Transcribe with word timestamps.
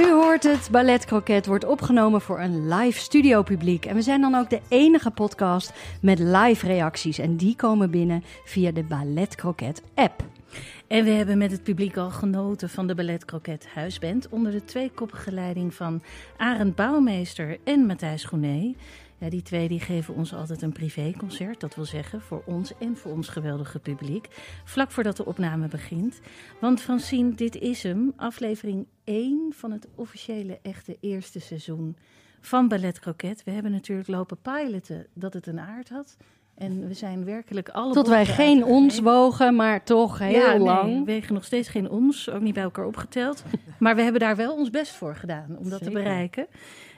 U 0.00 0.12
hoort 0.12 0.42
het, 0.42 0.68
Ballet 0.70 1.04
Croquet 1.04 1.46
wordt 1.46 1.64
opgenomen 1.64 2.20
voor 2.20 2.40
een 2.40 2.68
live 2.68 3.00
studiopubliek. 3.00 3.84
En 3.84 3.94
we 3.94 4.02
zijn 4.02 4.20
dan 4.20 4.34
ook 4.34 4.50
de 4.50 4.60
enige 4.68 5.10
podcast 5.10 5.72
met 6.00 6.18
live 6.18 6.66
reacties. 6.66 7.18
En 7.18 7.36
die 7.36 7.56
komen 7.56 7.90
binnen 7.90 8.24
via 8.44 8.70
de 8.70 8.82
Ballet 8.82 9.34
Croquet 9.34 9.82
app. 9.94 10.24
En 10.86 11.04
we 11.04 11.10
hebben 11.10 11.38
met 11.38 11.50
het 11.50 11.62
publiek 11.62 11.96
al 11.96 12.10
genoten 12.10 12.68
van 12.68 12.86
de 12.86 12.94
Ballet 12.94 13.24
Croquet 13.24 13.66
Huisband 13.74 14.28
onder 14.28 14.52
de 14.52 14.64
tweekoppige 14.64 15.32
leiding 15.32 15.74
van 15.74 16.02
Arend 16.36 16.74
Bouwmeester 16.74 17.58
en 17.64 17.86
Matthijs 17.86 18.24
Groené. 18.24 18.74
Ja, 19.20 19.30
die 19.30 19.42
twee 19.42 19.68
die 19.68 19.80
geven 19.80 20.14
ons 20.14 20.34
altijd 20.34 20.62
een 20.62 20.72
privéconcert, 20.72 21.60
dat 21.60 21.74
wil 21.74 21.84
zeggen 21.84 22.20
voor 22.20 22.42
ons 22.46 22.72
en 22.78 22.96
voor 22.96 23.12
ons 23.12 23.28
geweldige 23.28 23.78
publiek, 23.78 24.28
vlak 24.64 24.90
voordat 24.90 25.16
de 25.16 25.24
opname 25.24 25.68
begint. 25.68 26.20
Want 26.60 26.80
Francine, 26.80 27.34
dit 27.34 27.56
is 27.56 27.82
hem, 27.82 28.12
aflevering 28.16 28.86
1 29.04 29.52
van 29.54 29.70
het 29.70 29.88
officiële 29.94 30.58
echte 30.62 30.96
eerste 31.00 31.40
seizoen 31.40 31.96
van 32.40 32.68
Ballet 32.68 32.98
Croquet. 32.98 33.44
We 33.44 33.50
hebben 33.50 33.72
natuurlijk 33.72 34.08
lopen 34.08 34.38
piloten 34.42 35.06
dat 35.14 35.32
het 35.32 35.46
een 35.46 35.60
aard 35.60 35.88
had. 35.88 36.16
En 36.54 36.88
we 36.88 36.94
zijn 36.94 37.24
werkelijk 37.24 37.68
alle 37.68 37.92
Tot 37.92 38.08
wij 38.08 38.26
geen 38.26 38.64
ons 38.64 39.00
wogen, 39.00 39.56
maar 39.56 39.84
toch 39.84 40.18
heel 40.18 40.30
ja, 40.30 40.50
nee, 40.50 40.58
lang. 40.58 40.98
we 40.98 41.04
wegen 41.04 41.34
nog 41.34 41.44
steeds 41.44 41.68
geen 41.68 41.90
ons, 41.90 42.30
ook 42.30 42.40
niet 42.40 42.54
bij 42.54 42.62
elkaar 42.62 42.86
opgeteld. 42.86 43.42
maar 43.78 43.96
we 43.96 44.02
hebben 44.02 44.20
daar 44.20 44.36
wel 44.36 44.54
ons 44.54 44.70
best 44.70 44.92
voor 44.92 45.16
gedaan 45.16 45.56
om 45.58 45.68
dat 45.68 45.82
te 45.82 45.90
bereiken. 45.90 46.46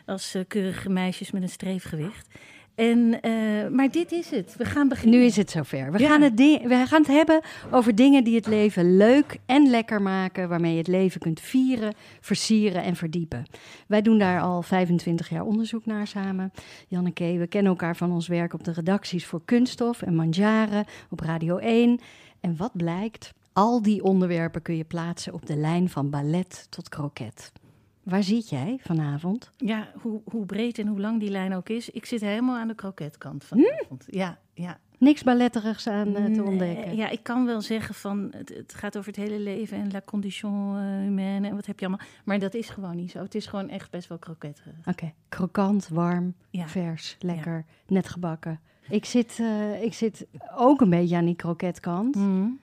Als 0.06 0.34
eh, 0.34 0.42
keurige 0.48 0.88
meisjes 0.88 1.30
met 1.30 1.42
een 1.42 1.48
streefgewicht. 1.48 2.28
En, 2.74 3.20
eh, 3.20 3.68
maar 3.70 3.90
dit 3.90 4.12
is 4.12 4.30
het. 4.30 4.54
We 4.56 4.64
gaan 4.64 4.88
beginnen. 4.88 5.18
Nu 5.18 5.24
is 5.24 5.36
het 5.36 5.50
zover. 5.50 5.92
We, 5.92 5.98
Ja. 5.98 6.08
gaan 6.08 6.22
het 6.22 6.34
we 6.38 6.84
gaan 6.86 7.00
het 7.02 7.10
hebben 7.10 7.40
over 7.70 7.94
dingen 7.94 8.24
die 8.24 8.34
het 8.34 8.46
leven 8.46 8.96
leuk 8.96 9.38
en 9.46 9.70
lekker 9.70 10.02
maken. 10.02 10.48
Waarmee 10.48 10.72
je 10.72 10.78
het 10.78 10.86
leven 10.86 11.20
kunt 11.20 11.40
vieren, 11.40 11.94
versieren 12.20 12.82
en 12.82 12.96
verdiepen. 12.96 13.44
Wij 13.86 14.02
doen 14.02 14.18
daar 14.18 14.40
al 14.40 14.62
25 14.62 15.28
jaar 15.28 15.44
onderzoek 15.44 15.86
naar 15.86 16.06
samen. 16.06 16.52
Janneke, 16.88 17.36
we 17.38 17.46
kennen 17.46 17.70
elkaar 17.70 17.96
van 17.96 18.12
ons 18.12 18.28
werk 18.28 18.52
op 18.54 18.64
de 18.64 18.72
redacties 18.72 19.26
voor 19.26 19.42
Kunststof 19.44 20.02
en 20.02 20.14
Manjaren 20.14 20.84
op 21.10 21.20
Radio 21.20 21.56
1. 21.56 22.00
En 22.40 22.56
wat 22.56 22.76
blijkt? 22.76 23.32
Al 23.52 23.82
die 23.82 24.02
onderwerpen 24.04 24.62
kun 24.62 24.76
je 24.76 24.84
plaatsen 24.84 25.32
op 25.32 25.46
de 25.46 25.56
lijn 25.56 25.88
van 25.88 26.10
ballet 26.10 26.66
tot 26.70 26.88
kroket. 26.88 27.52
Waar 28.02 28.22
zit 28.22 28.48
jij 28.48 28.78
vanavond? 28.80 29.50
Ja, 29.56 29.88
hoe, 30.00 30.20
hoe 30.24 30.46
breed 30.46 30.78
en 30.78 30.86
hoe 30.86 31.00
lang 31.00 31.20
die 31.20 31.30
lijn 31.30 31.54
ook 31.54 31.68
is. 31.68 31.90
Ik 31.90 32.06
zit 32.06 32.20
helemaal 32.20 32.56
aan 32.56 32.68
de 32.68 32.74
kroketkant 32.74 33.44
vanavond. 33.44 34.04
Ja, 34.06 34.38
ja. 34.54 34.78
Niks 34.98 35.22
balletterigs 35.22 35.86
aan 35.88 36.06
eh, 36.16 36.24
te 36.24 36.30
Nee, 36.30 36.42
ontdekken. 36.44 36.96
Ja, 36.96 37.08
ik 37.08 37.22
kan 37.22 37.46
wel 37.46 37.60
zeggen 37.60 37.94
van 37.94 38.28
het, 38.36 38.48
het 38.48 38.74
gaat 38.74 38.96
over 38.98 39.12
het 39.12 39.20
hele 39.20 39.38
leven 39.38 39.76
en 39.78 39.90
la 39.92 40.00
condition 40.04 40.76
eh, 40.76 40.82
humaine 40.84 41.48
en 41.48 41.54
wat 41.54 41.66
heb 41.66 41.80
je 41.80 41.86
allemaal. 41.86 42.06
Maar 42.24 42.38
dat 42.38 42.54
is 42.54 42.68
gewoon 42.68 42.96
niet 42.96 43.10
zo. 43.10 43.18
Het 43.18 43.34
is 43.34 43.46
gewoon 43.46 43.68
echt 43.68 43.90
best 43.90 44.08
wel 44.08 44.18
kroketterig. 44.18 44.74
Oké, 44.84 45.12
krokant, 45.28 45.88
warm, 45.88 46.34
Ja. 46.50 46.68
vers, 46.68 47.16
lekker, 47.18 47.64
net 47.86 48.08
gebakken. 48.08 48.60
Ik 48.88 49.04
zit, 49.04 49.38
eh, 49.40 49.82
ik 49.82 49.94
zit 49.94 50.26
ook 50.56 50.80
een 50.80 50.90
beetje 50.90 51.16
aan 51.16 51.24
die 51.24 51.36
kroketkant. 51.36 52.14
Mm. 52.14 52.60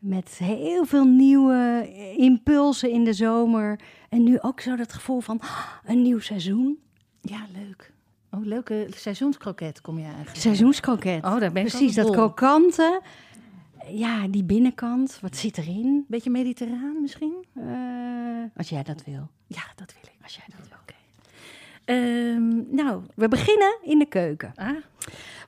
Met 0.00 0.38
heel 0.38 0.84
veel 0.84 1.04
nieuwe 1.04 1.88
impulsen 2.16 2.90
in 2.90 3.04
de 3.04 3.12
zomer. 3.12 3.80
En 4.08 4.22
nu 4.22 4.40
ook 4.40 4.60
zo 4.60 4.76
dat 4.76 4.92
gevoel 4.92 5.20
van 5.20 5.40
ah, 5.40 5.66
een 5.84 6.02
nieuw 6.02 6.18
seizoen. 6.18 6.78
Ja, 7.20 7.46
leuk. 7.52 7.92
Oh, 8.30 8.44
leuke 8.44 8.86
seizoenskroket 8.90 9.80
kom 9.80 9.98
je 9.98 10.04
eigenlijk. 10.04 10.36
Seizoenskroket. 10.36 11.24
Oh, 11.24 11.40
daar 11.40 11.52
ben 11.52 11.62
ik 11.64 11.68
Precies, 11.68 11.94
dat 11.94 12.10
krokante. 12.10 13.00
Ja, 13.88 14.28
die 14.28 14.44
binnenkant. 14.44 15.18
Wat 15.20 15.36
zit 15.36 15.58
erin? 15.58 16.04
Beetje 16.08 16.30
mediterraan 16.30 17.00
misschien? 17.00 17.44
Eh, 17.54 17.64
als 18.56 18.68
jij 18.68 18.82
dat 18.82 19.04
wil. 19.04 19.28
Ja, 19.46 19.62
dat 19.76 19.94
wil 19.94 20.12
ik. 20.12 20.22
Als 20.22 20.34
jij 20.34 20.44
dat 20.48 20.68
wil. 20.68 20.78
Oké. 20.82 20.94
Ehm, 21.84 22.74
nou, 22.76 23.02
We 23.14 23.28
beginnen 23.28 23.78
in 23.82 23.98
de 23.98 24.06
keuken. 24.06 24.52
ah, 24.56 24.76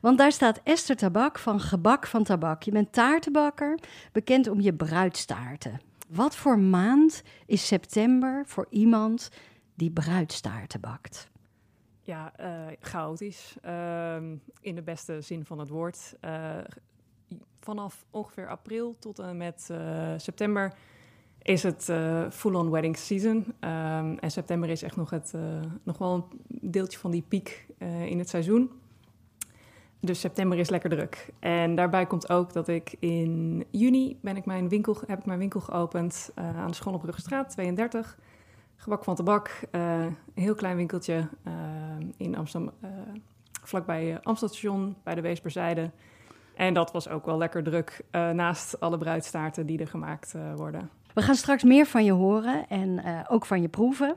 Want 0.00 0.18
daar 0.18 0.32
staat 0.32 0.60
Esther 0.62 0.96
Tabak 0.96 1.38
van 1.38 1.60
Gebak 1.60 2.06
van 2.06 2.24
Tabak. 2.24 2.62
Je 2.62 2.70
bent 2.70 2.92
taartenbakker, 2.92 3.78
bekend 4.12 4.48
om 4.48 4.60
je 4.60 4.74
bruidstaarten. 4.74 5.80
Wat 6.08 6.36
voor 6.36 6.58
maand 6.58 7.22
is 7.46 7.66
september 7.66 8.42
voor 8.46 8.66
iemand 8.70 9.30
die 9.74 9.90
bruidstaarten 9.90 10.80
bakt? 10.80 11.30
Ja, 12.02 12.32
eh, 12.36 12.76
chaotisch. 12.80 13.56
Ehm, 13.60 14.36
in 14.60 14.74
de 14.74 14.82
beste 14.82 15.20
zin 15.20 15.44
van 15.44 15.58
het 15.58 15.68
woord. 15.68 16.16
Eh, 16.20 16.58
vanaf 17.60 18.04
ongeveer 18.10 18.48
april 18.48 18.98
tot 18.98 19.18
en 19.18 19.36
met 19.36 19.68
eh, 19.70 20.12
september 20.16 20.74
is 21.42 21.62
het 21.62 21.84
full-on 22.34 22.70
wedding 22.70 22.96
season. 22.96 23.54
Ehm, 23.60 24.16
en 24.20 24.30
september 24.30 24.68
is 24.68 24.82
echt 24.82 24.96
nog, 24.96 25.10
het, 25.10 25.34
nog 25.82 25.98
wel 25.98 26.14
een 26.14 26.70
deeltje 26.70 26.98
van 26.98 27.10
die 27.10 27.24
piek 27.28 27.66
in 28.06 28.18
het 28.18 28.28
seizoen. 28.28 28.70
Dus 30.04 30.20
september 30.20 30.58
is 30.58 30.70
lekker 30.70 30.90
druk. 30.90 31.32
En 31.38 31.74
daarbij 31.74 32.06
komt 32.06 32.30
ook 32.30 32.52
dat 32.52 32.68
ik 32.68 32.94
in 32.98 33.64
juni 33.70 34.18
ben 34.22 34.36
ik 34.36 34.44
mijn 34.44 34.68
winkel, 34.68 34.96
heb 35.06 35.18
ik 35.18 35.26
mijn 35.26 35.38
winkel 35.38 35.60
geopend 35.60 36.30
eh, 36.34 36.58
aan 36.58 36.66
de 36.66 36.74
School 36.74 36.94
op 36.94 37.00
Brugstraat 37.00 37.50
32. 37.50 38.18
Gebak 38.76 39.04
van 39.04 39.14
Tabak, 39.14 39.60
eh, 39.70 40.00
een 40.00 40.16
heel 40.34 40.54
klein 40.54 40.76
winkeltje 40.76 41.28
eh, 41.42 41.52
in 42.16 42.36
Amsterdam, 42.36 42.72
vlakbij 43.62 44.10
uh, 44.10 44.16
Amstelstation, 44.22 44.96
bij 45.02 45.14
de 45.14 45.20
Weesperzijde. 45.20 45.90
En 46.54 46.74
dat 46.74 46.92
was 46.92 47.08
ook 47.08 47.26
wel 47.26 47.38
lekker 47.38 47.62
druk, 47.62 48.04
naast 48.10 48.80
alle 48.80 48.98
bruidstaarten 48.98 49.66
die 49.66 49.78
er 49.78 49.88
gemaakt 49.88 50.34
worden. 50.56 50.90
We 51.14 51.22
gaan 51.22 51.34
straks 51.34 51.62
meer 51.62 51.86
van 51.86 52.04
je 52.04 52.12
horen 52.12 52.68
en 52.68 53.04
eh, 53.04 53.20
ook 53.28 53.46
van 53.46 53.60
je 53.60 53.68
proeven. 53.68 54.16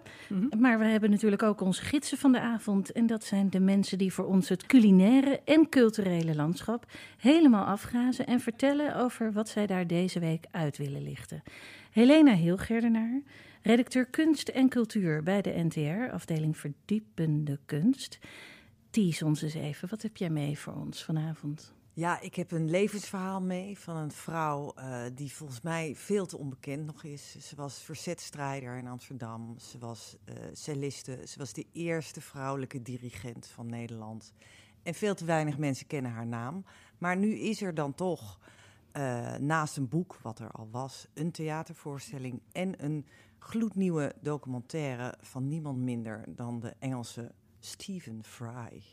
maar 0.59 0.79
we 0.79 0.85
hebben 0.85 1.09
natuurlijk 1.09 1.43
ook 1.43 1.61
onze 1.61 1.81
gidsen 1.81 2.17
van 2.17 2.31
de 2.31 2.39
avond. 2.39 2.91
En 2.91 3.07
dat 3.07 3.23
zijn 3.23 3.49
de 3.49 3.59
mensen 3.59 3.97
die 3.97 4.13
voor 4.13 4.25
ons 4.25 4.49
het 4.49 4.65
culinaire 4.65 5.41
en 5.45 5.69
culturele 5.69 6.35
landschap 6.35 6.85
helemaal 7.17 7.65
afgrazen 7.65 8.25
en 8.25 8.39
vertellen 8.39 8.95
over 8.95 9.31
wat 9.31 9.49
zij 9.49 9.67
daar 9.67 9.87
deze 9.87 10.19
week 10.19 10.45
uit 10.51 10.77
willen 10.77 11.03
lichten. 11.03 11.43
Helena 11.91 12.33
Hilgerdenaar, 12.33 13.21
redacteur 13.61 14.05
kunst 14.05 14.47
en 14.47 14.69
cultuur 14.69 15.23
bij 15.23 15.41
de 15.41 15.63
NTR, 15.63 16.11
afdeling 16.11 16.57
verdiepende 16.57 17.59
kunst. 17.65 18.19
Tease 18.89 19.25
ons 19.25 19.41
eens 19.41 19.53
even, 19.53 19.89
wat 19.89 20.01
heb 20.01 20.17
jij 20.17 20.29
mee 20.29 20.59
voor 20.59 20.73
ons 20.73 21.03
vanavond? 21.03 21.73
Ja, 21.95 22.19
ik 22.19 22.35
heb 22.35 22.51
een 22.51 22.69
levensverhaal 22.69 23.41
mee 23.41 23.79
van 23.79 23.95
een 23.95 24.11
vrouw 24.11 24.73
eh, 24.73 25.03
die 25.13 25.33
volgens 25.33 25.61
mij 25.61 25.95
veel 25.95 26.25
te 26.25 26.37
onbekend 26.37 26.85
nog 26.85 27.03
is. 27.03 27.37
Ze 27.39 27.55
was 27.55 27.79
verzetstrijder 27.79 28.77
in 28.77 28.87
Amsterdam. 28.87 29.59
Ze 29.59 29.77
was 29.77 30.17
eh 30.25 30.35
celliste. 30.53 31.21
Ze 31.27 31.37
was 31.37 31.53
de 31.53 31.65
eerste 31.71 32.21
vrouwelijke 32.21 32.81
dirigent 32.81 33.47
van 33.47 33.69
Nederland. 33.69 34.33
En 34.83 34.93
veel 34.93 35.15
te 35.15 35.25
weinig 35.25 35.57
mensen 35.57 35.87
kennen 35.87 36.11
haar 36.11 36.27
naam. 36.27 36.65
Maar 36.97 37.17
nu 37.17 37.33
is 37.35 37.61
er 37.61 37.73
dan 37.73 37.93
toch, 37.93 38.39
eh, 38.91 39.35
naast 39.35 39.77
een 39.77 39.89
boek, 39.89 40.19
wat 40.21 40.39
er 40.39 40.51
al 40.51 40.67
was, 40.71 41.07
een 41.13 41.31
theatervoorstelling 41.31 42.41
en 42.51 42.83
een 42.83 43.05
gloednieuwe 43.39 44.15
documentaire 44.21 45.17
van 45.21 45.47
niemand 45.47 45.77
minder 45.77 46.23
dan 46.27 46.59
de 46.59 46.73
Engelse 46.79 47.31
Stephen 47.65 48.23
Fry. 48.23 48.83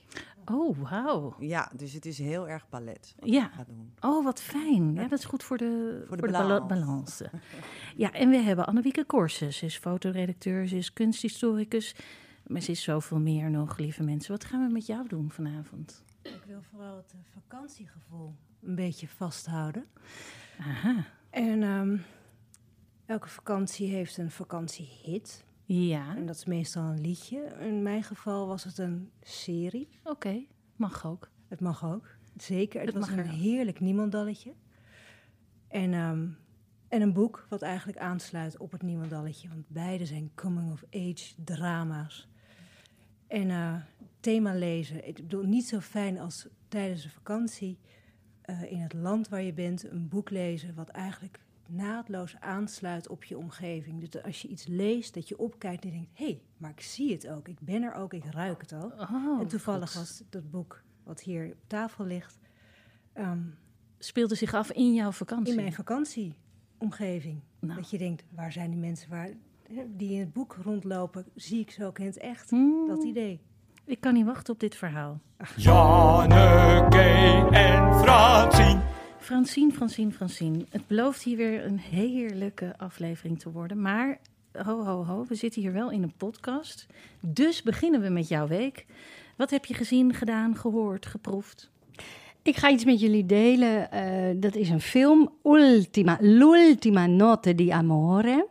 Oh, 0.44 0.78
wauw. 0.90 1.36
Ja, 1.38 1.70
dus 1.76 1.92
het 1.92 2.06
is 2.06 2.18
heel 2.18 2.48
erg 2.48 2.68
ballet 2.68 3.14
wat 3.18 3.28
Ja. 3.28 3.50
doen. 3.66 3.92
Oh, 4.00 4.24
wat 4.24 4.42
fijn. 4.42 4.94
Ja, 4.94 5.08
dat 5.08 5.18
is 5.18 5.24
goed 5.24 5.42
voor 5.42 5.56
de, 5.58 6.02
Voor 6.06 6.16
de 6.16 6.22
voor 6.22 6.32
de 6.32 6.38
bala- 6.38 6.66
balans. 6.66 7.18
balans. 7.18 7.22
Ja, 7.96 8.12
en 8.12 8.30
we 8.30 8.36
hebben 8.36 8.66
Annewieke 8.66 9.04
Korsen. 9.04 9.52
Ze 9.52 9.64
is 9.66 9.76
fotoredacteur, 9.78 10.66
ze 10.68 10.76
is 10.76 10.92
kunsthistoricus. 10.92 11.94
maar 12.46 12.60
ze 12.60 12.70
is 12.70 12.82
zoveel 12.82 13.18
meer 13.18 13.50
nog, 13.50 13.76
lieve 13.78 14.02
mensen. 14.02 14.32
Wat 14.32 14.44
gaan 14.44 14.66
we 14.66 14.72
met 14.72 14.86
jou 14.86 15.08
doen 15.08 15.30
vanavond? 15.30 16.04
Ik 16.22 16.42
wil 16.46 16.62
vooral 16.70 16.96
het 16.96 17.12
eh, 17.12 17.18
vakantiegevoel 17.40 18.34
een 18.62 18.74
beetje 18.74 19.08
vasthouden. 19.08 19.84
Aha. 20.60 21.04
En 21.30 21.62
ehm, 21.62 21.96
elke 23.06 23.28
vakantie 23.28 23.88
heeft 23.88 24.16
een 24.16 24.30
vakantiehit. 24.30 25.44
Ja, 25.64 26.16
En 26.16 26.26
dat 26.26 26.36
is 26.36 26.44
meestal 26.44 26.82
een 26.82 27.00
liedje. 27.00 27.56
In 27.60 27.82
mijn 27.82 28.02
geval 28.02 28.46
was 28.46 28.64
het 28.64 28.78
een 28.78 29.10
serie. 29.22 29.88
oké. 30.04 30.44
Mag 30.76 31.06
ook. 31.06 31.30
Het 31.48 31.60
mag 31.60 31.84
ook. 31.84 32.08
Zeker. 32.36 32.80
Het, 32.80 32.88
Het 32.88 32.98
was 32.98 33.08
mag 33.08 33.18
een 33.18 33.24
er 33.24 33.30
heerlijk 33.32 33.80
niemandalletje. 33.80 34.52
En, 35.68 35.92
ehm, 35.92 36.28
en 36.88 37.02
een 37.02 37.12
boek 37.12 37.46
wat 37.48 37.62
eigenlijk 37.62 37.98
aansluit 37.98 38.56
op 38.58 38.72
het 38.72 38.82
niemandalletje. 38.82 39.48
Want 39.48 39.64
beide 39.68 40.06
zijn 40.06 40.30
coming-of-age 40.34 41.34
drama's. 41.44 42.28
En 43.26 43.50
eh, 43.50 43.74
thema 44.20 44.54
lezen. 44.54 45.08
Ik 45.08 45.14
bedoel, 45.14 45.44
niet 45.44 45.66
zo 45.68 45.80
fijn 45.80 46.18
als 46.18 46.48
tijdens 46.68 47.04
een 47.04 47.10
vakantie 47.10 47.78
eh, 48.42 48.72
in 48.72 48.80
het 48.80 48.92
land 48.92 49.28
waar 49.28 49.42
je 49.42 49.52
bent 49.52 49.90
een 49.90 50.08
boek 50.08 50.30
lezen 50.30 50.74
wat 50.74 50.88
eigenlijk 50.88 51.40
naadloos 51.72 52.36
aansluit 52.40 53.08
op 53.08 53.24
je 53.24 53.38
omgeving. 53.38 54.00
Dus 54.00 54.10
dat 54.10 54.22
als 54.22 54.42
je 54.42 54.48
iets 54.48 54.66
leest, 54.66 55.14
dat 55.14 55.28
je 55.28 55.38
opkijkt 55.38 55.84
en 55.84 55.90
denkt... 55.90 56.10
hé, 56.12 56.24
hey, 56.24 56.42
maar 56.56 56.70
ik 56.70 56.80
zie 56.80 57.12
het 57.12 57.28
ook, 57.28 57.48
ik 57.48 57.60
ben 57.60 57.82
er 57.82 57.94
ook, 57.94 58.12
ik 58.14 58.24
ruik 58.30 58.60
het 58.60 58.72
al. 58.72 58.92
Oh, 58.98 59.40
en 59.40 59.46
toevallig 59.46 59.90
goed. 59.90 60.00
was 60.00 60.22
dat 60.30 60.50
boek 60.50 60.82
wat 61.04 61.20
hier 61.20 61.46
op 61.46 61.68
tafel 61.68 62.04
ligt... 62.04 62.38
ehm, 63.12 63.40
Speelde 63.98 64.34
zich 64.34 64.54
af 64.54 64.70
in 64.72 64.94
jouw 64.94 65.12
vakantie? 65.12 65.54
in 65.54 65.60
mijn 65.60 65.72
vakantieomgeving. 65.72 67.40
Nou. 67.58 67.74
Dat 67.80 67.90
je 67.90 67.98
denkt, 67.98 68.24
waar 68.34 68.52
zijn 68.52 68.70
die 68.70 68.80
mensen 68.80 69.10
waar, 69.10 69.30
die 69.88 70.12
in 70.12 70.20
het 70.20 70.32
boek 70.32 70.56
rondlopen? 70.62 71.24
Zie 71.34 71.60
ik 71.60 71.70
zo 71.70 71.86
ook 71.86 71.98
in 71.98 72.06
het 72.06 72.18
echt? 72.18 72.50
Hmm, 72.50 72.86
Dat 72.88 73.04
idee. 73.04 73.40
Ik 73.84 74.00
kan 74.00 74.14
niet 74.14 74.24
wachten 74.26 74.54
op 74.54 74.60
dit 74.60 74.74
verhaal. 74.76 75.20
Janneke 75.56 77.48
en 77.52 77.94
Fransien. 77.94 78.80
Francine, 79.22 79.72
Francine, 79.72 80.10
Francine. 80.10 80.64
Het 80.70 80.86
belooft 80.86 81.22
hier 81.22 81.36
weer 81.36 81.64
een 81.64 81.78
heerlijke 81.78 82.74
aflevering 82.76 83.38
te 83.38 83.50
worden. 83.50 83.80
Maar, 83.80 84.18
ho, 84.52 84.84
ho, 84.84 85.04
ho, 85.04 85.24
we 85.28 85.34
zitten 85.34 85.62
hier 85.62 85.72
wel 85.72 85.90
in 85.90 86.02
een 86.02 86.16
podcast. 86.16 86.86
Dus 87.20 87.62
beginnen 87.62 88.00
we 88.00 88.08
met 88.08 88.28
jouw 88.28 88.46
week. 88.46 88.86
Wat 89.36 89.50
heb 89.50 89.64
je 89.64 89.74
gezien, 89.74 90.14
gedaan, 90.14 90.56
gehoord, 90.56 91.06
geproefd? 91.06 91.70
Ik 92.42 92.56
ga 92.56 92.70
iets 92.70 92.84
met 92.84 93.00
jullie 93.00 93.26
delen. 93.26 93.90
eh, 93.90 94.34
dat 94.36 94.54
is 94.54 94.68
een 94.68 94.80
film, 94.80 95.32
Ultima, 95.44 96.18
L'ultima 96.20 97.06
notte 97.06 97.54
di 97.54 97.70
amore. 97.70 98.46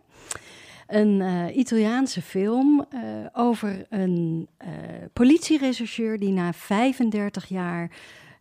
Een 0.88 1.22
eh, 1.22 1.58
Italiaanse 1.58 2.22
film 2.22 2.86
eh, 2.90 3.00
over 3.34 3.86
een 3.90 4.48
politierechercheur 5.14 6.20
die 6.20 6.32
na 6.32 6.54
35 6.54 7.46
jaar, 7.46 7.92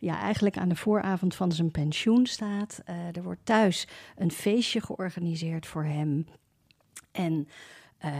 ja, 0.00 0.20
eigenlijk 0.20 0.56
aan 0.56 0.68
de 0.68 0.76
vooravond 0.76 1.34
van 1.34 1.52
zijn 1.52 1.70
pensioen 1.70 2.26
staat. 2.26 2.80
Eh, 2.84 3.16
er 3.16 3.22
wordt 3.22 3.44
thuis 3.44 3.86
een 4.16 4.30
feestje 4.30 4.80
georganiseerd 4.80 5.66
voor 5.66 5.84
hem. 5.84 6.26
En 7.12 7.48
eh, 7.98 8.12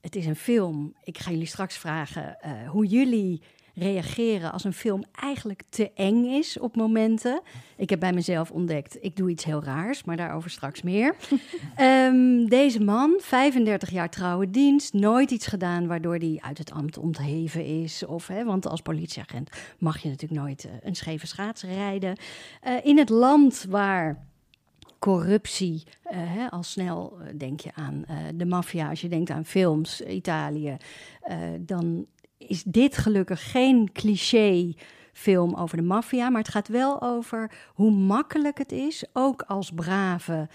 het 0.00 0.16
is 0.16 0.26
een 0.26 0.36
film. 0.36 0.94
Ik 1.04 1.18
ga 1.18 1.30
jullie 1.30 1.46
straks 1.46 1.76
vragen 1.76 2.40
eh, 2.40 2.68
hoe 2.68 2.86
jullie 2.86 3.42
reageren 3.74 4.52
als 4.52 4.64
een 4.64 4.72
film 4.72 5.04
eigenlijk 5.20 5.62
te 5.68 5.90
eng 5.94 6.24
is 6.24 6.58
op 6.58 6.76
momenten. 6.76 7.40
Ik 7.76 7.90
heb 7.90 8.00
bij 8.00 8.12
mezelf 8.12 8.50
ontdekt, 8.50 8.98
ik 9.00 9.16
doe 9.16 9.30
iets 9.30 9.44
heel 9.44 9.62
raars, 9.62 10.04
maar 10.04 10.16
daarover 10.16 10.50
straks 10.50 10.82
meer. 10.82 11.14
Ehm, 11.76 12.44
deze 12.46 12.80
man, 12.82 13.14
35 13.18 13.90
jaar 13.90 14.10
trouwe 14.10 14.50
dienst, 14.50 14.92
nooit 14.92 15.30
iets 15.30 15.46
gedaan 15.46 15.86
waardoor 15.86 16.16
hij 16.16 16.38
uit 16.40 16.58
het 16.58 16.72
ambt 16.72 16.98
ontheven 16.98 17.64
is. 17.64 18.04
Of, 18.06 18.26
hè, 18.26 18.44
want 18.44 18.66
als 18.66 18.82
politieagent 18.82 19.50
mag 19.78 19.98
je 19.98 20.08
natuurlijk 20.08 20.40
nooit 20.40 20.64
eh, 20.64 20.72
een 20.82 20.94
scheve 20.94 21.26
schaats 21.26 21.62
rijden. 21.62 22.16
Eh, 22.60 22.74
in 22.82 22.98
het 22.98 23.08
land 23.08 23.66
waar 23.68 24.26
corruptie, 24.98 25.82
eh, 26.02 26.18
hè, 26.18 26.50
al 26.50 26.62
snel 26.62 27.18
denk 27.36 27.60
je 27.60 27.70
aan 27.74 28.04
de 28.34 28.46
maffia, 28.46 28.88
als 28.88 29.00
je 29.00 29.08
denkt 29.08 29.30
aan 29.30 29.44
films, 29.44 30.00
Italië, 30.00 30.76
dan 31.60 32.06
is 32.46 32.62
dit 32.62 32.96
gelukkig 32.96 33.50
geen 33.50 33.92
cliché 33.92 34.72
film 35.12 35.54
over 35.54 35.76
de 35.76 35.82
maffia, 35.82 36.30
maar 36.30 36.40
het 36.40 36.50
gaat 36.50 36.68
wel 36.68 37.02
over 37.02 37.50
hoe 37.74 37.90
makkelijk 37.90 38.58
het 38.58 38.72
is, 38.72 39.04
ook 39.12 39.42
als 39.42 39.70
brave 39.70 40.48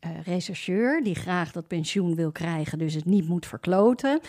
eh, 0.00 0.10
rechercheur 0.24 1.02
die 1.02 1.14
graag 1.14 1.52
dat 1.52 1.66
pensioen 1.66 2.14
wil 2.14 2.32
krijgen, 2.32 2.78
dus 2.78 2.94
het 2.94 3.04
niet 3.04 3.28
moet 3.28 3.46
verkloten. 3.46 4.20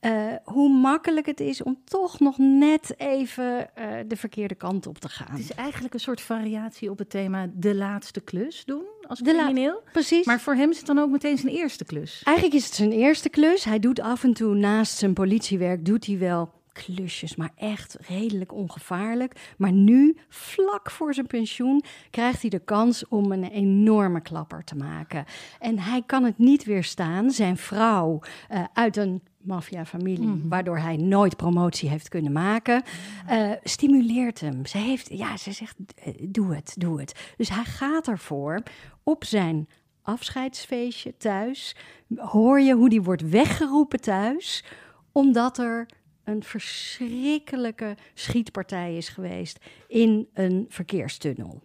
eh, 0.00 0.12
hoe 0.44 0.70
makkelijk 0.70 1.26
het 1.26 1.40
is 1.40 1.62
om 1.62 1.78
toch 1.84 2.20
nog 2.20 2.38
net 2.38 2.94
even 2.96 3.74
eh, 3.74 3.86
de 4.06 4.16
verkeerde 4.16 4.54
kant 4.54 4.86
op 4.86 4.98
te 4.98 5.08
gaan. 5.08 5.30
Het 5.30 5.40
is 5.40 5.52
eigenlijk 5.52 5.94
een 5.94 6.00
soort 6.00 6.20
variatie 6.20 6.90
op 6.90 6.98
het 6.98 7.10
thema 7.10 7.46
de 7.54 7.74
laatste 7.74 8.20
klus 8.20 8.64
doen 8.64 8.84
als 9.08 9.20
crimineel. 9.22 9.82
Precies. 9.92 10.26
Maar 10.26 10.40
voor 10.40 10.54
hem 10.54 10.70
is 10.70 10.76
het 10.76 10.86
dan 10.86 10.98
ook 10.98 11.10
meteen 11.10 11.38
zijn 11.38 11.52
eerste 11.52 11.84
klus. 11.84 12.22
Eigenlijk 12.24 12.56
is 12.56 12.64
het 12.64 12.74
zijn 12.74 12.92
eerste 12.92 13.28
klus. 13.28 13.64
Hij 13.64 13.78
doet 13.78 14.00
af 14.00 14.24
en 14.24 14.32
toe 14.32 14.54
naast 14.54 14.98
zijn 14.98 15.12
politiewerk 15.12 15.84
doet 15.84 16.06
hij 16.06 16.18
wel 16.18 16.57
klusjes, 16.72 17.36
maar 17.36 17.50
echt 17.56 17.96
redelijk 18.00 18.52
ongevaarlijk. 18.52 19.54
Maar 19.56 19.72
nu, 19.72 20.16
vlak 20.28 20.90
voor 20.90 21.14
zijn 21.14 21.26
pensioen, 21.26 21.82
krijgt 22.10 22.40
hij 22.40 22.50
de 22.50 22.58
kans 22.58 23.08
om 23.08 23.32
een 23.32 23.44
enorme 23.44 24.20
klapper 24.20 24.64
te 24.64 24.76
maken. 24.76 25.24
En 25.58 25.78
hij 25.78 26.02
kan 26.06 26.24
het 26.24 26.38
niet 26.38 26.64
weerstaan. 26.64 27.30
Zijn 27.30 27.56
vrouw 27.56 28.20
eh, 28.48 28.64
uit 28.72 28.96
een 28.96 29.22
maffiafamilie, 29.48 30.42
waardoor 30.48 30.78
hij 30.78 30.96
nooit 30.96 31.36
promotie 31.36 31.88
heeft 31.88 32.08
kunnen 32.08 32.32
maken, 32.32 32.82
eh, 33.26 33.50
stimuleert 33.62 34.40
hem. 34.40 34.66
Ze, 34.66 34.78
heeft, 34.78 35.08
ja, 35.10 35.36
ze 35.36 35.52
zegt, 35.52 35.76
eh, 36.04 36.14
doe 36.28 36.54
het, 36.54 36.74
doe 36.78 37.00
het. 37.00 37.32
Dus 37.36 37.48
hij 37.48 37.64
gaat 37.64 38.08
ervoor 38.08 38.62
op 39.02 39.24
zijn 39.24 39.68
afscheidsfeestje 40.02 41.16
thuis. 41.16 41.76
Hoor 42.16 42.60
je 42.60 42.74
hoe 42.74 42.88
die 42.88 43.02
wordt 43.02 43.28
weggeroepen 43.28 44.00
thuis, 44.00 44.64
omdat 45.12 45.58
er 45.58 45.86
een 46.28 46.42
verschrikkelijke 46.42 47.96
schietpartij 48.14 48.96
is 48.96 49.08
geweest 49.08 49.58
in 49.88 50.28
een 50.34 50.66
verkeerstunnel. 50.68 51.60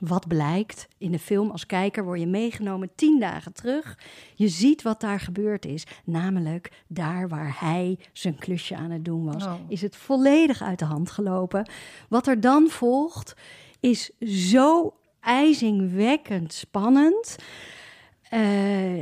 Wat 0.00 0.28
blijkt 0.28 0.88
in 0.98 1.12
de 1.12 1.18
film 1.18 1.50
als 1.50 1.66
kijker 1.66 2.04
word 2.04 2.20
je 2.20 2.26
meegenomen 2.26 2.90
tien 2.94 3.20
dagen 3.20 3.52
terug. 3.52 3.98
Je 4.34 4.48
ziet 4.48 4.82
wat 4.82 5.00
daar 5.00 5.20
gebeurd 5.20 5.66
is, 5.66 5.86
namelijk 6.04 6.70
daar 6.86 7.28
waar 7.28 7.56
hij 7.60 7.98
zijn 8.12 8.38
klusje 8.38 8.76
aan 8.76 8.90
het 8.90 9.04
doen 9.04 9.24
was, 9.24 9.44
Oh. 9.44 9.54
is 9.68 9.82
het 9.82 9.96
volledig 9.96 10.62
uit 10.62 10.78
de 10.78 10.84
hand 10.84 11.10
gelopen. 11.10 11.70
Wat 12.08 12.26
er 12.26 12.40
dan 12.40 12.68
volgt 12.68 13.34
is 13.80 14.10
zo 14.20 14.94
ijzingwekkend 15.20 16.52
spannend. 16.52 17.36
Eh, 18.32 18.40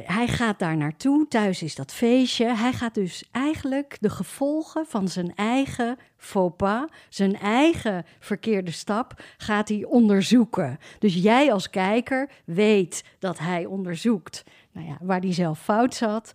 hij 0.05 0.29
gaat 0.29 0.59
daar 0.59 0.77
naartoe. 0.77 1.29
Thuis 1.29 1.63
is 1.63 1.75
dat 1.75 1.93
feestje. 1.93 2.57
Hij 2.57 2.73
gaat 2.73 2.95
dus 2.95 3.25
eigenlijk 3.31 3.97
de 4.01 4.11
gevolgen 4.11 4.87
van 4.87 5.09
zijn 5.09 5.35
eigen 5.35 5.99
faux 6.17 6.57
pas, 6.57 6.85
zijn 7.09 7.39
eigen 7.39 8.05
verkeerde 8.19 8.71
stap, 8.71 9.23
gaat 9.37 9.69
hij 9.69 9.85
onderzoeken. 9.85 10.79
Dus 10.99 11.15
jij 11.15 11.53
als 11.53 11.71
kijker 11.71 12.31
weet 12.45 13.05
dat 13.19 13.39
hij 13.39 13.65
onderzoekt 13.65 14.45
nou 14.73 14.87
ja, 14.87 14.97
waar 15.01 15.21
hij 15.21 15.33
zelf 15.33 15.61
fout 15.61 15.95
zat. 15.95 16.33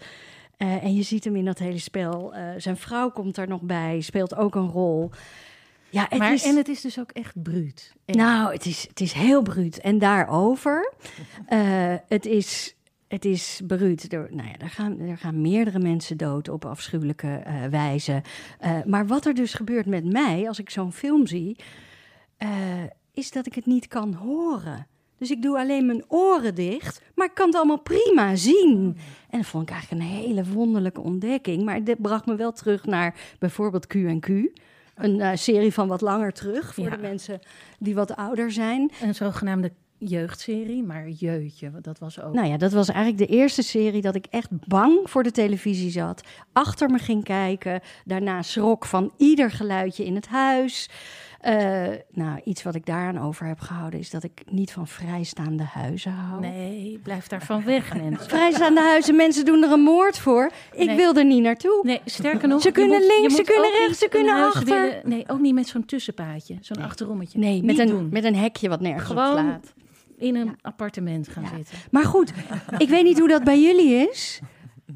Eh, 0.57 0.83
en 0.83 0.95
je 0.95 1.03
ziet 1.03 1.23
hem 1.23 1.35
in 1.35 1.45
dat 1.45 1.59
hele 1.59 1.79
spel. 1.79 2.33
Eh, 2.33 2.43
zijn 2.57 2.77
vrouw 2.77 3.09
komt 3.09 3.37
er 3.37 3.47
nog 3.47 3.61
bij, 3.61 4.01
speelt 4.01 4.35
ook 4.35 4.55
een 4.55 4.69
rol. 4.69 5.11
Ja, 5.89 6.05
het 6.09 6.19
maar, 6.19 6.33
is... 6.33 6.43
En 6.43 6.55
het 6.55 6.67
is 6.67 6.81
dus 6.81 6.99
ook 6.99 7.11
echt 7.11 7.41
bruut. 7.43 7.93
Nou, 8.05 8.53
het 8.53 8.65
is, 8.65 8.85
het 8.87 9.01
is 9.01 9.13
heel 9.13 9.41
bruut. 9.41 9.79
En 9.79 9.99
daarover, 9.99 10.93
eh, 11.45 11.93
het 12.07 12.25
is, 12.25 12.75
het 13.07 13.25
is 13.25 13.62
bruut. 13.67 14.13
Er, 14.13 14.27
nou 14.31 14.47
ja, 14.47 14.57
er, 14.57 14.69
gaan, 14.69 15.00
er 15.00 15.17
gaan 15.17 15.41
meerdere 15.41 15.79
mensen 15.79 16.17
dood 16.17 16.50
op 16.50 16.65
afschuwelijke 16.65 17.27
eh, 17.27 17.63
wijze. 17.65 18.21
Eh, 18.59 18.83
maar 18.85 19.07
wat 19.07 19.25
er 19.25 19.33
dus 19.33 19.53
gebeurt 19.53 19.85
met 19.85 20.05
mij 20.12 20.47
als 20.47 20.59
ik 20.59 20.69
zo'n 20.69 20.93
film 20.93 21.27
zie, 21.27 21.57
eh, 22.38 22.50
is 23.13 23.31
dat 23.31 23.45
ik 23.45 23.53
het 23.55 23.65
niet 23.65 23.88
kan 23.88 24.13
horen. 24.13 24.88
Dus 25.17 25.31
ik 25.31 25.41
doe 25.41 25.57
alleen 25.57 25.85
mijn 25.85 26.03
oren 26.07 26.55
dicht, 26.55 27.01
maar 27.15 27.25
ik 27.27 27.33
kan 27.33 27.45
het 27.47 27.55
allemaal 27.55 27.81
prima 27.81 28.35
zien. 28.35 28.97
En 29.29 29.38
dat 29.38 29.47
vond 29.47 29.69
ik 29.69 29.75
eigenlijk 29.75 30.01
een 30.03 30.09
hele 30.09 30.43
wonderlijke 30.45 31.01
ontdekking. 31.01 31.63
Maar 31.63 31.83
dit 31.83 32.01
bracht 32.01 32.25
me 32.25 32.35
wel 32.35 32.51
terug 32.51 32.85
naar 32.85 33.15
bijvoorbeeld 33.39 33.88
Q&Q. 33.88 34.27
Een 34.95 35.38
serie 35.38 35.74
van 35.74 35.88
wat 35.88 36.01
langer 36.01 36.33
terug, 36.33 36.74
voor 36.74 36.83
Ja. 36.83 36.89
de 36.89 37.01
mensen 37.01 37.39
die 37.79 37.95
wat 37.95 38.15
ouder 38.15 38.51
zijn. 38.51 38.91
Een 39.01 39.15
zogenaamde 39.15 39.71
jeugdserie, 40.07 40.83
maar 40.83 41.09
jeutje, 41.09 41.71
dat 41.81 42.00
was 42.00 42.21
ook. 42.21 42.33
Nou 42.33 42.47
ja, 42.47 42.57
dat 42.57 42.71
was 42.71 42.89
eigenlijk 42.89 43.29
de 43.29 43.35
eerste 43.38 43.62
serie 43.62 44.01
dat 44.01 44.15
ik 44.15 44.25
echt 44.29 44.50
bang 44.67 45.00
voor 45.03 45.24
de 45.24 45.31
televisie 45.31 45.91
zat. 45.91 46.21
Achter 46.53 46.89
me 46.89 46.97
ging 46.97 47.24
kijken. 47.24 47.81
Daarna 48.05 48.41
schrok 48.41 48.85
van 48.85 49.12
ieder 49.17 49.51
geluidje 49.51 50.05
in 50.05 50.15
het 50.15 50.27
huis. 50.27 50.89
Eh, 51.39 51.83
nou, 52.12 52.39
iets 52.43 52.63
wat 52.63 52.75
ik 52.75 52.85
daaraan 52.85 53.19
over 53.19 53.45
heb 53.47 53.59
gehouden 53.59 54.00
is 54.00 54.09
dat 54.09 54.24
ik 54.24 54.41
niet 54.50 54.71
van 54.71 54.88
vrijstaande 54.88 55.63
huizen 55.63 56.12
hou. 56.12 56.41
Nee, 56.41 57.00
blijf 57.03 57.27
daarvan 57.27 57.63
weg, 57.63 57.93
Nens. 58.01 58.25
Vrijstaande 58.25 58.81
huizen, 58.81 59.15
mensen 59.15 59.45
doen 59.45 59.63
er 59.63 59.71
een 59.71 59.79
moord 59.81 60.17
voor. 60.19 60.51
Ik 60.74 60.88
Nee. 60.88 60.95
wil 60.95 61.15
er 61.15 61.25
niet 61.25 61.41
naartoe. 61.41 61.79
Nee, 61.83 62.01
sterker 62.05 62.47
nog... 62.47 62.62
Ze 62.62 62.71
kunnen 62.71 62.97
moet- 63.01 63.07
links, 63.19 63.35
ze 63.35 63.41
kunnen 63.43 63.71
rechts, 63.71 64.00
ze 64.00 64.07
kunnen 64.09 64.35
achter. 64.45 64.65
willen- 64.65 65.01
nee, 65.03 65.24
ook 65.27 65.39
niet 65.39 65.53
met 65.53 65.67
zo'n 65.67 65.85
tussenpaadje, 65.85 66.57
zo'n 66.62 66.81
achterommetje. 66.83 67.39
Nee, 67.39 67.55
met 67.63 67.65
Niet 67.77 67.79
een, 67.79 67.88
doen. 67.95 68.09
met 68.12 68.24
een 68.24 68.35
hekje 68.35 68.69
wat 68.69 68.79
nergens 68.81 69.09
op 69.09 69.17
Gewoon 69.17 69.31
slaat. 69.33 69.74
In 70.17 70.36
een 70.36 70.45
Ja. 70.45 70.55
appartement 70.62 71.27
gaan 71.27 71.43
Ja. 71.43 71.50
zitten. 71.55 71.77
Maar 71.91 72.03
goed, 72.05 72.34
ik 72.77 72.89
weet 72.89 73.03
niet 73.03 73.19
hoe 73.19 73.27
dat 73.27 73.43
bij 73.43 73.62
jullie 73.62 74.10
is. 74.10 74.39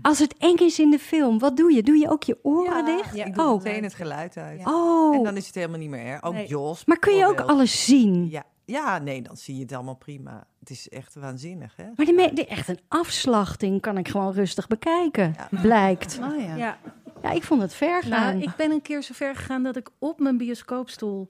Als 0.01 0.19
het 0.19 0.35
eng 0.37 0.55
is 0.55 0.79
in 0.79 0.89
de 0.89 0.99
film, 0.99 1.39
wat 1.39 1.57
doe 1.57 1.73
je? 1.73 1.83
Doe 1.83 1.97
je 1.97 2.09
ook 2.09 2.23
je 2.23 2.37
oren 2.41 2.85
dicht? 2.85 3.15
Ik 3.15 3.35
doe 3.35 3.43
Oh. 3.45 3.63
meteen 3.63 3.83
het 3.83 3.93
geluid 3.93 4.37
uit. 4.37 4.61
Oh, 4.65 5.15
En 5.15 5.23
dan 5.23 5.37
is 5.37 5.45
het 5.45 5.55
helemaal 5.55 5.79
niet 5.79 5.89
meer 5.89 6.05
erg. 6.05 6.23
Ook 6.23 6.33
Nee. 6.33 6.47
Jos. 6.47 6.85
maar 6.85 6.99
kun 6.99 7.15
je 7.15 7.25
ook 7.27 7.39
alles 7.39 7.85
zien? 7.85 8.29
Ja. 8.29 8.43
ja, 8.65 8.97
nee, 8.97 9.21
dan 9.21 9.37
zie 9.37 9.55
je 9.55 9.61
het 9.61 9.73
allemaal 9.73 9.95
prima. 9.95 10.47
Het 10.59 10.69
is 10.69 10.89
echt 10.89 11.15
waanzinnig, 11.15 11.73
hè? 11.75 11.83
Maar 11.95 12.33
de 12.35 12.45
echt 12.45 12.67
een 12.67 12.79
afslachting 12.87 13.81
kan 13.81 13.97
ik 13.97 14.07
gewoon 14.07 14.33
rustig 14.33 14.67
bekijken, 14.67 15.35
blijkt. 15.61 16.19
Oh 16.31 16.41
ja. 16.41 16.55
Ja, 16.55 16.77
Ja, 17.23 17.31
ik 17.31 17.43
vond 17.43 17.61
het 17.61 17.73
ver 17.73 18.03
gaan. 18.03 18.35
Nou, 18.35 18.41
ik 18.43 18.55
ben 18.57 18.71
een 18.71 18.81
keer 18.81 19.01
zo 19.03 19.13
ver 19.13 19.35
gegaan 19.35 19.63
dat 19.63 19.75
ik 19.75 19.89
op 19.99 20.19
mijn 20.19 20.37
bioscoopstoel 20.37 21.27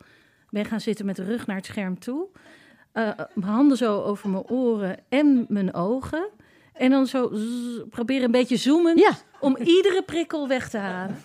ben 0.50 0.66
gaan 0.66 0.82
zitten 0.82 1.06
met 1.06 1.16
de 1.16 1.24
rug 1.24 1.48
naar 1.48 1.56
het 1.56 1.66
scherm 1.66 2.00
toe. 2.00 2.28
Eh, 2.92 3.10
mijn 3.34 3.52
handen 3.52 3.78
zo 3.78 4.02
over 4.02 4.30
mijn 4.30 4.48
oren 4.48 4.98
en 5.10 5.46
mijn 5.48 5.74
ogen. 5.74 6.30
En 6.74 6.90
dan 6.90 7.08
zo 7.08 7.30
zzz, 7.34 7.82
proberen 7.90 8.24
een 8.24 8.32
beetje 8.32 8.58
zoomen 8.58 8.98
Ja, 8.98 9.12
om 9.40 9.58
iedere 9.58 10.04
prikkel 10.06 10.48
weg 10.48 10.70
te 10.70 10.78
halen. 10.78 11.18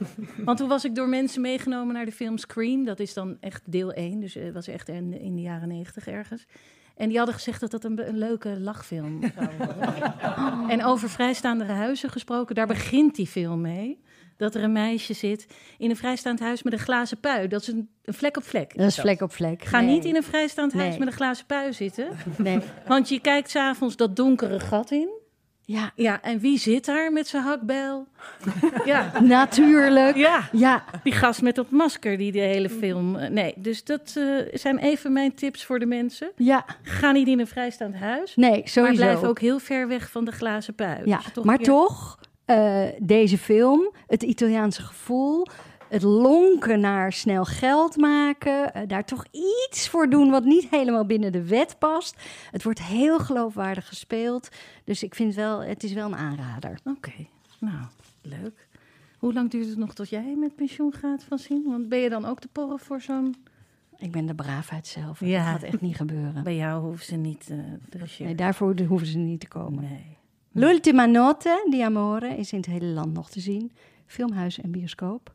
Want 0.45 0.59
toen 0.59 0.69
was 0.69 0.85
ik 0.85 0.95
door 0.95 1.09
mensen 1.09 1.41
meegenomen 1.41 1.95
naar 1.95 2.05
de 2.05 2.13
film 2.13 2.39
Scream. 2.39 2.85
Dat 2.85 3.01
is 3.01 3.15
dan 3.15 3.37
echt 3.41 3.63
deel 3.65 3.93
1, 3.93 4.21
dus 4.21 4.35
het 4.35 4.55
was 4.55 4.69
echt 4.69 4.89
in, 4.89 5.21
in 5.21 5.35
de 5.35 5.43
jaren 5.43 5.69
90 5.69 6.07
ergens. 6.07 6.47
En 6.97 7.09
die 7.09 7.17
hadden 7.17 7.35
gezegd 7.35 7.61
dat 7.61 7.71
dat 7.71 7.85
een, 7.85 8.09
een 8.09 8.19
leuke 8.19 8.61
lachfilm 8.61 9.21
zou 9.35 9.49
worden. 9.59 10.15
En 10.69 10.85
over 10.85 11.11
vrijstaande 11.11 11.65
huizen 11.65 12.11
gesproken, 12.11 12.55
daar 12.55 12.67
begint 12.67 13.15
die 13.15 13.27
film 13.27 13.61
mee. 13.61 14.01
Dat 14.37 14.55
er 14.55 14.63
een 14.63 14.73
meisje 14.73 15.13
zit 15.15 15.47
in 15.79 15.91
een 15.91 15.97
vrijstaand 15.97 16.41
huis 16.41 16.63
met 16.63 16.73
een 16.73 16.79
glazen 16.79 17.21
pui. 17.21 17.49
Dat 17.49 17.61
is 17.61 17.69
een, 17.69 17.89
een 18.05 18.15
vlek 18.15 18.37
op 18.37 18.45
vlek. 18.45 18.77
dat 18.77 18.87
is 18.87 18.99
vlek 19.01 19.21
op 19.21 19.33
vlek. 19.33 19.65
Ga 19.65 19.81
Nee. 19.81 19.89
niet 19.95 20.05
in 20.05 20.17
een 20.17 20.23
vrijstaand 20.23 20.73
huis 20.73 20.89
Nee. 20.89 20.99
met 20.99 21.09
een 21.09 21.15
glazen 21.15 21.47
pui 21.47 21.73
zitten. 21.73 22.09
Nee. 22.39 22.59
Want 22.87 23.09
je 23.09 23.21
kijkt 23.21 23.51
s'avonds 23.51 23.97
dat 23.97 24.17
donkere 24.17 24.61
gat 24.61 24.91
in. 24.91 25.09
Ja, 25.67 25.93
Ja, 25.95 26.23
en 26.23 26.39
wie 26.39 26.59
zit 26.59 26.85
daar 26.85 27.13
met 27.13 27.27
zijn 27.29 27.43
hakbijl? 27.43 28.07
ja. 28.85 29.13
natuurlijk. 29.21 30.17
ja, 30.17 30.49
Ja, 30.53 30.85
die 31.03 31.13
gast 31.13 31.43
met 31.43 31.55
dat 31.55 31.71
masker 31.71 32.17
die 32.19 32.33
de 32.33 32.39
hele 32.39 32.71
film... 32.71 33.17
eh, 33.17 33.31
nee, 33.31 33.55
dus 33.57 33.85
dat 33.85 34.15
eh, 34.17 34.25
zijn 34.53 34.79
even 34.79 35.13
mijn 35.13 35.35
tips 35.35 35.65
voor 35.65 35.79
de 35.79 35.87
mensen. 35.87 36.31
ja. 36.37 36.65
Ga 36.83 37.11
niet 37.13 37.29
in 37.29 37.41
een 37.41 37.47
vrijstaand 37.47 37.95
huis. 37.95 38.37
Nee, 38.37 38.51
sowieso. 38.65 38.83
Maar 38.83 38.93
blijf 39.15 39.23
ook 39.31 39.39
heel 39.39 39.59
ver 39.59 39.89
weg 39.89 40.11
van 40.11 40.25
de 40.25 40.33
glazen 40.33 40.75
pui. 40.75 41.01
Ja, 41.05 41.21
toch 41.33 41.45
maar 41.45 41.57
weer- 41.57 41.67
toch, 41.67 42.19
eh, 42.45 42.85
deze 42.99 43.39
film, 43.39 43.93
het 44.07 44.23
Italiaanse 44.23 44.83
gevoel, 44.83 45.47
het 45.89 46.03
lonken 46.03 46.81
naar 46.81 47.13
snel 47.13 47.45
geld 47.45 47.97
maken, 47.97 48.75
eh, 48.75 48.83
daar 48.87 49.05
toch 49.05 49.25
iets 49.31 49.89
voor 49.89 50.11
doen 50.11 50.31
wat 50.31 50.45
niet 50.45 50.71
helemaal 50.71 51.07
binnen 51.07 51.33
de 51.33 51.47
wet 51.47 51.77
past. 51.79 52.23
Het 52.51 52.63
wordt 52.63 52.83
heel 52.83 53.19
geloofwaardig 53.19 53.89
gespeeld, 53.89 54.49
dus 54.85 55.03
ik 55.03 55.15
vind 55.15 55.35
wel, 55.35 55.63
het 55.63 55.83
is 55.83 55.93
wel 55.93 56.07
een 56.07 56.17
aanrader. 56.17 56.79
Oké, 56.85 57.27
nou, 57.59 57.85
leuk. 58.23 58.69
Hoe 59.19 59.33
lang 59.33 59.51
duurt 59.51 59.69
het 59.69 59.79
nog 59.79 59.95
tot 59.95 60.09
jij 60.09 60.35
met 60.37 60.55
pensioen 60.55 60.93
gaat 60.93 61.25
van 61.25 61.39
zien? 61.39 61.65
Want 61.67 61.89
ben 61.89 61.99
je 61.99 62.09
dan 62.09 62.25
ook 62.25 62.41
te 62.41 62.49
porren 62.49 62.79
voor 62.79 63.01
zo'n... 63.01 63.35
Ik 63.99 64.13
ben 64.13 64.27
de 64.27 64.35
braafheid 64.35 64.87
zelf. 64.87 65.21
Ja. 65.21 65.45
Dat 65.45 65.53
gaat 65.53 65.73
echt 65.73 65.81
niet 65.81 65.97
gebeuren. 65.97 66.43
Bij 66.43 66.57
jou 66.57 66.83
hoeven 66.83 67.05
ze 67.05 67.17
niet 67.17 67.47
de 67.89 67.99
regie. 67.99 68.27
Nee, 68.27 68.35
daarvoor 68.35 68.75
hoeven 68.87 69.07
ze 69.07 69.19
niet 69.19 69.41
te 69.41 69.49
komen. 69.49 69.83
Nee. 69.83 70.17
L'ultima 70.57 71.07
notte 71.07 71.67
di 71.71 71.83
amore 71.83 72.37
is 72.37 72.53
in 72.53 72.59
het 72.59 72.67
hele 72.67 72.87
land 72.87 73.13
nog 73.13 73.31
te 73.31 73.41
zien. 73.41 73.73
Filmhuis 74.07 74.61
en 74.61 74.71
bioscoop. 74.71 75.35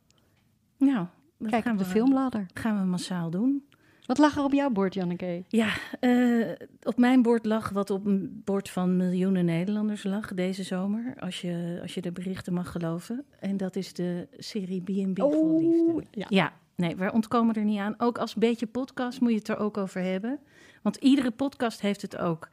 Nou, 0.78 1.06
dat 1.38 1.50
Kijk 1.50 1.64
gaan 1.64 1.72
op 1.72 1.78
de 1.78 1.84
we, 1.84 1.90
filmladder. 1.90 2.46
gaan 2.54 2.80
we 2.80 2.86
massaal 2.86 3.30
doen. 3.30 3.64
Wat 4.06 4.18
lag 4.18 4.38
er 4.38 4.44
op 4.44 4.54
jouw 4.54 4.70
bord, 4.70 4.94
Janneke? 4.94 5.44
Ja, 5.48 5.70
eh, 6.00 6.48
op 6.84 6.98
mijn 6.98 7.22
bord 7.22 7.46
lag 7.46 7.70
wat 7.70 7.90
op 7.90 8.06
een 8.06 8.42
bord 8.46 8.70
van 8.70 8.98
miljoenen 8.98 9.46
Nederlanders 9.46 10.04
lag 10.04 10.34
deze 10.34 10.64
zomer. 10.64 11.14
Als 11.20 11.42
je, 11.42 11.80
als 11.82 11.94
je 11.94 12.02
de 12.02 12.12
berichten 12.12 12.54
mag 12.54 12.72
geloven. 12.72 13.26
En 13.40 13.58
dat 13.58 13.76
is 13.76 13.94
de 13.94 14.28
serie 14.38 14.82
B&B 14.82 15.20
Vol 15.20 15.60
Liefde. 15.60 16.04
ja. 16.12 16.26
Ja, 16.30 16.54
nee, 16.76 16.96
we 16.96 17.12
ontkomen 17.12 17.56
er 17.56 17.64
niet 17.64 17.80
aan. 17.80 17.96
Ook 17.98 18.18
als 18.18 18.34
beetje 18.36 18.68
podcast 18.68 19.20
moet 19.22 19.32
je 19.32 19.38
het 19.38 19.48
er 19.48 19.58
ook 19.58 19.78
over 19.78 20.02
hebben. 20.02 20.40
Want 20.82 20.96
iedere 20.96 21.32
podcast 21.32 21.82
heeft 21.82 22.02
het 22.02 22.18
ook 22.18 22.50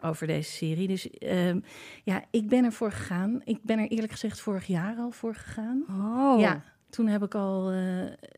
over 0.00 0.26
deze 0.26 0.50
serie. 0.52 0.88
Dus 0.88 1.10
ehm, 1.10 1.60
ja, 2.04 2.24
ik 2.30 2.48
ben 2.48 2.64
ervoor 2.64 2.92
gegaan. 2.92 3.40
Ik 3.44 3.58
ben 3.62 3.78
er 3.78 3.88
eerlijk 3.88 4.12
gezegd 4.12 4.40
vorig 4.40 4.66
jaar 4.66 4.96
al 4.96 5.10
voor 5.10 5.34
gegaan. 5.34 5.84
Oh. 5.90 6.40
Ja, 6.40 6.62
toen 6.90 7.06
heb 7.06 7.22
ik 7.22 7.34
al, 7.34 7.70
eh, 7.70 7.78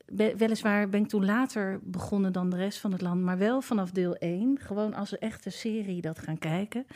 be- 0.07 0.35
weliswaar 0.37 0.89
ben 0.89 1.01
ik 1.03 1.09
toen 1.09 1.25
later 1.25 1.81
begonnen 1.83 2.33
dan 2.33 2.51
de 2.51 2.57
rest 2.57 2.79
van 2.79 2.93
het 2.93 3.01
land, 3.01 3.21
maar 3.23 3.39
wel 3.39 3.61
vanaf 3.61 3.91
deel 3.91 4.17
1. 4.19 4.59
Gewoon 4.61 4.95
als 4.95 5.13
een 5.13 5.19
echte 5.19 5.51
serie 5.51 6.01
dat 6.01 6.19
gaan 6.19 6.39
kijken. 6.39 6.87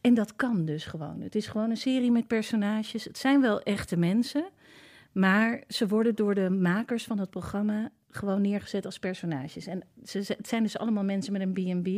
En 0.00 0.14
dat 0.14 0.36
kan 0.36 0.64
dus 0.64 0.84
gewoon. 0.84 1.20
Het 1.20 1.34
is 1.34 1.46
gewoon 1.46 1.70
een 1.70 1.76
serie 1.76 2.10
met 2.10 2.26
personages. 2.26 3.04
Het 3.04 3.18
zijn 3.18 3.40
wel 3.40 3.60
echte 3.62 3.96
mensen, 3.96 4.44
maar 5.12 5.62
ze 5.68 5.88
worden 5.88 6.14
door 6.14 6.34
de 6.34 6.50
makers 6.50 7.04
van 7.04 7.18
het 7.18 7.30
programma 7.30 7.90
gewoon 8.10 8.40
neergezet 8.40 8.84
als 8.84 8.98
personages. 8.98 9.66
En 9.66 9.82
ze, 10.04 10.22
ze- 10.24 10.34
het 10.36 10.48
zijn 10.48 10.62
dus 10.62 10.78
allemaal 10.78 11.04
mensen 11.04 11.32
met 11.32 11.42
een 11.42 11.52
B&B. 11.82 11.88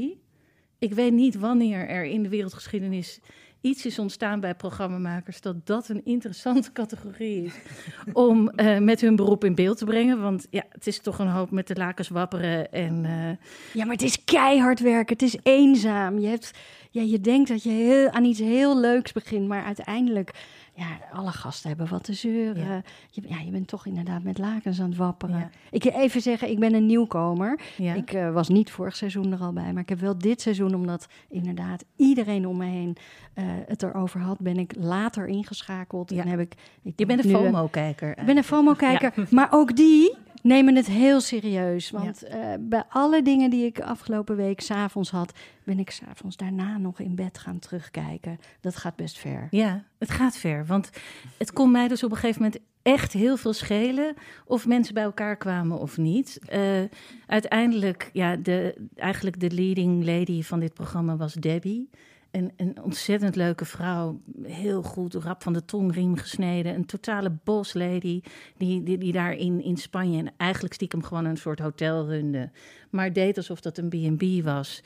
Ik 0.83 0.95
weet 0.95 1.13
niet 1.13 1.39
wanneer 1.39 1.89
er 1.89 2.05
in 2.05 2.23
de 2.23 2.29
wereldgeschiedenis 2.29 3.21
iets 3.61 3.87
is 3.87 3.99
ontstaan 3.99 4.41
bij 4.41 4.55
programmamakers 4.55 5.41
dat 5.41 5.67
dat 5.67 5.89
een 5.89 6.05
interessante 6.05 6.73
categorie 6.73 7.45
is 7.45 7.55
om 8.13 8.49
eh, 8.49 8.79
met 8.79 9.01
hun 9.01 9.17
beroep 9.17 9.45
in 9.45 9.55
beeld 9.55 9.79
te 9.79 9.85
brengen. 9.85 10.21
Want 10.21 10.47
ja, 10.51 10.63
het 10.69 10.87
is 10.87 10.99
toch 10.99 11.19
een 11.19 11.29
hoop 11.29 11.51
met 11.51 11.67
de 11.67 11.75
lakens 11.75 12.09
wapperen 12.09 12.73
en 12.73 13.05
eh, 13.05 13.47
Ja, 13.73 13.85
maar 13.85 13.95
het 13.95 14.03
is 14.03 14.25
keihard 14.25 14.81
werken. 14.81 15.13
Het 15.13 15.23
is 15.23 15.37
eenzaam. 15.43 16.19
Je, 16.19 16.27
hebt, 16.27 16.51
ja, 16.93 17.03
je 17.03 17.21
denkt 17.21 17.49
dat 17.49 17.63
je 17.63 17.71
heel, 17.71 18.11
aan 18.11 18.25
iets 18.25 18.39
heel 18.39 18.81
leuks 18.81 19.13
begint, 19.13 19.49
maar 19.49 19.65
uiteindelijk, 19.65 20.31
ja, 20.75 20.87
alle 21.13 21.31
gasten 21.31 21.69
hebben 21.69 21.89
wat 21.89 22.05
te 22.05 22.13
zeuren. 22.13 22.67
Ja. 22.67 22.83
Je, 23.11 23.23
ja, 23.27 23.39
je 23.39 23.51
bent 23.51 23.69
toch 23.69 23.87
inderdaad 23.87 24.23
met 24.23 24.39
lakens 24.39 24.81
aan 24.81 24.89
het 24.89 24.99
wapperen. 24.99 25.39
Ja. 25.39 25.51
Ik 25.71 25.85
even 25.85 26.21
zeggen, 26.21 26.51
ik 26.51 26.59
ben 26.59 26.75
een 26.75 26.87
nieuwkomer. 26.87 27.61
ja. 27.77 27.95
Ik 27.95 28.13
eh, 28.13 28.33
was 28.33 28.49
niet 28.49 28.71
vorig 28.71 28.97
seizoen 28.97 29.33
er 29.33 29.41
al 29.41 29.53
bij, 29.53 29.73
maar 29.73 29.83
ik 29.83 29.89
heb 29.89 30.01
wel 30.01 30.19
dit 30.19 30.41
seizoen, 30.41 30.75
omdat 30.75 31.07
inderdaad 31.29 31.85
iedereen 31.97 32.47
om 32.47 32.57
me 32.57 32.65
heen 32.65 32.97
eh, 33.35 33.45
het 33.67 33.83
erover 33.83 34.21
had, 34.21 34.41
ben 34.41 34.57
ik 34.57 34.75
later 34.79 35.27
ingeschakeld. 35.27 36.11
Ja. 36.11 36.23
En 36.23 36.29
heb 36.29 36.41
ik, 36.41 36.55
ik 36.83 36.93
je 36.97 37.07
bent 37.07 37.25
een 37.25 37.35
eh, 37.35 37.37
FOMO-kijker. 37.37 38.19
ik 38.19 38.27
ben 38.27 38.37
een 38.37 38.45
FOMO-kijker, 38.45 39.13
maar 39.31 39.49
ook 39.51 39.77
die 39.77 40.15
nemen 40.43 40.77
het 40.77 40.87
heel 40.87 41.21
serieus. 41.21 41.91
Want 41.91 42.23
eh, 42.23 42.55
bij 42.61 42.85
alle 42.89 43.23
dingen 43.23 43.51
die 43.51 43.65
ik 43.65 43.81
afgelopen 43.81 44.37
week 44.37 44.61
s'avonds 44.61 45.11
had, 45.11 45.33
ben 45.65 45.79
ik 45.79 45.91
s'avonds 45.91 46.37
daarna 46.37 46.79
nog 46.79 47.01
in 47.01 47.15
bed 47.15 47.39
gaan 47.39 47.59
terugkijken. 47.59 48.39
Dat 48.61 48.77
gaat 48.77 48.97
best 48.97 49.19
ver. 49.19 49.47
Ja, 49.51 49.85
het 49.99 50.11
gaat 50.11 50.37
ver. 50.37 50.67
Want 50.67 50.91
het 51.39 51.53
kon 51.53 51.71
mij 51.71 51.89
dus 51.89 52.05
op 52.05 52.11
een 52.11 52.17
gegeven 52.17 52.43
moment 52.43 52.61
echt 52.83 53.13
heel 53.13 53.37
veel 53.37 53.53
schelen 53.53 54.15
of 54.47 54.67
mensen 54.67 54.95
bij 54.95 55.03
elkaar 55.03 55.37
kwamen 55.37 55.79
of 55.79 55.97
niet. 55.97 56.39
Eh, 56.47 56.83
uiteindelijk, 57.27 58.11
ja, 58.13 58.37
de, 58.37 58.75
eigenlijk 58.97 59.41
de 59.41 59.51
leading 59.51 60.05
lady 60.05 60.43
van 60.43 60.61
dit 60.61 60.75
programma 60.75 61.17
was 61.17 61.35
Debbie. 61.35 61.91
Een, 62.33 62.53
een 62.57 62.83
ontzettend 62.83 63.37
leuke 63.37 63.65
vrouw, 63.65 64.21
heel 64.43 64.83
goed, 64.83 65.15
rap 65.15 65.43
van 65.43 65.53
de 65.53 65.65
tongriem 65.65 66.17
gesneden. 66.17 66.75
Een 66.75 66.87
totale 66.87 67.39
boss 67.45 67.75
lady, 67.75 68.23
die, 68.57 68.83
die, 68.83 68.99
die 68.99 69.13
daar 69.13 69.33
in, 69.33 69.63
in 69.63 69.77
Spanje 69.77 70.19
en 70.19 70.33
eigenlijk 70.37 70.75
stiekem 70.75 71.03
gewoon 71.03 71.25
een 71.25 71.37
soort 71.37 71.59
hotel 71.59 72.07
runde. 72.07 72.51
Maar 72.91 73.13
deed 73.13 73.37
alsof 73.37 73.61
dat 73.61 73.79
een 73.79 73.89
B&B 73.89 74.45
was. 74.45 74.83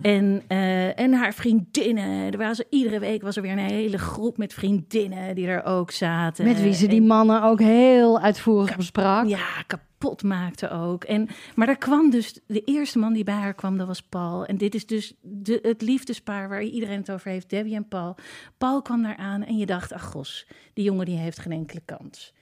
En, 0.00 0.42
eh, 0.46 0.98
en 0.98 1.12
haar 1.12 1.34
vriendinnen. 1.34 2.32
Er 2.32 2.38
was, 2.38 2.62
iedere 2.70 2.98
week 2.98 3.22
was 3.22 3.36
er 3.36 3.42
weer 3.42 3.52
een 3.52 3.58
hele 3.58 3.98
groep 3.98 4.36
met 4.36 4.54
vriendinnen 4.54 5.34
die 5.34 5.46
er 5.46 5.64
ook 5.64 5.90
zaten. 5.90 6.44
Met 6.44 6.60
wie 6.62 6.72
ze 6.74 6.86
die 6.86 7.00
En- 7.00 7.06
mannen 7.06 7.42
ook 7.42 7.60
heel 7.60 8.20
uitvoerig 8.20 8.76
besprak. 8.76 9.26
ja, 9.26 9.62
kapot 9.66 10.22
maakte 10.22 10.70
ook. 10.70 11.04
En, 11.04 11.28
maar 11.54 11.68
er 11.68 11.78
kwam 11.78 12.10
dus, 12.10 12.40
de 12.46 12.60
eerste 12.64 12.98
man 12.98 13.12
die 13.12 13.24
bij 13.24 13.34
haar 13.34 13.54
kwam, 13.54 13.78
dat 13.78 13.86
was 13.86 14.02
Paul. 14.02 14.44
En 14.46 14.56
dit 14.56 14.74
is 14.74 14.86
dus 14.86 15.14
de, 15.20 15.58
het 15.62 15.82
liefdespaar 15.82 16.48
waar 16.48 16.62
iedereen 16.62 16.98
het 16.98 17.10
over 17.10 17.30
heeft, 17.30 17.50
Debbie 17.50 17.74
en 17.74 17.88
Paul. 17.88 18.16
Paul 18.58 18.82
kwam 18.82 19.02
daar 19.02 19.16
aan 19.16 19.44
en 19.44 19.56
je 19.56 19.66
dacht, 19.66 19.92
ach 19.92 20.04
gos, 20.10 20.46
die 20.74 20.84
jongen 20.84 21.06
die 21.06 21.16
heeft 21.16 21.38
geen 21.38 21.52
enkele 21.52 21.82
kans. 21.84 22.34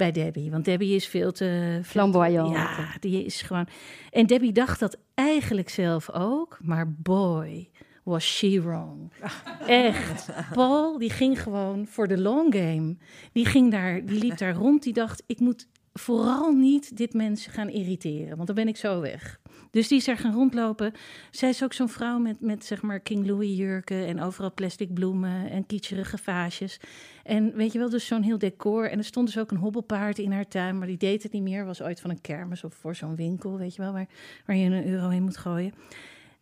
Bij 0.00 0.12
Debbie, 0.12 0.50
want 0.50 0.64
Debbie 0.64 0.94
is 0.94 1.06
veel 1.06 1.32
te... 1.32 1.80
Flamboyant. 1.84 2.52
Ja, 2.54 2.88
die 3.00 3.24
is 3.24 3.42
gewoon... 3.42 3.66
En 4.10 4.26
Debbie 4.26 4.52
dacht 4.52 4.80
dat 4.80 4.98
eigenlijk 5.14 5.68
zelf 5.68 6.10
ook, 6.10 6.58
maar 6.62 6.92
boy, 6.92 7.70
was 8.02 8.36
she 8.36 8.62
wrong. 8.62 9.12
Echt. 9.66 10.28
Paul, 10.52 10.98
die 10.98 11.10
ging 11.10 11.42
gewoon 11.42 11.86
voor 11.86 12.08
de 12.08 12.18
long 12.18 12.54
game. 12.54 12.96
Die 13.32 13.46
ging 13.46 13.70
daar, 13.70 14.04
die 14.04 14.18
liep 14.18 14.38
daar 14.38 14.54
rond, 14.54 14.82
die 14.82 14.92
dacht, 14.92 15.22
ik 15.26 15.40
moet 15.40 15.68
vooral 15.92 16.52
niet 16.52 16.96
dit 16.96 17.12
mensen 17.12 17.52
gaan 17.52 17.68
irriteren, 17.68 18.34
want 18.36 18.46
dan 18.46 18.56
ben 18.56 18.68
ik 18.68 18.76
zo 18.76 19.00
weg. 19.00 19.40
Dus 19.70 19.88
die 19.88 19.98
is 19.98 20.08
er 20.08 20.16
gaan 20.16 20.32
rondlopen. 20.32 20.92
Zij 21.30 21.48
is 21.48 21.64
ook 21.64 21.72
zo'n 21.72 21.88
vrouw 21.88 22.18
met, 22.18 22.40
met 22.40 22.64
zeg 22.64 22.82
maar 22.82 23.00
King 23.00 23.26
Louis 23.26 23.56
jurken 23.56 24.06
en 24.06 24.20
overal 24.20 24.52
plastic 24.54 24.94
bloemen 24.94 25.50
en 25.50 25.66
kitscherige 25.66 26.18
vaasjes. 26.18 26.80
En 27.24 27.54
weet 27.54 27.72
je 27.72 27.78
wel, 27.78 27.90
dus 27.90 28.06
zo'n 28.06 28.22
heel 28.22 28.38
decor. 28.38 28.90
En 28.90 28.98
er 28.98 29.04
stond 29.04 29.26
dus 29.26 29.38
ook 29.38 29.50
een 29.50 29.56
hobbelpaard 29.56 30.18
in 30.18 30.32
haar 30.32 30.48
tuin, 30.48 30.78
maar 30.78 30.86
die 30.86 30.96
deed 30.96 31.22
het 31.22 31.32
niet 31.32 31.42
meer. 31.42 31.64
Was 31.64 31.82
ooit 31.82 32.00
van 32.00 32.10
een 32.10 32.20
kermis 32.20 32.64
of 32.64 32.74
voor 32.74 32.96
zo'n 32.96 33.16
winkel, 33.16 33.58
weet 33.58 33.74
je 33.74 33.82
wel, 33.82 33.92
waar, 33.92 34.08
waar 34.46 34.56
je 34.56 34.70
een 34.70 34.86
euro 34.86 35.08
in 35.08 35.22
moet 35.22 35.36
gooien. 35.36 35.74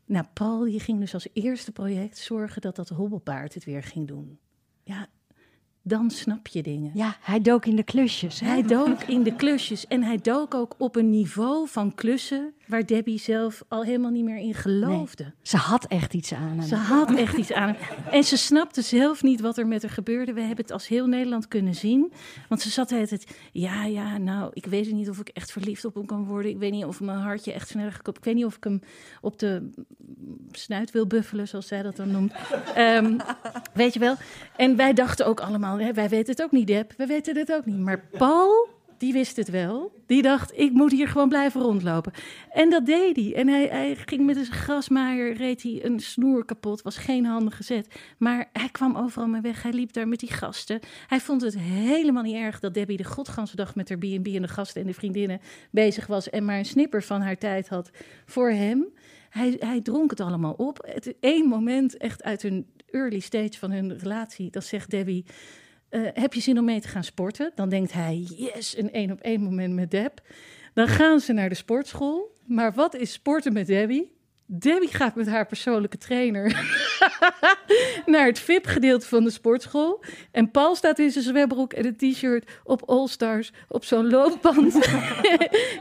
Nou, 0.04 0.24
Paul 0.32 0.64
die 0.64 0.80
ging 0.80 1.00
dus 1.00 1.14
als 1.14 1.28
eerste 1.32 1.72
project 1.72 2.18
zorgen 2.18 2.60
dat 2.60 2.76
dat 2.76 2.88
hobbelpaard 2.88 3.54
het 3.54 3.64
weer 3.64 3.82
ging 3.82 4.08
doen. 4.08 4.38
Ja, 4.84 5.06
dan 5.82 6.10
snap 6.10 6.46
je 6.46 6.62
dingen. 6.62 6.90
Ja, 6.94 7.16
hij 7.20 7.40
dook 7.40 7.66
in 7.66 7.76
de 7.76 7.82
klusjes. 7.82 8.40
Hè? 8.40 8.46
Hij 8.46 8.62
dook 8.62 9.02
in 9.02 9.22
de 9.22 9.34
klusjes 9.34 9.86
en 9.86 10.02
hij 10.02 10.16
dook 10.16 10.54
ook 10.54 10.74
op 10.78 10.96
een 10.96 11.10
niveau 11.10 11.68
van 11.68 11.94
klussen 11.94 12.54
waar 12.68 12.86
Debbie 12.86 13.18
zelf 13.18 13.62
al 13.68 13.84
helemaal 13.84 14.10
niet 14.10 14.24
meer 14.24 14.36
in 14.38 14.54
geloofde. 14.54 15.32
Ze 15.42 15.56
had 15.56 15.86
echt 15.86 16.14
iets 16.14 16.32
aan 16.32 16.58
hem. 16.58 16.62
Ze 16.62 16.74
had 16.74 17.14
echt 17.14 17.36
iets 17.36 17.52
aan 17.52 17.74
hem. 17.74 17.76
En 18.10 18.24
ze 18.24 18.36
snapte 18.36 18.82
zelf 18.82 19.22
niet 19.22 19.40
wat 19.40 19.58
er 19.58 19.66
met 19.66 19.82
haar 19.82 19.90
gebeurde. 19.90 20.32
We 20.32 20.40
hebben 20.40 20.64
het 20.64 20.72
als 20.72 20.88
heel 20.88 21.06
Nederland 21.06 21.48
kunnen 21.48 21.74
zien. 21.74 22.12
Want 22.48 22.60
ze 22.60 22.70
zat 22.70 22.90
het, 22.90 23.26
ja, 23.52 23.84
ja, 23.84 24.18
nou, 24.18 24.50
ik 24.52 24.66
weet 24.66 24.92
niet 24.92 25.08
of 25.08 25.18
ik 25.18 25.28
echt 25.28 25.52
verliefd 25.52 25.84
op 25.84 25.94
hem 25.94 26.06
kan 26.06 26.24
worden. 26.24 26.50
Ik 26.50 26.58
weet 26.58 26.72
niet 26.72 26.84
of 26.84 27.00
mijn 27.00 27.18
hartje 27.18 27.52
echt 27.52 27.68
sneller 27.68 27.92
gekoopt. 27.92 28.18
Ik 28.18 28.24
weet 28.24 28.34
niet 28.34 28.44
of 28.44 28.56
ik 28.56 28.64
hem 28.64 28.80
op 29.20 29.38
de 29.38 29.70
snuit 30.50 30.90
wil 30.90 31.06
buffelen, 31.06 31.48
zoals 31.48 31.66
zij 31.66 31.82
dat 31.82 31.96
dan 31.96 32.10
noemt. 32.10 32.32
Ehm, 32.74 33.18
weet 33.74 33.92
je 33.92 34.00
wel? 34.00 34.14
En 34.56 34.76
wij 34.76 34.92
dachten 34.92 35.26
ook 35.26 35.40
allemaal, 35.40 35.78
hè, 35.78 35.92
wij 35.92 36.08
weten 36.08 36.30
het 36.30 36.42
ook 36.42 36.52
niet, 36.52 36.66
Deb. 36.66 36.92
We 36.96 37.06
weten 37.06 37.36
het 37.36 37.52
ook 37.52 37.64
niet. 37.64 37.78
Maar 37.78 38.08
Paul 38.18 38.77
die 38.98 39.12
wist 39.12 39.36
het 39.36 39.48
wel. 39.48 40.02
Die 40.06 40.22
dacht, 40.22 40.58
ik 40.58 40.72
moet 40.72 40.92
hier 40.92 41.08
gewoon 41.08 41.28
blijven 41.28 41.60
rondlopen. 41.60 42.12
En 42.50 42.70
dat 42.70 42.86
deed 42.86 43.16
hij. 43.16 43.34
En 43.34 43.48
hij, 43.48 43.96
ging 44.06 44.26
met 44.26 44.36
een 44.36 44.44
grasmaaier, 44.44 45.34
reed 45.34 45.62
hij 45.62 45.84
een 45.84 46.00
snoer 46.00 46.44
kapot. 46.44 46.82
Was 46.82 46.96
geen 46.96 47.24
handige 47.24 47.62
zet. 47.62 47.94
Maar 48.18 48.48
hij 48.52 48.68
kwam 48.68 48.96
overal 48.96 49.28
mee 49.28 49.40
weg. 49.40 49.62
Hij 49.62 49.72
liep 49.72 49.92
daar 49.92 50.08
met 50.08 50.20
die 50.20 50.32
gasten. 50.32 50.80
Hij 51.06 51.20
vond 51.20 51.42
het 51.42 51.58
helemaal 51.58 52.22
niet 52.22 52.34
erg 52.34 52.60
dat 52.60 52.74
Debbie 52.74 52.96
de 52.96 53.04
godganse 53.04 53.56
dag 53.56 53.74
met 53.74 53.88
haar 53.88 53.98
B&B 53.98 54.26
en 54.26 54.42
de 54.42 54.48
gasten 54.48 54.80
en 54.80 54.86
de 54.86 54.94
vriendinnen 54.94 55.40
bezig 55.70 56.06
was. 56.06 56.30
En 56.30 56.44
maar 56.44 56.58
een 56.58 56.64
snipper 56.64 57.02
van 57.02 57.20
haar 57.20 57.38
tijd 57.38 57.68
had 57.68 57.90
voor 58.26 58.50
hem. 58.50 58.86
Hij, 59.30 59.56
hij 59.58 59.80
dronk 59.80 60.10
het 60.10 60.20
allemaal 60.20 60.52
op. 60.52 60.86
Het 60.86 61.14
één 61.20 61.48
moment 61.48 61.96
echt 61.96 62.22
uit 62.22 62.42
een 62.42 62.66
early 62.90 63.18
stage 63.18 63.58
van 63.58 63.70
hun 63.70 63.98
relatie. 63.98 64.50
Dat 64.50 64.64
zegt 64.64 64.90
Debbie... 64.90 65.24
Uh, 65.90 66.08
heb 66.14 66.34
je 66.34 66.40
zin 66.40 66.58
om 66.58 66.64
mee 66.64 66.80
te 66.80 66.88
gaan 66.88 67.04
sporten? 67.04 67.52
Dan 67.54 67.68
denkt 67.68 67.92
hij, 67.92 68.26
yes, 68.36 68.76
een 68.76 68.92
één 68.92 69.10
op 69.10 69.20
één 69.20 69.42
moment 69.42 69.74
met 69.74 69.90
Deb. 69.90 70.20
Dan 70.74 70.88
gaan 70.88 71.20
ze 71.20 71.32
naar 71.32 71.48
de 71.48 71.54
sportschool. 71.54 72.36
Maar 72.46 72.72
wat 72.72 72.94
is 72.94 73.12
sporten 73.12 73.52
met 73.52 73.66
Debbie? 73.66 74.16
Debbie 74.50 74.88
gaat 74.88 75.14
met 75.14 75.28
haar 75.28 75.46
persoonlijke 75.46 75.98
trainer 75.98 76.44
naar 78.06 78.26
het 78.26 78.38
VIP-gedeelte 78.38 79.06
van 79.06 79.24
de 79.24 79.30
sportschool. 79.30 80.04
En 80.30 80.50
Paul 80.50 80.74
staat 80.74 80.98
in 80.98 81.10
zijn 81.10 81.24
zwembroek 81.24 81.72
en 81.72 81.86
een 81.86 81.96
t-shirt 81.96 82.50
op 82.64 82.82
All-Stars 82.82 83.52
op 83.68 83.84
zo'n 83.84 84.10
loopband 84.10 84.74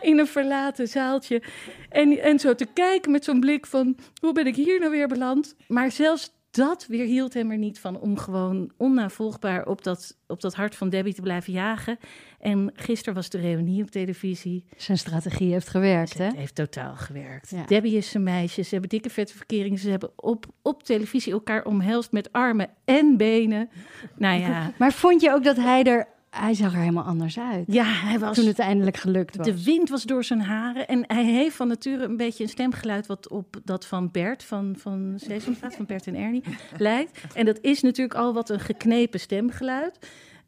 in 0.02 0.20
een 0.20 0.28
verlaten 0.28 0.88
zaaltje. 0.88 1.42
En, 1.90 2.20
en 2.20 2.40
zo 2.40 2.56
te 2.56 2.66
kijken 2.66 3.12
met 3.12 3.24
zo'n 3.24 3.40
blik 3.40 3.66
van, 3.66 3.98
hoe 4.22 4.34
ben 4.34 4.48
ik 4.48 4.56
hier 4.56 4.80
nou 4.80 4.92
weer 4.92 5.08
beland? 5.08 5.56
Maar 5.68 5.92
zelfs 5.92 6.32
dat 6.52 6.86
weerhield 6.88 7.34
hem 7.34 7.52
er 7.52 7.58
niet 7.58 7.80
van 7.80 8.00
om 8.00 8.18
gewoon 8.18 8.72
onnavolgbaar 8.78 9.66
op 9.66 9.84
dat, 9.84 10.18
op 10.28 10.42
dat 10.42 10.54
hart 10.54 10.76
van 10.76 10.90
Debbie 10.90 11.14
te 11.14 11.22
blijven 11.22 11.54
jagen. 11.54 11.98
En 12.40 12.72
gisteren 12.74 13.14
was 13.14 13.30
de 13.30 13.40
reunie 13.40 13.84
op 13.84 13.92
televisie. 13.92 14.66
Zijn 14.78 14.98
strategie 14.98 15.52
heeft 15.52 15.70
gewerkt, 15.70 16.18
hè? 16.18 16.26
Het 16.26 16.36
heeft 16.36 16.56
totaal 16.56 16.96
gewerkt. 16.96 17.54
Debbie 17.68 17.98
is 17.98 18.10
zijn 18.10 18.24
meisje, 18.24 18.62
ze 18.62 18.70
hebben 18.70 18.90
dikke 18.90 19.10
vette 19.10 19.36
verkeringen. 19.36 19.80
Ze 19.80 19.90
hebben 19.90 20.12
op, 20.16 20.46
op 20.62 20.84
televisie 20.84 21.34
elkaar 21.34 21.66
omhelst 21.66 22.12
met 22.12 22.32
armen 22.32 22.70
en 22.86 23.18
benen. 23.18 23.70
Nou 24.16 24.40
ja. 24.40 24.72
Maar 24.80 24.94
vond 24.94 25.22
je 25.22 25.34
ook 25.34 25.44
dat 25.44 25.56
hij 25.56 25.84
er 25.84 26.08
hij 26.40 26.54
zag 26.54 26.74
er 26.74 26.80
helemaal 26.80 27.04
anders 27.04 27.40
uit. 27.40 27.64
Ja, 27.68 27.84
hij 27.84 28.20
was. 28.20 28.36
Toen 28.36 28.48
het 28.48 28.60
eindelijk 28.60 28.98
gelukt 28.98 29.36
was. 29.36 29.46
De 29.46 29.64
wind 29.64 29.90
was 29.90 30.04
door 30.04 30.24
zijn 30.24 30.42
haren. 30.42 30.88
En 30.88 31.04
hij 31.08 31.26
heeft 31.26 31.56
van 31.56 31.68
nature 31.68 32.04
een 32.04 32.18
beetje 32.18 32.44
een 32.44 32.50
stemgeluid. 32.50 33.08
wat 33.08 33.28
op 33.28 33.60
dat 33.64 33.86
van 33.86 34.12
Bert, 34.12 34.44
van, 34.44 34.76
van 34.78 35.14
Sesamstraat, 35.16 35.76
van 35.76 35.86
Bert 35.86 36.08
en 36.08 36.16
Ernie, 36.16 36.44
lijkt. 36.78 37.22
En 37.34 37.46
dat 37.46 37.60
is 37.62 37.82
natuurlijk 37.82 38.20
al 38.20 38.34
wat 38.34 38.50
een 38.50 38.60
geknepen 38.60 39.20
stemgeluid. 39.20 40.00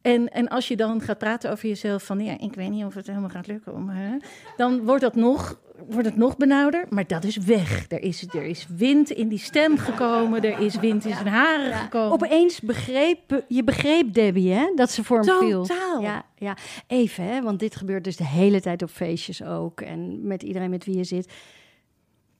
En, 0.02 0.32
en 0.32 0.48
als 0.48 0.68
je 0.68 0.76
dan 0.76 1.02
gaat 1.02 1.18
praten 1.18 1.52
over 1.52 1.68
jezelf 1.68 2.04
van 2.04 2.20
ja, 2.20 2.40
ik 2.40 2.54
weet 2.54 2.70
niet 2.70 2.86
of 2.86 2.94
het 2.94 3.08
helemaal 3.08 3.30
gaat 3.30 3.48
lukken 3.48 3.74
om 3.74 3.90
hè, 3.90 4.18
dan 4.58 4.86
wordt 4.86 5.02
dat 5.02 5.16
nog, 5.16 5.60
wordt 5.88 6.08
het 6.08 6.16
nog 6.16 6.38
benauwder, 6.38 6.86
maar 6.90 7.08
dat 7.08 7.24
is 7.24 7.38
weg. 7.38 7.86
Er 7.90 8.02
is, 8.02 8.28
er 8.34 8.46
is 8.46 8.68
wind 8.76 9.10
in 9.10 9.28
die 9.28 9.40
stem 9.40 9.78
gekomen, 9.78 10.44
er 10.44 10.60
is 10.60 10.76
wind 10.76 11.06
in 11.06 11.14
zijn 11.14 11.28
haren 11.28 11.74
gekomen. 11.74 12.12
Opeens 12.12 12.60
begreep 12.62 13.44
je 13.48 13.64
begreep 13.64 14.14
Debbie, 14.14 14.54
hè, 14.54 14.72
dat 14.76 14.92
ze 14.92 15.04
voor 15.04 15.20
hem 15.20 15.38
viel. 15.40 15.64
Totaal. 15.64 16.02
Ja, 16.02 16.26
ja, 16.36 16.58
even, 16.88 17.24
hè, 17.24 17.42
want 17.42 17.60
dit 17.60 17.76
gebeurt 17.76 18.04
dus 18.04 18.18
de 18.18 18.26
hele 18.26 18.62
tijd 18.62 18.82
op 18.84 18.90
feestjes 18.90 19.44
ook 19.44 19.82
en 19.82 20.28
met 20.28 20.44
iedereen 20.44 20.70
met 20.70 20.86
wie 20.86 20.98
je 20.98 21.04
zit 21.04 21.32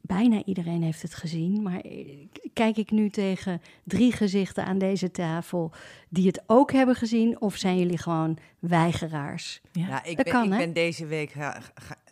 bijna 0.02 0.44
iedereen 0.46 0.84
heeft 0.84 1.02
het 1.02 1.14
gezien. 1.14 1.62
Maar 1.62 1.82
kijk 2.54 2.78
ik 2.78 2.92
nu 2.92 3.10
tegen 3.10 3.62
drie 3.84 4.12
gezichten 4.12 4.66
aan 4.66 4.78
deze 4.78 5.12
tafel 5.12 5.72
die 6.10 6.28
het 6.28 6.44
ook 6.46 6.72
hebben 6.72 6.96
gezien? 6.96 7.42
Of 7.42 7.56
zijn 7.56 7.78
jullie 7.78 7.98
gewoon 7.98 8.38
weigeraars? 8.60 9.62
Ja, 9.72 10.04
ik, 10.04 10.24
ben, 10.24 10.44
ik 10.44 10.50
ben 10.50 10.74
deze 10.74 11.06
week 11.06 11.34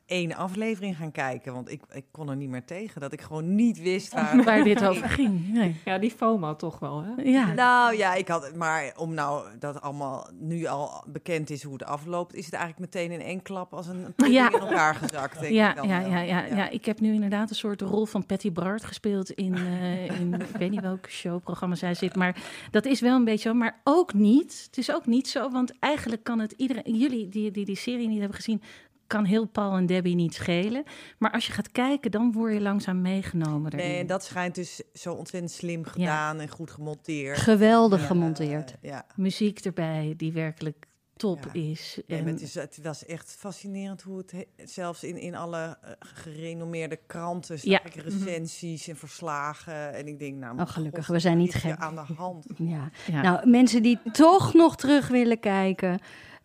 één 0.08 0.36
aflevering 0.36 0.98
gaan 0.98 1.12
kijken. 1.12 1.54
Want 1.54 1.72
ik, 1.72 1.82
ik 1.92 2.06
kon 2.12 2.30
er 2.30 2.36
niet 2.36 2.50
meer 2.50 2.66
tegen. 2.66 3.02
Dat 3.02 3.14
ik 3.14 3.22
gewoon 3.22 3.56
niet 3.56 3.82
wist 3.82 4.14
waar, 4.14 4.44
waar 4.44 4.64
dit 4.64 4.86
over 4.86 5.10
ging. 5.10 5.54
Nee. 5.54 5.76
Ja, 5.86 5.98
die 5.98 6.12
FOMO 6.12 6.56
toch 6.56 6.80
wel, 6.80 7.04
hè? 7.04 7.22
Ja. 7.22 7.54
Nou 7.54 7.96
ja, 7.98 8.14
ik 8.14 8.28
had 8.28 8.56
maar 8.56 8.94
om 8.98 9.14
nou 9.14 9.48
dat 9.60 9.82
allemaal 9.82 10.30
nu 10.40 10.66
al 10.66 11.04
bekend 11.08 11.50
is 11.50 11.64
hoe 11.64 11.74
het 11.74 11.84
afloopt, 11.84 12.36
is 12.36 12.46
het 12.46 12.54
eigenlijk 12.54 12.94
meteen 12.94 13.12
in 13.12 13.26
één 13.26 13.42
klap 13.42 13.74
als 13.74 13.88
een 13.88 14.14
ja. 14.32 14.54
in 14.54 14.60
elkaar 14.60 14.96
gezakt. 14.96 15.40
Denk 15.40 15.54
ja, 15.54 15.70
ik 15.70 15.76
dan 15.76 15.88
ja, 15.88 16.00
ja, 16.00 16.20
ja, 16.20 16.46
ja, 16.46 16.70
ik 16.70 16.86
heb 16.86 17.00
nu 17.00 17.14
inderdaad 17.14 17.50
een 17.50 17.56
soort 17.56 17.82
rol 17.82 18.06
van 18.06 18.26
Patty 18.26 18.52
Bart 18.52 18.86
gespeeld 18.86 19.32
in, 19.32 19.56
uh, 19.56 20.06
in 20.20 20.34
ik 20.34 20.58
weet 20.58 20.72
niet 20.72 20.82
welk 20.82 21.10
showprogramma 21.10 21.76
zij 21.76 21.94
zit, 21.94 22.16
maar 22.16 22.36
dat 22.72 22.86
is 22.86 23.02
wel 23.02 23.16
een 23.16 23.24
beetje 23.24 23.50
zo, 23.50 23.54
maar 23.54 23.82
ook 23.84 24.14
niet. 24.14 24.64
Het 24.66 24.78
is 24.78 24.92
ook 24.92 25.06
niet 25.06 25.28
zo, 25.28 25.50
want 25.50 25.74
eigenlijk 25.80 26.24
kan 26.24 26.40
het 26.40 26.52
iedereen, 26.52 26.96
jullie 26.98 27.30
die 27.30 27.52
die, 27.52 27.66
die 27.66 27.76
serie 27.76 28.08
niet 28.08 28.20
hebben 28.20 28.38
gezien, 28.38 28.62
kan 29.08 29.26
heel 29.26 29.46
Paul 29.46 29.76
en 29.76 29.86
Debbie 29.86 30.16
niet 30.16 30.34
schelen. 30.34 30.84
Maar 31.18 31.32
als 31.32 31.48
je 31.48 31.54
gaat 31.54 31.72
kijken, 31.72 32.12
dan 32.12 32.32
word 32.32 32.54
je 32.54 32.62
langzaam 32.62 33.02
meegenomen. 33.02 33.74
Erin. 33.74 33.86
Nee, 33.86 34.00
en 34.00 34.08
dat 34.08 34.24
schijnt 34.24 34.56
dus 34.56 34.82
zo 34.94 35.14
ontzettend 35.14 35.52
slim 35.52 35.84
gedaan 35.84 36.40
en 36.40 36.50
goed 36.50 36.72
gemonteerd. 36.72 37.38
Geweldig 37.38 38.08
gemonteerd. 38.08 38.76
ja. 38.82 39.06
Muziek 39.16 39.60
erbij, 39.60 40.14
die 40.18 40.32
werkelijk 40.32 40.88
top 41.18 41.50
is. 41.52 42.02
En... 42.08 42.26
het, 42.26 42.42
is, 42.42 42.56
het 42.56 42.80
was 42.84 43.06
echt 43.06 43.36
fascinerend 43.40 44.02
hoe 44.02 44.18
het 44.18 44.48
zelfs 44.66 45.04
in, 45.04 45.18
in 45.18 45.36
alle 45.36 45.78
uh, 45.84 45.92
gerenommeerde 46.00 47.00
kranten 47.08 47.60
zag 47.60 47.84
ik 47.84 47.96
recensies 47.96 48.88
en 48.88 48.96
verslagen. 48.96 49.94
En 49.94 50.08
ik 50.08 50.20
denk, 50.20 50.38
nou, 50.38 50.60
oh, 50.60 50.68
gelukkig, 50.68 51.08
we 51.08 51.20
zijn 51.20 51.38
niet 51.38 51.54
gek. 51.54 51.78
aan 51.78 51.96
de 51.96 52.14
hand. 52.14 52.46
Ja. 52.58 52.90
Nou, 53.22 53.50
mensen 53.50 53.84
die 53.84 54.00
toch 54.12 54.54
nog 54.54 54.76
terug 54.76 55.08
willen 55.08 55.40
kijken. 55.40 56.00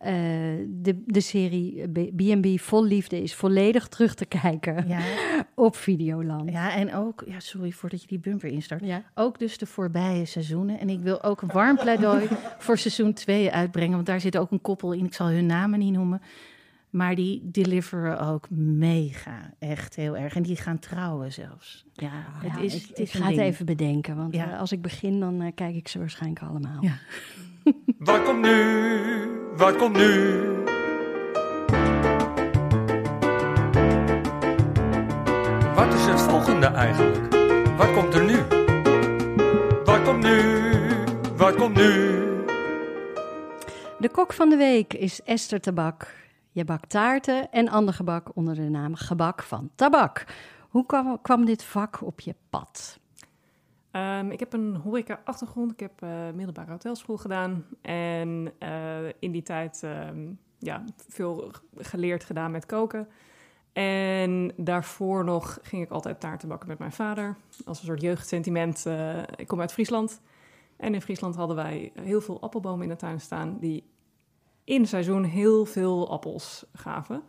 Uh, 0.05 0.09
de, 0.67 1.03
de 1.05 1.21
serie 1.21 1.87
B&B 2.15 2.59
Vol 2.59 2.83
Liefde 2.83 3.21
is 3.21 3.35
volledig 3.35 3.87
terug 3.87 4.15
te 4.15 4.25
kijken 4.25 4.87
ja. 4.87 4.99
op 5.55 5.75
Videoland. 5.75 6.51
Ja, 6.51 6.75
en 6.75 6.93
ook, 6.95 7.23
ja, 7.27 7.39
sorry 7.39 7.71
voordat 7.71 8.01
je 8.01 8.07
die 8.07 8.19
bumper 8.19 8.49
instart. 8.49 8.85
Ja. 8.85 9.03
Ook 9.13 9.39
dus 9.39 9.57
de 9.57 9.65
voorbije 9.65 10.25
seizoenen. 10.25 10.79
En 10.79 10.89
ik 10.89 10.99
wil 10.99 11.23
ook 11.23 11.41
een 11.41 11.51
warm 11.53 11.77
pleidooi 11.77 12.27
voor 12.59 12.77
seizoen 12.77 13.13
2 13.13 13.51
uitbrengen, 13.51 13.93
want 13.93 14.05
daar 14.05 14.21
zit 14.21 14.37
ook 14.37 14.51
een 14.51 14.61
koppel 14.61 14.91
in. 14.91 15.05
Ik 15.05 15.13
zal 15.13 15.27
hun 15.27 15.45
namen 15.45 15.79
niet 15.79 15.93
noemen. 15.93 16.21
Maar 16.93 17.15
die 17.15 17.41
deliveren 17.43 18.19
ook 18.19 18.49
mega, 18.49 19.53
echt 19.59 19.95
heel 19.95 20.17
erg. 20.17 20.35
En 20.35 20.43
die 20.43 20.55
gaan 20.55 20.79
trouwen 20.79 21.31
zelfs. 21.31 21.85
Ja, 21.93 22.11
het 22.35 22.63
is, 22.63 22.75
ik, 22.75 22.87
het 22.87 22.99
is 22.99 23.13
ik 23.13 23.21
ga 23.21 23.29
het 23.29 23.37
even 23.37 23.65
bedenken, 23.65 24.15
want 24.15 24.35
uh, 24.35 24.59
als 24.59 24.71
ik 24.71 24.81
begin, 24.81 25.19
dan 25.19 25.41
uh, 25.41 25.47
kijk 25.55 25.75
ik 25.75 25.87
ze 25.87 25.99
waarschijnlijk 25.99 26.41
allemaal. 26.41 26.81
Ja. 26.81 26.97
Wat 27.97 28.23
komt 28.23 28.41
nu? 28.41 28.61
Wat 29.55 29.75
komt 29.75 29.97
nu? 29.97 30.39
Wat 35.75 35.93
is 35.93 36.05
het 36.05 36.21
volgende 36.21 36.65
eigenlijk? 36.65 37.35
Wat 37.77 37.93
komt 37.93 38.13
er 38.13 38.25
nu? 38.25 38.37
Wat 39.83 40.03
komt 40.03 40.23
nu? 40.23 40.41
Wat 41.35 41.55
komt 41.55 41.75
nu? 41.75 42.21
De 43.99 44.09
kok 44.11 44.33
van 44.33 44.49
de 44.49 44.57
week 44.57 44.93
is 44.93 45.21
Esther 45.23 45.61
Tabak. 45.61 46.22
Je 46.53 46.65
bakt 46.65 46.89
taarten 46.89 47.51
en 47.51 47.69
ander 47.69 47.93
gebak 47.93 48.35
onder 48.35 48.55
de 48.55 48.69
naam 48.69 48.95
Gebak 48.95 49.43
van 49.43 49.69
Tabak. 49.75 50.25
Hoe 50.69 50.85
kwam, 51.21 51.45
dit 51.45 51.63
vak 51.63 52.01
op 52.01 52.19
je 52.19 52.35
pad? 52.49 52.99
Um, 53.91 54.31
ik 54.31 54.39
heb 54.39 54.53
een 54.53 54.75
horeca-achtergrond. 54.75 55.71
Ik 55.71 55.79
heb 55.79 56.01
uh, 56.03 56.09
middelbare 56.33 56.71
hotelschool 56.71 57.17
gedaan. 57.17 57.65
En 57.81 58.51
uh, 58.59 59.05
in 59.19 59.31
die 59.31 59.41
tijd 59.41 59.81
um, 59.83 60.39
ja, 60.59 60.83
veel 61.07 61.51
geleerd 61.77 62.23
gedaan 62.23 62.51
met 62.51 62.65
koken. 62.65 63.07
En 63.73 64.51
daarvoor 64.57 65.23
nog 65.23 65.59
ging 65.61 65.83
ik 65.83 65.89
altijd 65.89 66.19
taarten 66.19 66.47
bakken 66.47 66.67
met 66.67 66.79
mijn 66.79 66.91
vader. 66.91 67.35
Als 67.65 67.79
een 67.79 67.85
soort 67.85 68.01
jeugdsentiment. 68.01 68.83
Uh, 68.87 69.17
ik 69.35 69.47
kom 69.47 69.61
uit 69.61 69.73
Friesland. 69.73 70.21
En 70.77 70.93
in 70.93 71.01
Friesland 71.01 71.35
hadden 71.35 71.55
wij 71.55 71.91
heel 72.01 72.21
veel 72.21 72.41
appelbomen 72.41 72.83
in 72.83 72.89
de 72.89 72.95
tuin 72.95 73.21
staan... 73.21 73.57
die 73.59 73.91
in 74.63 74.87
seizoen 74.87 75.23
heel 75.23 75.65
veel 75.65 76.11
appels 76.11 76.65
gaven. 76.73 77.23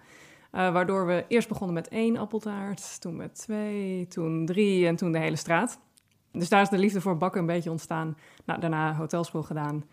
Uh, 0.53 0.73
waardoor 0.73 1.07
we 1.07 1.25
eerst 1.29 1.49
begonnen 1.49 1.75
met 1.75 1.88
één 1.88 2.16
appeltaart, 2.16 3.01
toen 3.01 3.16
met 3.16 3.35
twee, 3.35 4.07
toen 4.07 4.47
drie 4.47 4.87
en 4.87 4.97
toen 4.97 5.12
de 5.12 5.18
hele 5.18 5.37
straat. 5.37 5.81
Dus 6.33 6.49
daar 6.49 6.62
is 6.62 6.68
de 6.68 6.79
liefde 6.79 7.01
voor 7.01 7.16
bakken 7.16 7.40
een 7.40 7.47
beetje 7.47 7.70
ontstaan. 7.70 8.16
Nou, 8.44 8.61
daarna 8.61 8.94
hotelschool 8.94 9.42
gedaan. 9.42 9.85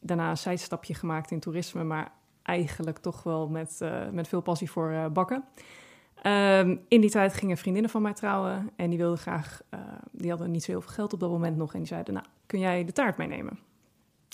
Daarna 0.00 0.30
een 0.30 0.36
zijstapje 0.36 0.94
gemaakt 0.94 1.30
in 1.30 1.40
toerisme, 1.40 1.84
maar 1.84 2.12
eigenlijk 2.42 2.98
toch 2.98 3.22
wel 3.22 3.48
met, 3.48 3.78
uh, 3.82 4.08
met 4.12 4.28
veel 4.28 4.40
passie 4.40 4.70
voor 4.70 4.90
uh, 4.90 5.06
bakken. 5.06 5.44
Um, 6.22 6.80
in 6.88 7.00
die 7.00 7.10
tijd 7.10 7.34
gingen 7.34 7.56
vriendinnen 7.56 7.90
van 7.90 8.02
mij 8.02 8.12
trouwen 8.12 8.70
en 8.76 8.90
die 8.90 8.98
wilden 8.98 9.18
graag, 9.18 9.60
die 10.12 10.30
hadden 10.30 10.50
niet 10.50 10.64
zo 10.64 10.70
heel 10.70 10.80
veel 10.80 10.92
geld 10.92 11.12
op 11.12 11.20
dat 11.20 11.30
moment 11.30 11.56
nog. 11.56 11.72
En 11.72 11.78
die 11.78 11.88
zeiden, 11.88 12.14
nou, 12.14 12.26
kun 12.46 12.58
jij 12.58 12.84
de 12.84 12.92
taart 12.92 13.16
meenemen? 13.16 13.58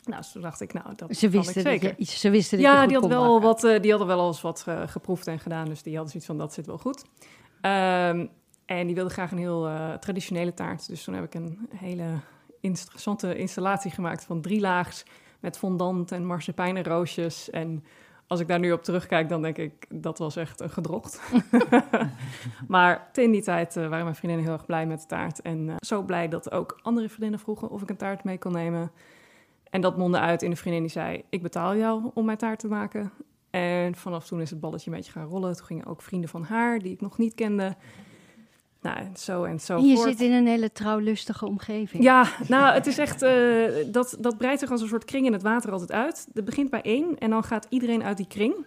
Nou, 0.06 0.22
toen 0.32 0.42
dacht 0.42 0.60
ik, 0.60 0.72
nou, 0.72 0.94
dat 0.96 1.16
ze 1.16 1.28
wisten 1.28 1.56
ik 1.56 1.66
zeker. 1.66 1.96
Dat 1.96 2.10
je, 2.10 2.18
ze 2.18 2.30
wisten 2.30 2.58
dat 2.58 2.66
ja, 2.66 2.86
die, 2.86 2.96
had 2.96 3.06
wel 3.06 3.40
wat, 3.40 3.64
uh, 3.64 3.80
die 3.80 3.90
hadden 3.90 4.08
wel 4.08 4.26
eens 4.26 4.40
wat 4.40 4.64
uh, 4.68 4.82
geproefd 4.86 5.26
en 5.26 5.38
gedaan. 5.38 5.64
Dus 5.64 5.82
die 5.82 5.92
hadden 5.92 6.10
zoiets 6.10 6.28
van, 6.28 6.38
dat 6.38 6.52
zit 6.52 6.66
wel 6.66 6.78
goed. 6.78 7.04
Um, 7.62 8.30
en 8.66 8.86
die 8.86 8.94
wilde 8.94 9.10
graag 9.10 9.30
een 9.30 9.38
heel 9.38 9.68
uh, 9.68 9.92
traditionele 9.92 10.54
taart. 10.54 10.88
Dus 10.88 11.04
toen 11.04 11.14
heb 11.14 11.24
ik 11.24 11.34
een 11.34 11.68
hele 11.76 12.04
interessante 12.60 13.36
installatie 13.36 13.90
gemaakt 13.90 14.24
van 14.24 14.40
drie 14.40 14.60
laags... 14.60 15.04
met 15.40 15.58
fondant 15.58 16.12
en 16.12 16.26
marsepein 16.26 16.76
en 16.76 16.84
roosjes. 16.84 17.50
En 17.50 17.84
als 18.26 18.40
ik 18.40 18.48
daar 18.48 18.58
nu 18.58 18.72
op 18.72 18.82
terugkijk, 18.82 19.28
dan 19.28 19.42
denk 19.42 19.56
ik, 19.56 19.86
dat 19.88 20.18
was 20.18 20.36
echt 20.36 20.60
een 20.60 20.70
gedrocht. 20.70 21.20
maar 22.68 23.08
in 23.12 23.30
die 23.30 23.42
tijd 23.42 23.74
waren 23.74 24.02
mijn 24.02 24.14
vriendinnen 24.14 24.46
heel 24.46 24.56
erg 24.56 24.66
blij 24.66 24.86
met 24.86 25.00
de 25.00 25.06
taart. 25.06 25.42
En 25.42 25.74
zo 25.86 26.02
blij 26.02 26.28
dat 26.28 26.50
ook 26.50 26.78
andere 26.82 27.08
vriendinnen 27.08 27.40
vroegen 27.40 27.70
of 27.70 27.82
ik 27.82 27.90
een 27.90 27.96
taart 27.96 28.24
mee 28.24 28.38
kon 28.38 28.52
nemen... 28.52 28.90
En 29.74 29.80
dat 29.80 29.96
mondde 29.96 30.18
uit 30.18 30.42
in 30.42 30.50
een 30.50 30.56
vriendin 30.56 30.82
die 30.82 30.90
zei: 30.90 31.24
Ik 31.30 31.42
betaal 31.42 31.76
jou 31.76 32.10
om 32.14 32.24
mijn 32.24 32.38
taart 32.38 32.58
te 32.58 32.68
maken. 32.68 33.12
En 33.50 33.94
vanaf 33.94 34.26
toen 34.26 34.40
is 34.40 34.50
het 34.50 34.60
balletje 34.60 34.90
een 34.90 34.96
beetje 34.96 35.12
gaan 35.12 35.26
rollen. 35.26 35.56
Toen 35.56 35.66
gingen 35.66 35.86
ook 35.86 36.02
vrienden 36.02 36.28
van 36.28 36.42
haar, 36.42 36.78
die 36.78 36.92
ik 36.92 37.00
nog 37.00 37.18
niet 37.18 37.34
kende. 37.34 37.76
Nou, 38.80 38.98
zo 39.14 39.44
en 39.44 39.60
zo. 39.60 39.76
En 39.76 39.86
je 39.86 39.96
zit 39.96 40.20
in 40.20 40.32
een 40.32 40.46
hele 40.46 40.72
trouwlustige 40.72 41.46
omgeving. 41.46 42.02
Ja, 42.02 42.26
nou, 42.48 42.74
het 42.74 42.86
is 42.86 42.98
echt. 42.98 43.22
Uh, 43.22 43.66
dat, 43.86 44.16
dat 44.20 44.38
breidt 44.38 44.60
zich 44.60 44.70
als 44.70 44.80
een 44.80 44.88
soort 44.88 45.04
kring 45.04 45.26
in 45.26 45.32
het 45.32 45.42
water 45.42 45.72
altijd 45.72 45.92
uit. 45.92 46.26
Het 46.34 46.44
begint 46.44 46.70
bij 46.70 46.82
één 46.82 47.18
en 47.18 47.30
dan 47.30 47.44
gaat 47.44 47.66
iedereen 47.68 48.04
uit 48.04 48.16
die 48.16 48.26
kring. 48.26 48.66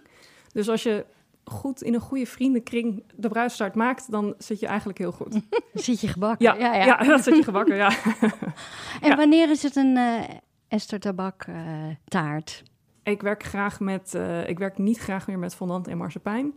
Dus 0.52 0.68
als 0.68 0.82
je 0.82 1.04
goed 1.44 1.82
in 1.82 1.94
een 1.94 2.00
goede 2.00 2.26
vriendenkring 2.26 3.04
de 3.16 3.28
bruidstart 3.28 3.74
maakt, 3.74 4.10
dan 4.10 4.34
zit 4.38 4.60
je 4.60 4.66
eigenlijk 4.66 4.98
heel 4.98 5.12
goed. 5.12 5.40
zit 5.74 6.00
je 6.00 6.08
gebakken? 6.08 6.46
Ja, 6.46 6.54
ja, 6.54 6.74
ja. 6.74 6.84
ja 6.84 6.96
dat 6.96 7.22
zit 7.22 7.36
je 7.36 7.42
gebakken, 7.42 7.76
ja. 7.76 7.92
en 9.00 9.16
wanneer 9.16 9.50
is 9.50 9.62
het 9.62 9.76
een. 9.76 9.96
Uh, 9.96 10.20
Esther 10.68 11.00
Tabak 11.00 11.46
uh, 11.46 11.56
taart? 12.04 12.62
Ik 13.02 13.22
werk 13.22 13.42
graag 13.42 13.80
met, 13.80 14.14
uh, 14.14 14.48
ik 14.48 14.58
werk 14.58 14.78
niet 14.78 14.98
graag 14.98 15.26
meer 15.26 15.38
met 15.38 15.54
fondant 15.54 15.88
en 15.88 15.96
marsepein. 15.96 16.54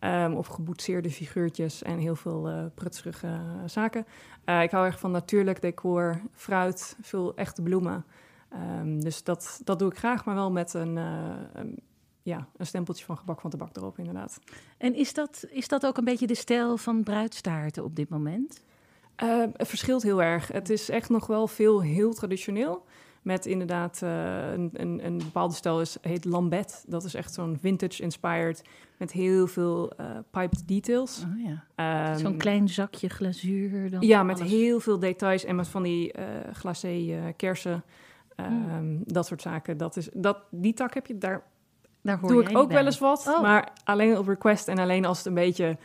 Um, 0.00 0.34
of 0.34 0.46
geboetseerde 0.46 1.10
figuurtjes 1.10 1.82
en 1.82 1.98
heel 1.98 2.16
veel 2.16 2.50
uh, 2.50 2.64
prutserige 2.74 3.40
zaken. 3.66 4.06
ik 4.62 4.70
hou 4.70 4.86
erg 4.86 4.98
van 4.98 5.10
natuurlijk 5.10 5.60
decor, 5.60 6.20
fruit, 6.32 6.96
veel 7.00 7.36
echte 7.36 7.62
bloemen. 7.62 8.04
Um, 8.80 9.00
dus 9.00 9.22
dat, 9.22 9.60
dat 9.64 9.78
doe 9.78 9.90
ik 9.90 9.98
graag, 9.98 10.24
maar 10.24 10.34
wel 10.34 10.50
met 10.50 10.74
een, 10.74 10.96
een, 10.96 11.78
ja, 12.22 12.48
een 12.56 12.66
stempeltje 12.66 13.04
van 13.04 13.16
gebak 13.16 13.40
van 13.40 13.50
tabak 13.50 13.76
erop, 13.76 13.98
inderdaad. 13.98 14.38
En 14.78 14.94
is 14.94 15.14
dat, 15.14 15.44
is 15.50 15.68
dat 15.68 15.86
ook 15.86 15.96
een 15.96 16.04
beetje 16.04 16.26
de 16.26 16.34
stijl 16.34 16.76
van 16.76 17.02
bruidstaarten 17.02 17.84
op 17.84 17.96
dit 17.96 18.08
moment? 18.08 18.62
het 19.56 19.68
verschilt 19.68 20.02
heel 20.02 20.22
erg. 20.22 20.48
Het 20.48 20.70
is 20.70 20.88
echt 20.88 21.08
nog 21.08 21.26
wel 21.26 21.46
veel 21.46 21.82
heel 21.82 22.14
traditioneel. 22.14 22.84
Met 23.24 23.46
inderdaad 23.46 24.00
uh, 24.04 24.52
een, 24.52 24.70
een, 24.72 25.06
een, 25.06 25.18
bepaalde 25.18 25.54
stijl, 25.54 25.80
is, 25.80 25.96
heet 26.00 26.24
Lambet. 26.24 26.84
Dat 26.86 27.04
is 27.04 27.14
echt 27.14 27.34
zo'n 27.34 27.58
vintage-inspired 27.60 28.62
met 28.96 29.12
heel 29.12 29.46
veel 29.46 29.92
uh, 30.00 30.06
piped 30.30 30.68
details. 30.68 31.24
Oh, 31.24 31.56
ja. 31.76 32.10
um, 32.12 32.18
zo'n 32.18 32.36
klein 32.36 32.68
zakje 32.68 33.08
glazuur. 33.08 33.90
Dan 33.90 34.00
ja, 34.00 34.22
met 34.22 34.40
alles. 34.40 34.52
heel 34.52 34.80
veel 34.80 34.98
details 34.98 35.44
en 35.44 35.56
met 35.56 35.68
van 35.68 35.82
die 35.82 36.18
uh, 36.18 36.24
glacé 36.52 37.14
kersen. 37.36 37.84
Um, 38.36 38.46
mm. 38.80 39.02
Dat 39.04 39.26
soort 39.26 39.42
zaken. 39.42 39.76
Dat 39.76 39.96
is, 39.96 40.08
dat, 40.12 40.38
die 40.50 40.74
tak 40.74 40.94
heb 40.94 41.06
je 41.06 41.18
daar. 41.18 41.42
Daar 42.02 42.18
hoor 42.18 42.28
doe 42.28 42.42
ik 42.42 42.56
ook 42.56 42.66
bij. 42.68 42.76
wel 42.76 42.86
eens 42.86 42.98
wat, 42.98 43.26
Oh. 43.28 43.42
maar 43.42 43.72
alleen 43.84 44.18
op 44.18 44.26
request 44.26 44.68
en 44.68 44.78
alleen 44.78 45.04
als 45.04 45.18
het 45.18 45.26
een 45.26 45.34
beetje 45.34 45.76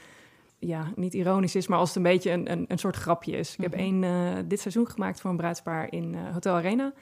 ja, 0.58 0.92
niet 0.96 1.14
ironisch 1.14 1.56
is, 1.56 1.68
maar 1.68 1.80
als 1.80 1.88
het 1.88 1.98
een 1.98 2.04
beetje 2.04 2.32
een, 2.32 2.52
een, 2.52 2.66
een 2.68 2.78
soort 2.78 2.96
grapje 2.96 3.32
is. 3.32 3.54
Ik 3.56 3.62
heb 3.62 3.72
Mhm. 3.72 3.80
één 3.80 4.04
uh, 4.04 4.34
dit 4.46 4.60
seizoen 4.60 4.90
gemaakt 4.90 5.22
voor 5.22 5.30
een 5.32 5.38
bruidspaar 5.38 5.92
in 5.92 6.14
uh, 6.14 6.20
Hotel 6.34 6.56
Arena. 6.56 6.94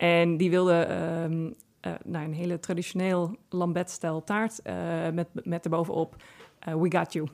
En 0.00 0.36
die 0.36 0.50
wilde 0.50 0.88
um, 1.24 1.54
uh, 1.86 1.92
nou, 2.04 2.24
een 2.24 2.32
hele 2.32 2.60
traditioneel 2.60 3.36
Lambet-stijl 3.48 4.24
taart 4.24 4.60
uh, 4.64 4.74
met, 5.12 5.26
met 5.32 5.64
erbovenop 5.64 6.16
uh, 6.68 6.74
We 6.74 6.96
Got 6.96 7.12
You. 7.12 7.28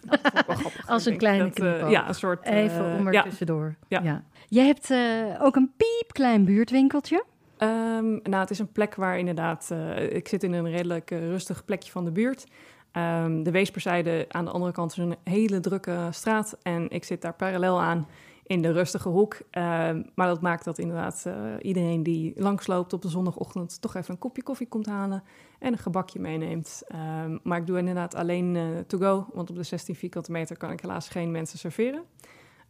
Dat 0.00 0.20
vond 0.20 0.38
ik 0.38 0.46
wel 0.46 0.56
grappig. 0.56 0.88
Als 0.90 1.06
een 1.06 1.16
kleine 1.16 1.50
dat. 1.50 1.90
Ja, 1.90 2.08
een 2.08 2.14
soort... 2.14 2.46
Even 2.46 2.98
om 2.98 3.06
er 3.06 3.12
ja. 3.12 3.22
tussendoor. 3.22 3.74
Ja. 3.88 4.00
Ja. 4.02 4.24
Je 4.48 4.60
hebt 4.60 4.90
eh, 4.90 4.98
ook 5.38 5.56
een 5.56 5.72
piepklein 5.76 6.44
buurtwinkeltje. 6.44 7.24
Um, 7.58 8.20
nou, 8.22 8.36
het 8.36 8.50
is 8.50 8.58
een 8.58 8.72
plek 8.72 8.94
waar 8.94 9.18
inderdaad... 9.18 9.74
Ik 10.08 10.28
zit 10.28 10.42
in 10.42 10.52
een 10.52 10.70
redelijk 10.70 11.10
rustig 11.10 11.64
plekje 11.64 11.90
van 11.90 12.04
de 12.04 12.12
buurt. 12.12 12.46
Um, 12.92 13.42
de 13.42 13.50
Weesperzijde 13.50 14.26
aan 14.28 14.44
de 14.44 14.50
andere 14.50 14.72
kant 14.72 14.90
is 14.90 14.96
een 14.96 15.16
hele 15.24 15.60
drukke 15.60 16.08
straat. 16.10 16.58
En 16.62 16.90
ik 16.90 17.04
zit 17.04 17.22
daar 17.22 17.34
parallel 17.34 17.80
aan 17.80 18.06
in 18.46 18.62
de 18.62 18.72
rustige 18.72 19.08
hoek. 19.08 19.34
Um, 19.34 20.10
maar 20.14 20.26
dat 20.26 20.40
maakt 20.40 20.64
dat 20.64 20.78
inderdaad 20.78 21.24
uh, 21.26 21.34
iedereen 21.60 22.02
die 22.02 22.32
langsloopt 22.36 22.92
op 22.92 23.02
de 23.02 23.08
zondagochtend... 23.08 23.80
toch 23.80 23.94
even 23.94 24.10
een 24.14 24.18
kopje 24.18 24.42
koffie 24.42 24.68
komt 24.68 24.86
halen 24.86 25.22
en 25.58 25.72
een 25.72 25.78
gebakje 25.78 26.20
meeneemt. 26.20 26.82
Um, 27.24 27.40
maar 27.42 27.58
ik 27.58 27.66
doe 27.66 27.78
inderdaad 27.78 28.14
alleen 28.14 28.54
uh, 28.54 28.78
to 28.78 28.98
go. 28.98 29.26
Want 29.32 29.50
op 29.50 29.56
de 29.56 29.62
16 29.62 29.94
vierkante 29.94 30.32
meter 30.32 30.56
kan 30.56 30.70
ik 30.70 30.80
helaas 30.80 31.08
geen 31.08 31.30
mensen 31.30 31.58
serveren. 31.58 32.02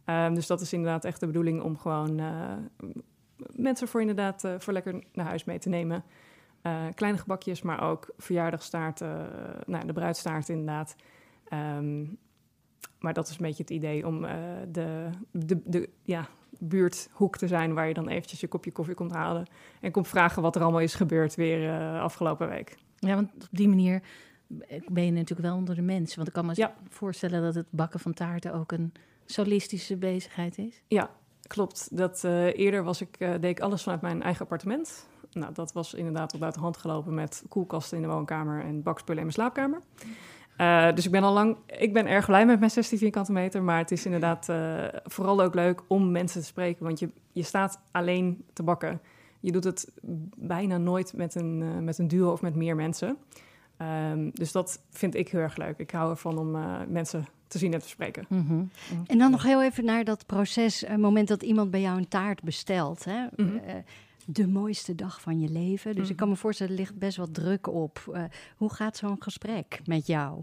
Um, 0.05 0.33
dus 0.33 0.47
dat 0.47 0.61
is 0.61 0.73
inderdaad 0.73 1.05
echt 1.05 1.19
de 1.19 1.25
bedoeling 1.25 1.61
om 1.61 1.77
gewoon... 1.77 2.19
Uh, 2.19 2.53
mensen 3.51 3.87
voor 3.87 4.01
inderdaad 4.01 4.47
voor 4.57 4.73
lekker 4.73 5.03
naar 5.13 5.25
huis 5.25 5.43
mee 5.43 5.59
te 5.59 5.69
nemen. 5.69 6.03
Kleine 6.93 7.17
gebakjes, 7.17 7.61
maar 7.61 7.89
ook 7.89 8.09
verjaardagstaarten, 8.17 9.29
nou, 9.65 9.85
de 9.85 9.93
bruidstaart 9.93 10.49
inderdaad. 10.49 10.95
Maar 12.99 13.13
dat 13.13 13.27
is 13.27 13.37
een 13.37 13.45
beetje 13.45 13.63
het 13.63 13.71
idee 13.71 14.07
om 14.07 14.23
uh, 14.23 14.31
de, 14.71 15.09
de, 15.31 15.61
de 15.65 15.89
ja, 16.03 16.27
buurthoek 16.59 17.37
te 17.37 17.47
zijn... 17.47 17.73
waar 17.73 17.87
je 17.87 17.93
dan 17.93 18.07
eventjes 18.07 18.39
je 18.39 18.47
kopje 18.47 18.71
koffie 18.71 18.95
komt 18.95 19.11
halen... 19.11 19.47
en 19.81 19.91
komt 19.91 20.07
vragen 20.07 20.41
wat 20.41 20.55
er 20.55 20.61
allemaal 20.61 20.81
is 20.81 20.95
gebeurd 20.95 21.35
weer 21.35 21.63
uh, 21.63 22.01
afgelopen 22.01 22.49
week. 22.49 22.77
Ja, 22.95 23.15
want 23.15 23.31
op 23.33 23.47
die 23.51 23.67
manier 23.67 24.01
ben 24.87 25.05
je 25.05 25.11
natuurlijk 25.11 25.47
wel 25.49 25.57
onder 25.57 25.75
de 25.75 25.81
mensen. 25.81 26.15
Want 26.15 26.27
ik 26.27 26.33
kan 26.33 26.45
me 26.45 26.51
Ja. 26.55 26.75
voorstellen 26.89 27.41
dat 27.41 27.55
het 27.55 27.67
bakken 27.69 27.99
van 27.99 28.13
taarten 28.13 28.53
ook 28.53 28.71
een 28.71 28.93
solistische 29.25 29.97
bezigheid 29.97 30.57
is. 30.57 30.81
Ja, 30.87 31.09
klopt. 31.47 31.97
Dat, 31.97 32.23
uh, 32.25 32.57
eerder 32.57 32.83
was 32.83 33.01
ik, 33.01 33.17
deed 33.19 33.43
ik 33.43 33.59
alles 33.59 33.83
vanuit 33.83 34.01
mijn 34.01 34.21
eigen 34.23 34.41
appartement. 34.41 35.07
Nou, 35.31 35.53
dat 35.53 35.73
was 35.73 35.93
inderdaad 35.93 36.31
wat 36.31 36.41
uit 36.41 36.53
de 36.53 36.59
hand 36.59 36.77
gelopen 36.77 37.13
met 37.13 37.43
koelkasten 37.49 37.97
in 37.97 38.03
de 38.03 38.09
woonkamer 38.09 38.63
en 38.63 38.83
bakspullen 38.83 39.21
in 39.21 39.27
mijn 39.27 39.37
slaapkamer. 39.37 39.81
Uh, 40.57 40.93
dus 40.93 41.05
ik 41.05 41.11
ben 41.11 41.23
al 41.23 41.33
lang, 41.33 41.57
ik 41.65 41.93
ben 41.93 42.07
erg 42.07 42.25
blij 42.25 42.45
met 42.45 42.59
mijn 42.59 42.71
16 42.71 42.97
vierkante 42.97 43.31
meter, 43.31 43.63
maar 43.63 43.77
het 43.77 43.91
is 43.91 44.05
inderdaad 44.05 44.47
uh, 44.49 44.83
vooral 45.03 45.41
ook 45.41 45.55
leuk 45.55 45.81
om 45.87 46.11
mensen 46.11 46.41
te 46.41 46.47
spreken, 46.47 46.83
want 46.85 46.99
je, 46.99 47.09
je 47.31 47.43
staat 47.43 47.79
alleen 47.91 48.43
te 48.53 48.63
bakken. 48.63 49.01
Je 49.39 49.51
doet 49.51 49.63
het 49.63 49.91
bijna 50.37 50.77
nooit 50.77 51.13
met 51.13 51.35
een, 51.35 51.61
uh, 51.61 51.77
met 51.77 51.97
een 51.97 52.07
duo 52.07 52.31
of 52.31 52.41
met 52.41 52.55
meer 52.55 52.75
mensen. 52.75 53.17
Um, 54.11 54.31
dus 54.33 54.51
dat 54.51 54.81
vind 54.89 55.15
ik 55.15 55.29
heel 55.29 55.41
erg 55.41 55.57
leuk. 55.57 55.77
Ik 55.77 55.91
hou 55.91 56.09
ervan 56.09 56.37
om 56.37 56.55
uh, 56.55 56.75
mensen 56.87 57.27
te 57.47 57.57
zien 57.57 57.73
en 57.73 57.79
te 57.79 57.87
spreken. 57.87 58.25
Mm 58.29 58.45
-hmm. 58.47 58.69
En 59.07 59.17
dan 59.17 59.31
nog 59.31 59.43
heel 59.43 59.63
even 59.63 59.85
naar 59.85 60.03
dat 60.03 60.25
proces, 60.25 60.81
het 60.81 60.97
moment 60.97 61.27
dat 61.27 61.43
iemand 61.43 61.71
bij 61.71 61.81
jou 61.81 61.97
een 61.97 62.07
taart 62.07 62.43
bestelt. 62.43 63.05
Hè? 63.05 63.25
Mhm. 63.35 63.41
Mm 63.41 63.49
-hmm. 63.49 63.83
De 64.29 64.47
mooiste 64.47 64.95
dag 64.95 65.21
van 65.21 65.39
je 65.39 65.49
leven. 65.49 65.95
Dus 65.95 66.03
mm 66.03 66.09
ik 66.09 66.15
kan 66.15 66.29
me 66.29 66.35
voorstellen, 66.35 66.73
er 66.73 66.79
ligt 66.79 66.97
best 66.97 67.17
wat 67.17 67.33
druk 67.33 67.67
op. 67.67 68.03
Uh, 68.09 68.23
hoe 68.57 68.73
gaat 68.73 68.97
zo'n 68.97 69.15
gesprek 69.19 69.81
met 69.85 70.07
jou? 70.07 70.41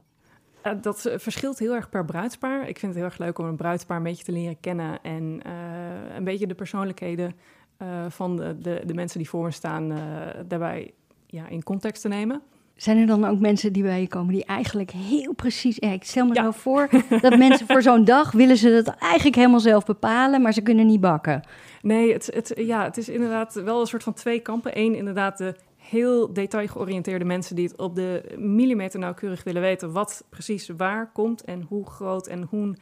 Uh, 0.67 0.73
dat 0.81 1.01
verschilt 1.17 1.59
heel 1.59 1.75
erg 1.75 1.89
per 1.89 2.05
bruidspaar. 2.05 2.69
Ik 2.69 2.79
vind 2.79 2.93
het 2.93 2.95
heel 2.95 3.11
erg 3.11 3.19
leuk 3.19 3.39
om 3.39 3.47
een 3.47 3.57
bruidspaar 3.57 3.97
een 3.97 4.03
beetje 4.03 4.25
te 4.25 4.33
leren 4.33 4.61
kennen 4.61 5.03
en 5.03 5.41
uh, 5.47 6.15
een 6.17 6.25
beetje 6.25 6.47
de 6.47 6.55
persoonlijkheden 6.55 7.33
van 8.09 8.37
de, 8.37 8.59
de, 8.59 8.83
de, 8.87 8.95
mensen 8.95 9.19
die 9.19 9.29
voor 9.29 9.45
me 9.45 9.51
staan 9.51 9.89
daarbij 10.49 10.95
ja, 11.27 11.49
in 11.49 11.63
context 11.63 12.03
te 12.03 12.09
nemen. 12.09 12.43
Zijn 12.77 12.99
er 12.99 13.07
dan 13.07 13.25
ook 13.25 13.39
mensen 13.39 13.73
die 13.73 13.83
bij 13.83 14.01
je 14.01 14.09
komen 14.09 14.33
die 14.33 14.45
eigenlijk 14.45 14.91
heel 14.91 15.33
precies... 15.33 15.77
Ja, 15.77 15.91
ik 15.91 16.05
stel 16.05 16.27
me 16.27 16.35
ja. 16.35 16.43
zo 16.43 16.51
voor 16.65 16.89
dat 17.21 17.39
mensen 17.39 17.67
voor 17.67 17.83
zo'n 17.83 18.05
dag 18.05 18.33
willen 18.33 18.57
ze 18.57 18.83
dat 18.85 18.95
eigenlijk 18.99 19.37
helemaal 19.37 19.61
zelf 19.61 19.85
bepalen, 19.85 20.43
maar 20.43 20.53
ze 20.53 20.61
kunnen 20.61 20.87
niet 20.87 21.01
bakken. 21.01 21.43
Nee, 21.83 22.13
het, 22.13 22.31
het, 22.35 22.53
ja, 22.57 22.85
het 22.85 22.97
is 22.97 23.09
inderdaad 23.09 23.55
wel 23.55 23.81
een 23.81 23.87
soort 23.87 24.03
van 24.03 24.13
twee 24.13 24.41
kampen. 24.41 24.79
Eén, 24.79 24.95
inderdaad 24.95 25.39
de 25.39 25.55
heel 25.77 26.33
detailgeoriënteerde 26.33 27.25
mensen 27.25 27.57
die 27.57 27.67
het 27.69 27.79
op 27.79 27.95
de 27.95 28.35
millimeter 28.37 28.99
nauwkeurig 28.99 29.45
willen 29.45 29.63
weten 29.63 29.93
wat 29.93 30.25
precies 30.29 30.69
waar 30.77 31.11
komt 31.13 31.45
en 31.45 31.67
hoe 31.69 31.87
groot 31.87 32.27
en 32.27 32.47
hoe, 32.51 32.75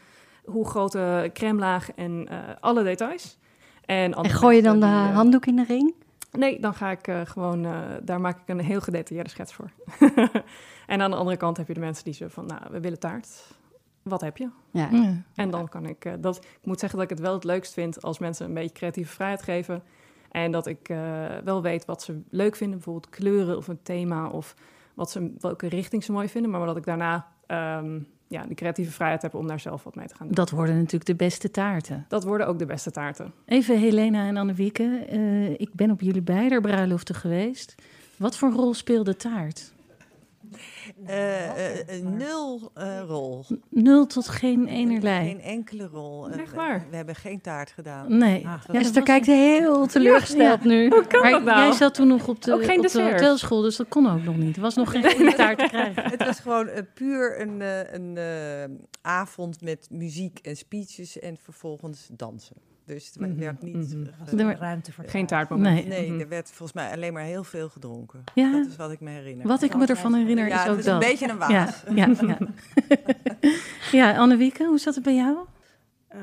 hoe 0.44 0.66
grote 0.66 1.30
crème 1.32 1.60
laag 1.60 1.92
en 1.94 2.28
uh, 2.30 2.38
alle 2.60 2.82
details. 2.82 3.38
En, 3.84 4.12
en 4.14 4.30
gooi 4.30 4.56
je 4.56 4.62
dan 4.62 4.80
de 4.80 4.86
die, 4.86 4.94
handdoek 4.94 5.46
in 5.46 5.56
de 5.56 5.64
ring? 5.64 5.94
Nee, 6.32 6.60
dan 6.60 6.74
ga 6.74 6.90
ik 6.90 7.08
uh, 7.08 7.20
gewoon, 7.24 7.64
uh, 7.64 7.80
daar 8.02 8.20
maak 8.20 8.40
ik 8.40 8.48
een 8.48 8.60
heel 8.60 8.80
gedetailleerde 8.80 9.30
schets 9.30 9.54
voor. 9.54 9.70
en 10.86 11.00
aan 11.00 11.10
de 11.10 11.16
andere 11.16 11.36
kant 11.36 11.56
heb 11.56 11.68
je 11.68 11.74
de 11.74 11.80
mensen 11.80 12.04
die 12.04 12.14
zo 12.14 12.28
van, 12.28 12.46
nou, 12.46 12.60
we 12.70 12.80
willen 12.80 12.98
taart. 12.98 13.54
Wat 14.02 14.20
heb 14.20 14.36
je? 14.36 14.48
Ja. 14.70 14.90
En 15.34 15.50
dan 15.50 15.68
kan 15.68 15.86
ik, 15.86 16.04
uh, 16.04 16.12
dat, 16.20 16.36
ik 16.36 16.66
moet 16.66 16.80
zeggen 16.80 16.98
dat 16.98 17.10
ik 17.10 17.16
het 17.16 17.26
wel 17.26 17.34
het 17.34 17.44
leukst 17.44 17.72
vind 17.72 18.02
als 18.02 18.18
mensen 18.18 18.46
een 18.46 18.54
beetje 18.54 18.72
creatieve 18.72 19.12
vrijheid 19.12 19.42
geven. 19.42 19.82
En 20.30 20.50
dat 20.50 20.66
ik 20.66 20.86
wel 21.44 21.62
weet 21.62 21.84
wat 21.84 22.02
ze 22.02 22.20
leuk 22.30 22.56
vinden, 22.56 22.76
bijvoorbeeld 22.76 23.08
kleuren 23.08 23.56
of 23.56 23.68
een 23.68 23.82
thema 23.82 24.28
of 24.28 24.54
wat 24.94 25.10
ze, 25.10 25.34
welke 25.38 25.68
richting 25.68 26.04
ze 26.04 26.12
mooi 26.12 26.28
vinden. 26.28 26.50
Maar 26.50 26.66
dat 26.66 26.76
ik 26.76 26.84
daarna 26.84 27.26
um, 27.46 28.06
ja, 28.32 28.46
de 28.46 28.54
creatieve 28.54 28.90
vrijheid 28.90 29.22
heb 29.22 29.34
om 29.34 29.46
daar 29.46 29.60
zelf 29.60 29.84
wat 29.84 29.94
mee 29.94 30.06
te 30.06 30.14
gaan 30.14 30.26
doen. 30.26 30.34
Dat 30.34 30.50
worden 30.50 30.76
natuurlijk 30.76 31.06
de 31.06 31.14
beste 31.14 31.50
taarten. 31.50 32.04
Dat 32.08 32.24
worden 32.24 32.46
ook 32.46 32.58
de 32.58 32.66
beste 32.66 32.90
taarten. 32.90 33.32
Even 33.44 33.78
Helena 33.78 34.26
en 34.26 34.36
Annewieke, 34.36 35.06
uh, 35.12 35.50
ik 35.50 35.72
ben 35.72 35.90
op 35.90 36.00
jullie 36.00 36.22
beide 36.22 36.60
bruiloften 36.60 37.14
geweest. 37.14 37.74
Wat 38.16 38.36
voor 38.36 38.50
rol 38.50 38.74
speelde 38.74 39.16
taart? 39.16 39.71
Uh, 41.08 41.46
uh, 41.46 42.02
nul 42.02 42.72
rol. 43.06 43.44
Nul 43.68 44.06
tot 44.06 44.28
geen 44.28 44.66
enerlei. 44.66 45.26
Geen 45.28 45.40
enkele 45.40 45.86
rol. 45.86 46.30
Echt 46.30 46.54
waar? 46.54 46.86
We 46.90 46.96
hebben 46.96 47.14
geen 47.14 47.40
taart 47.40 47.70
gedaan. 47.70 48.18
Nee. 48.18 48.46
Ah, 48.46 48.60
ja, 48.72 48.80
Esther 48.80 49.02
kijkt 49.02 49.26
heel 49.26 49.86
teleurgesteld 49.86 50.62
ja, 50.62 50.68
nu. 50.68 50.88
Hoe 50.88 51.06
kan 51.06 51.20
maar 51.20 51.30
dat 51.30 51.44
nou? 51.44 51.60
Jij 51.60 51.72
zat 51.72 51.94
toen 51.94 52.06
nog 52.06 52.28
op 52.28 52.42
de, 52.42 52.54
op 52.54 52.62
de 52.62 53.02
hotelschool, 53.10 53.60
dus 53.60 53.76
dat 53.76 53.88
kon 53.88 54.10
ook 54.10 54.22
nog 54.22 54.36
niet. 54.36 54.56
Er 54.56 54.62
was 54.62 54.74
nog 54.74 54.90
geen 54.90 55.10
goede 55.10 55.34
taart 55.34 55.58
te 55.58 55.68
krijgen. 55.68 56.10
Het 56.10 56.24
was 56.24 56.40
gewoon 56.40 56.70
puur 56.94 57.40
een, 57.40 57.60
een 57.94 58.18
avond 59.02 59.60
met 59.60 59.86
muziek 59.90 60.38
en 60.38 60.56
speeches 60.56 61.18
en 61.18 61.36
vervolgens 61.36 62.08
dansen. 62.12 62.56
Dus 62.94 63.14
er 63.14 63.36
werd 63.36 63.62
niet 63.62 63.94
mm 63.94 64.06
-hmm. 64.26 64.50
ruimte 64.50 64.92
voor 64.92 65.04
Geen 65.06 65.26
taartmoment. 65.26 65.86
Nee, 65.86 66.08
nee 66.08 66.20
er 66.20 66.28
werd 66.28 66.48
volgens 66.48 66.72
mij 66.72 66.92
alleen 66.92 67.12
maar 67.12 67.22
heel 67.22 67.44
veel 67.44 67.68
gedronken. 67.68 68.24
Ja? 68.34 68.52
Dat 68.52 68.66
is 68.66 68.76
wat 68.76 68.90
ik 68.90 69.00
me 69.00 69.10
herinner. 69.10 69.46
Wat 69.46 69.62
ik 69.62 69.76
me 69.76 69.86
ervan 69.86 70.14
herinner 70.14 70.48
ja, 70.48 70.64
is 70.64 70.70
ook 70.70 70.78
is 70.78 70.84
dat. 70.84 71.02
een 71.02 71.08
beetje 71.08 71.28
een 71.28 71.38
waas. 71.38 71.50
Ja, 71.50 71.94
ja, 71.94 72.14
ja. 72.20 72.38
ja 73.98 74.16
Annewieke, 74.16 74.64
hoe 74.64 74.78
zat 74.78 74.94
het 74.94 75.04
bij 75.04 75.14
jou? 75.14 75.36
Uh, 76.14 76.20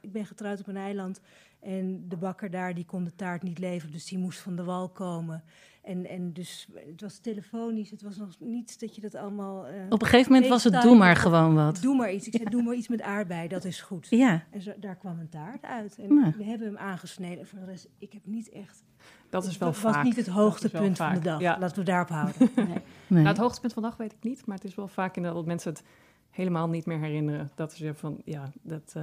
ik 0.00 0.12
ben 0.12 0.26
getrouwd 0.26 0.60
op 0.60 0.68
een 0.68 0.76
eiland 0.76 1.20
en 1.60 2.04
de 2.08 2.16
bakker 2.16 2.50
daar 2.50 2.74
die 2.74 2.84
kon 2.84 3.04
de 3.04 3.14
taart 3.16 3.42
niet 3.42 3.58
leveren, 3.58 3.92
dus 3.92 4.04
die 4.04 4.18
moest 4.18 4.38
van 4.38 4.56
de 4.56 4.64
wal 4.64 4.88
komen. 4.88 5.42
En, 5.88 6.06
en 6.06 6.32
dus 6.32 6.68
het 6.86 7.00
was 7.00 7.18
telefonisch, 7.18 7.90
het 7.90 8.02
was 8.02 8.16
nog 8.16 8.28
niets 8.38 8.78
dat 8.78 8.94
je 8.94 9.00
dat 9.00 9.14
allemaal... 9.14 9.68
Uh, 9.68 9.74
Op 9.88 10.02
een 10.02 10.08
gegeven 10.08 10.32
moment 10.32 10.50
was 10.50 10.64
het 10.64 10.82
doe 10.82 10.96
maar 10.96 11.16
gewoon 11.16 11.54
wat. 11.54 11.82
Doe 11.82 11.96
maar 11.96 12.12
iets. 12.12 12.26
Ik 12.26 12.32
zei 12.36 12.50
doe 12.50 12.62
maar 12.62 12.74
iets 12.74 12.88
met 12.88 13.02
aardbei, 13.02 13.48
dat 13.48 13.64
is 13.64 13.80
goed. 13.80 14.06
Ja. 14.10 14.44
En 14.50 14.62
zo, 14.62 14.72
daar 14.80 14.96
kwam 14.96 15.18
een 15.18 15.28
taart 15.28 15.62
uit. 15.64 15.98
En 15.98 16.14
ja. 16.14 16.32
we 16.36 16.44
hebben 16.44 16.66
hem 16.66 16.76
aangesneden. 16.76 17.38
En 17.38 17.46
voor 17.46 17.58
de 17.58 17.64
rest, 17.64 17.88
ik 17.98 18.12
heb 18.12 18.22
niet 18.24 18.48
echt... 18.48 18.84
Dat 19.30 19.44
is 19.44 19.58
wel 19.58 19.72
vaak. 19.72 19.94
was 19.94 20.04
niet 20.04 20.16
het 20.16 20.26
hoogtepunt 20.26 20.96
van 20.96 21.14
de 21.14 21.20
dag. 21.20 21.40
Ja. 21.40 21.58
Laten 21.58 21.78
we 21.78 21.84
daarop 21.84 22.08
houden. 22.08 22.34
Nee. 22.54 22.66
nee. 22.66 22.82
Nou, 23.06 23.26
het 23.26 23.36
hoogtepunt 23.36 23.72
van 23.72 23.82
de 23.82 23.88
dag 23.88 23.98
weet 23.98 24.12
ik 24.12 24.22
niet, 24.22 24.46
maar 24.46 24.56
het 24.56 24.64
is 24.64 24.74
wel 24.74 24.88
vaak 24.88 25.16
inderdaad 25.16 25.40
dat 25.40 25.48
mensen 25.48 25.72
het 25.72 25.82
helemaal 26.30 26.68
niet 26.68 26.86
meer 26.86 26.98
herinneren. 26.98 27.50
Dat 27.54 27.72
ze 27.72 27.94
van, 27.94 28.20
ja, 28.24 28.50
dat... 28.62 28.94
Uh, 28.96 29.02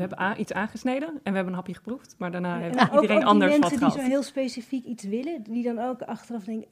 we 0.00 0.06
hebben 0.06 0.26
a, 0.26 0.36
iets 0.36 0.52
aangesneden 0.52 1.08
en 1.08 1.18
we 1.22 1.30
hebben 1.30 1.46
een 1.46 1.54
hapje 1.54 1.74
geproefd, 1.74 2.14
maar 2.18 2.30
daarna 2.30 2.58
heeft 2.58 2.74
iedereen 2.74 3.16
ook, 3.16 3.22
ook 3.22 3.28
anders 3.28 3.58
wat 3.58 3.72
gehad. 3.72 3.80
mensen 3.80 3.98
die 3.98 4.04
zo 4.04 4.10
heel 4.10 4.22
specifiek 4.22 4.84
iets 4.84 5.04
willen, 5.04 5.42
die 5.42 5.62
dan 5.62 5.78
ook 5.78 6.02
achteraf 6.02 6.44
denken... 6.44 6.68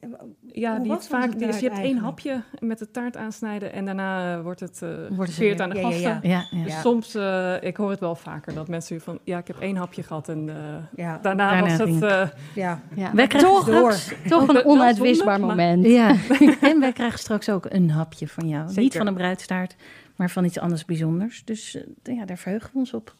Ja, 0.47 0.79
die 0.79 0.91
het 0.91 1.07
vaak, 1.07 1.31
die, 1.31 1.47
dus 1.47 1.59
je 1.59 1.69
hebt 1.69 1.81
één 1.81 1.97
hapje 1.97 2.43
met 2.59 2.79
de 2.79 2.91
taart 2.91 3.17
aansnijden 3.17 3.73
en 3.73 3.85
daarna 3.85 4.37
uh, 4.37 4.43
wordt 4.43 4.59
het 4.59 4.81
uh, 4.83 4.89
geserveerd 5.19 5.61
aan 5.61 5.69
de 5.69 5.79
gasten. 5.79 6.01
Ja, 6.01 6.19
ja, 6.21 6.45
ja. 6.51 6.63
Dus 6.63 6.81
soms, 6.81 7.15
uh, 7.15 7.63
ik 7.63 7.77
hoor 7.77 7.89
het 7.89 7.99
wel 7.99 8.15
vaker, 8.15 8.53
dat 8.53 8.67
mensen 8.67 9.01
van, 9.01 9.19
ja, 9.23 9.37
ik 9.37 9.47
heb 9.47 9.59
één 9.59 9.75
hapje 9.75 10.03
gehad 10.03 10.29
en 10.29 10.45
daarna, 10.45 11.19
daarna 11.21 11.61
was 11.61 11.77
het... 11.77 12.33
ja, 12.55 12.81
ja. 12.95 13.11
Wij 13.13 13.27
toch, 13.27 13.65
door. 13.65 13.95
toch 14.27 14.47
een 14.47 14.65
onuitwisbaar 14.65 15.39
moment. 15.39 15.85
Ja, 15.85 16.15
en 16.61 16.79
wij 16.79 16.91
krijgen 16.91 17.19
straks 17.19 17.49
ook 17.49 17.65
een 17.69 17.89
hapje 17.89 18.27
van 18.27 18.47
jou. 18.47 18.67
Zeker. 18.67 18.81
Niet 18.81 18.97
van 18.97 19.07
een 19.07 19.13
bruidstaart, 19.13 19.75
maar 20.19 20.29
van 20.29 20.45
iets 20.45 20.59
anders 20.59 20.85
bijzonders. 20.85 21.41
Dus 21.45 21.75
uh, 21.75 22.15
ja, 22.17 22.25
daar 22.25 22.37
verheugen 22.37 22.69
we 22.73 22.79
ons 22.79 22.93
op. 22.93 23.15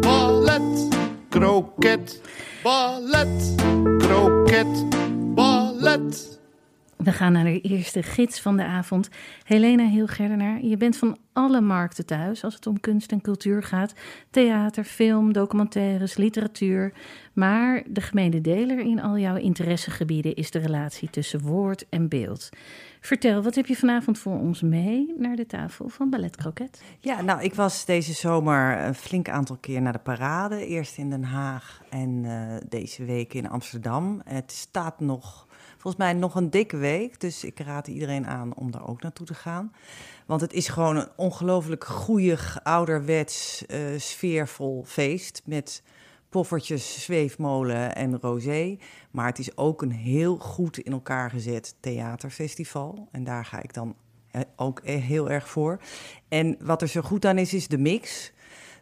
Ballet, 0.00 0.88
kroket, 1.28 2.20
ballet, 2.62 3.54
kroket, 3.98 4.84
ballet. 5.34 6.38
We 6.96 7.12
gaan 7.12 7.32
naar 7.32 7.44
de 7.44 7.60
eerste 7.60 8.02
gids 8.02 8.40
van 8.40 8.56
de 8.56 8.64
avond. 8.64 9.08
Helena 9.44 9.88
Hilgerdenaar, 9.88 10.62
je 10.62 10.76
bent 10.76 10.96
van 10.96 11.18
alle 11.32 11.60
markten 11.60 12.06
thuis 12.06 12.44
als 12.44 12.54
het 12.54 12.66
om 12.66 12.80
kunst 12.80 13.12
en 13.12 13.20
cultuur 13.20 13.62
gaat. 13.62 13.94
Theater, 14.30 14.84
film, 14.84 15.32
documentaires, 15.32 16.16
literatuur. 16.16 16.92
Maar 17.32 17.82
de 17.86 18.00
gemene 18.00 18.40
deler 18.40 18.78
in 18.78 19.00
al 19.00 19.18
jouw 19.18 19.36
interessegebieden 19.36 20.34
is 20.34 20.50
de 20.50 20.58
relatie 20.58 21.10
tussen 21.10 21.40
woord 21.40 21.86
en 21.88 22.08
beeld. 22.08 22.48
Vertel, 23.00 23.42
wat 23.42 23.54
heb 23.54 23.66
je 23.66 23.76
vanavond 23.76 24.18
voor 24.18 24.38
ons 24.38 24.60
mee 24.60 25.14
naar 25.18 25.36
de 25.36 25.46
tafel 25.46 25.88
van 25.88 26.10
Ballet 26.10 26.36
Croquet? 26.36 26.82
Ja, 26.98 27.20
nou, 27.20 27.42
ik 27.42 27.54
was 27.54 27.84
deze 27.84 28.12
zomer 28.12 28.78
een 28.84 28.94
flink 28.94 29.28
aantal 29.28 29.56
keer 29.56 29.82
naar 29.82 29.92
de 29.92 29.98
parade. 29.98 30.66
Eerst 30.66 30.98
in 30.98 31.10
Den 31.10 31.24
Haag 31.24 31.82
en 31.90 32.24
uh, 32.24 32.56
deze 32.68 33.04
week 33.04 33.34
in 33.34 33.48
Amsterdam. 33.48 34.20
Het 34.24 34.52
staat 34.52 35.00
nog, 35.00 35.46
volgens 35.72 35.96
mij 35.96 36.12
nog 36.12 36.34
een 36.34 36.50
dikke 36.50 36.76
week. 36.76 37.20
Dus 37.20 37.44
ik 37.44 37.58
raad 37.58 37.86
iedereen 37.86 38.26
aan 38.26 38.54
om 38.54 38.70
daar 38.70 38.88
ook 38.88 39.02
naartoe 39.02 39.26
te 39.26 39.34
gaan. 39.34 39.72
Want 40.26 40.40
het 40.40 40.52
is 40.52 40.68
gewoon 40.68 40.96
een 40.96 41.08
ongelooflijk 41.16 41.84
goeie, 41.84 42.36
ouderwets, 42.62 43.64
uh, 43.68 43.78
sfeervol 43.98 44.84
feest 44.86 45.42
met 45.44 45.82
poffertjes, 46.30 47.02
zweefmolen 47.02 47.94
en 47.94 48.20
rosé. 48.20 48.78
Maar 49.10 49.26
het 49.26 49.38
is 49.38 49.56
ook 49.56 49.82
een 49.82 49.92
heel 49.92 50.36
goed 50.36 50.78
in 50.78 50.92
elkaar 50.92 51.30
gezet 51.30 51.74
theaterfestival. 51.80 53.08
En 53.10 53.24
daar 53.24 53.44
ga 53.44 53.62
ik 53.62 53.74
dan 53.74 53.94
ook 54.56 54.80
heel 54.84 55.30
erg 55.30 55.48
voor. 55.48 55.80
En 56.28 56.56
wat 56.60 56.82
er 56.82 56.88
zo 56.88 57.00
goed 57.00 57.24
aan 57.24 57.38
is, 57.38 57.54
is 57.54 57.68
de 57.68 57.78
mix. 57.78 58.32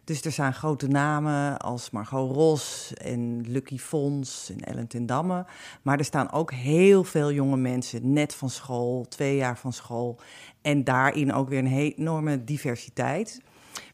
Dus 0.03 0.21
er 0.21 0.31
zijn 0.31 0.53
grote 0.53 0.87
namen 0.87 1.57
als 1.57 1.89
Margot 1.89 2.35
Ros 2.35 2.93
en 2.93 3.41
Lucky 3.47 3.77
Fons 3.77 4.51
en 4.51 4.59
Ellen 4.59 4.87
ten 4.87 5.05
Damme. 5.05 5.45
Maar 5.81 5.97
er 5.97 6.05
staan 6.05 6.31
ook 6.31 6.53
heel 6.53 7.03
veel 7.03 7.31
jonge 7.31 7.57
mensen, 7.57 8.13
net 8.13 8.35
van 8.35 8.49
school, 8.49 9.05
twee 9.07 9.35
jaar 9.35 9.57
van 9.57 9.73
school. 9.73 10.19
En 10.61 10.83
daarin 10.83 11.33
ook 11.33 11.49
weer 11.49 11.59
een 11.59 11.93
enorme 11.95 12.43
diversiteit. 12.43 13.41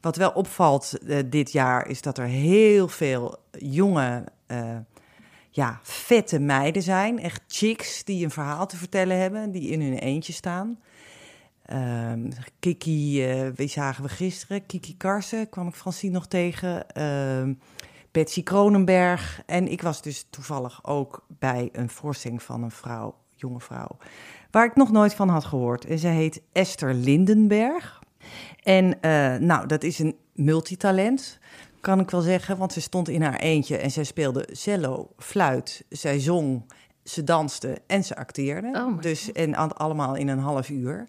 Wat 0.05 0.15
wel 0.15 0.31
opvalt 0.31 0.93
uh, 1.03 1.19
dit 1.25 1.51
jaar 1.51 1.87
is 1.87 2.01
dat 2.01 2.17
er 2.17 2.25
heel 2.25 2.87
veel 2.87 3.37
jonge, 3.51 4.23
uh, 4.47 4.77
ja, 5.49 5.79
vette 5.81 6.39
meiden 6.39 6.81
zijn. 6.81 7.19
Echt 7.19 7.41
chicks 7.47 8.03
die 8.03 8.23
een 8.23 8.31
verhaal 8.31 8.67
te 8.67 8.77
vertellen 8.77 9.19
hebben, 9.19 9.51
die 9.51 9.69
in 9.69 9.81
hun 9.81 9.97
eentje 9.97 10.33
staan. 10.33 10.79
Um, 11.73 12.29
Kiki, 12.59 13.29
uh, 13.29 13.49
wie 13.55 13.67
zagen 13.67 14.03
we 14.03 14.09
gisteren? 14.09 14.65
Kiki 14.65 14.97
Karsen 14.97 15.49
kwam 15.49 15.67
ik 15.67 15.75
Francine 15.75 16.13
nog 16.13 16.27
tegen. 16.27 17.01
Um, 17.03 17.59
Betsy 18.11 18.43
Kronenberg. 18.43 19.41
En 19.45 19.67
ik 19.67 19.81
was 19.81 20.01
dus 20.01 20.27
toevallig 20.29 20.79
ook 20.83 21.25
bij 21.27 21.69
een 21.71 21.89
voorstelling 21.89 22.43
van 22.43 22.63
een 22.63 22.71
vrouw, 22.71 23.15
jonge 23.35 23.59
vrouw, 23.59 23.97
waar 24.51 24.65
ik 24.65 24.75
nog 24.75 24.91
nooit 24.91 25.13
van 25.13 25.29
had 25.29 25.45
gehoord. 25.45 25.85
En 25.85 25.99
zij 25.99 26.13
heet 26.13 26.41
Esther 26.51 26.93
Lindenberg. 26.93 28.03
En 28.63 28.85
uh, 28.85 29.35
nou, 29.35 29.67
dat 29.67 29.83
is 29.83 29.99
een 29.99 30.15
multitalent, 30.33 31.39
kan 31.81 31.99
ik 31.99 32.09
wel 32.09 32.21
zeggen. 32.21 32.57
Want 32.57 32.73
ze 32.73 32.81
stond 32.81 33.09
in 33.09 33.21
haar 33.21 33.39
eentje 33.39 33.77
en 33.77 33.91
zij 33.91 34.03
speelde 34.03 34.47
cello, 34.51 35.09
fluit, 35.17 35.85
zij 35.89 36.19
zong, 36.19 36.63
ze 37.03 37.23
danste 37.23 37.77
en 37.87 38.03
ze 38.03 38.15
acteerde. 38.15 38.67
Oh 38.73 39.01
dus 39.01 39.31
en 39.31 39.55
allemaal 39.77 40.15
in 40.15 40.27
een 40.27 40.39
half 40.39 40.69
uur. 40.69 41.07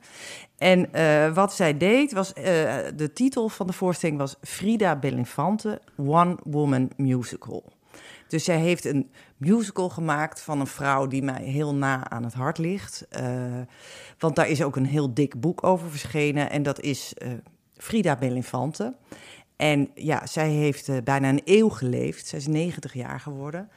En 0.59 0.89
uh, 0.95 1.35
wat 1.35 1.53
zij 1.53 1.77
deed 1.77 2.13
was, 2.13 2.29
uh, 2.29 2.45
de 2.97 3.11
titel 3.15 3.49
van 3.49 3.67
de 3.67 3.73
voorstelling 3.73 4.19
was 4.19 4.37
Frida 4.43 4.97
Bellinfante, 4.97 5.81
One 5.97 6.37
Woman 6.45 6.91
Musical. 6.97 7.73
Dus 8.29 8.45
zij 8.45 8.59
heeft 8.59 8.85
een 8.85 9.11
musical 9.37 9.89
gemaakt 9.89 10.41
van 10.41 10.61
een 10.61 10.67
vrouw 10.67 11.07
die 11.07 11.23
mij 11.23 11.43
heel 11.43 11.75
na 11.75 12.11
aan 12.11 12.25
het 12.25 12.35
hart 12.35 12.59
ligt. 12.59 13.07
Uh, 13.21 13.61
want 14.19 14.37
daar 14.37 14.49
is 14.49 14.63
ook 14.63 14.77
een 14.77 14.87
heel 14.87 15.15
dik 15.15 15.41
boek 15.41 15.65
over 15.65 15.91
verschenen. 15.91 16.51
En 16.51 16.63
dat 16.63 16.81
is 16.81 17.15
uh, 17.19 17.33
Frida 17.77 18.17
Bellinfante. 18.17 18.95
En 19.57 19.91
ja, 19.95 20.27
zij 20.27 20.49
heeft 20.49 20.89
uh, 20.89 20.97
bijna 21.05 21.29
een 21.29 21.43
eeuw 21.45 21.69
geleefd. 21.69 22.27
Zij 22.27 22.39
is 22.39 22.47
90 22.47 22.93
jaar 22.93 23.21
geworden. 23.21 23.69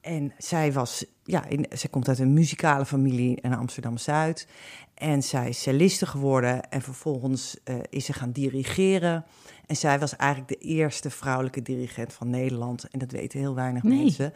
En 0.00 0.32
zij 0.38 0.72
was, 0.72 1.04
ja, 1.24 1.46
in, 1.46 1.66
zij 1.70 1.90
komt 1.90 2.08
uit 2.08 2.18
een 2.18 2.32
muzikale 2.32 2.86
familie 2.86 3.40
in 3.40 3.54
Amsterdam-Zuid. 3.54 4.48
En 4.94 5.22
zij 5.22 5.48
is 5.48 5.62
celliste 5.62 6.06
geworden 6.06 6.70
en 6.70 6.82
vervolgens 6.82 7.56
eh, 7.64 7.76
is 7.88 8.04
ze 8.04 8.12
gaan 8.12 8.30
dirigeren. 8.30 9.24
En 9.68 9.76
zij 9.76 9.98
was 9.98 10.16
eigenlijk 10.16 10.50
de 10.60 10.66
eerste 10.66 11.10
vrouwelijke 11.10 11.62
dirigent 11.62 12.12
van 12.12 12.30
Nederland. 12.30 12.88
En 12.90 12.98
dat 12.98 13.10
weten 13.10 13.38
heel 13.38 13.54
weinig 13.54 13.82
Nee. 13.82 13.98
mensen. 13.98 14.32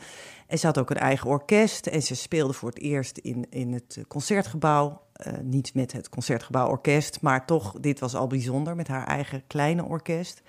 En 0.46 0.58
ze 0.58 0.66
had 0.66 0.78
ook 0.78 0.90
een 0.90 0.96
eigen 0.96 1.28
orkest. 1.30 1.86
En 1.86 2.02
ze 2.02 2.14
speelde 2.14 2.52
voor 2.52 2.68
het 2.68 2.78
eerst 2.78 3.18
in, 3.18 3.46
in 3.50 3.72
het 3.72 4.04
concertgebouw. 4.08 5.00
Eh, 5.12 5.32
niet 5.42 5.74
met 5.74 5.92
het 5.92 6.08
concertgebouw 6.08 6.68
orkest, 6.68 7.20
maar 7.20 7.46
toch, 7.46 7.72
dit 7.80 8.00
was 8.00 8.14
al 8.14 8.26
bijzonder 8.26 8.76
met 8.76 8.88
haar 8.88 9.06
eigen 9.06 9.42
kleine 9.46 9.84
orkest. 9.84 10.42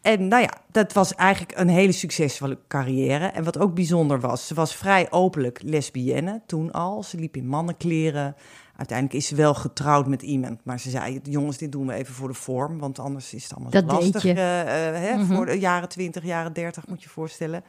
En 0.00 0.28
nou 0.28 0.42
ja, 0.42 0.50
dat 0.70 0.92
was 0.92 1.14
eigenlijk 1.14 1.58
een 1.58 1.68
hele 1.68 1.92
succesvolle 1.92 2.58
carrière. 2.68 3.26
En 3.26 3.44
wat 3.44 3.58
ook 3.58 3.74
bijzonder 3.74 4.20
was, 4.20 4.46
ze 4.46 4.54
was 4.54 4.74
vrij 4.74 5.10
openlijk 5.10 5.62
lesbienne 5.62 6.42
toen 6.46 6.72
al. 6.72 7.02
Ze 7.02 7.16
liep 7.16 7.36
in 7.36 7.46
mannenkleren. 7.46 8.36
Uiteindelijk 8.80 9.18
is 9.18 9.26
ze 9.26 9.34
wel 9.34 9.54
getrouwd 9.54 10.06
met 10.06 10.22
iemand. 10.22 10.64
Maar 10.64 10.80
ze 10.80 10.90
zei, 10.90 11.20
jongens, 11.22 11.56
dit 11.58 11.72
doen 11.72 11.86
we 11.86 11.92
even 11.92 12.14
voor 12.14 12.28
de 12.28 12.34
vorm. 12.34 12.78
Want 12.78 12.98
anders 12.98 13.34
is 13.34 13.42
het 13.42 13.52
allemaal 13.52 13.70
Dat 13.70 13.84
lastig. 13.84 14.22
je. 14.22 14.32
eh, 14.32 14.88
eh, 14.88 14.94
hè, 15.02 15.16
Mhm. 15.16 15.34
Voor 15.34 15.46
de 15.46 15.58
jaren 15.58 15.88
20, 15.88 16.24
jaren 16.24 16.52
30 16.52 16.86
moet 16.86 16.98
je 17.02 17.04
je 17.06 17.12
voorstellen. 17.14 17.64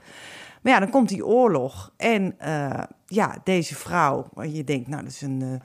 Maar 0.61 0.73
ja, 0.73 0.79
dan 0.79 0.89
komt 0.89 1.09
die 1.09 1.25
oorlog. 1.25 1.91
En 1.97 2.39
eh, 2.39 2.83
ja, 3.05 3.37
deze 3.43 3.75
vrouw, 3.75 4.27
waar 4.33 4.47
je 4.47 4.63
denkt, 4.63 4.87
nou, 4.87 5.03
dat 5.03 5.11
is 5.11 5.21
een, 5.21 5.61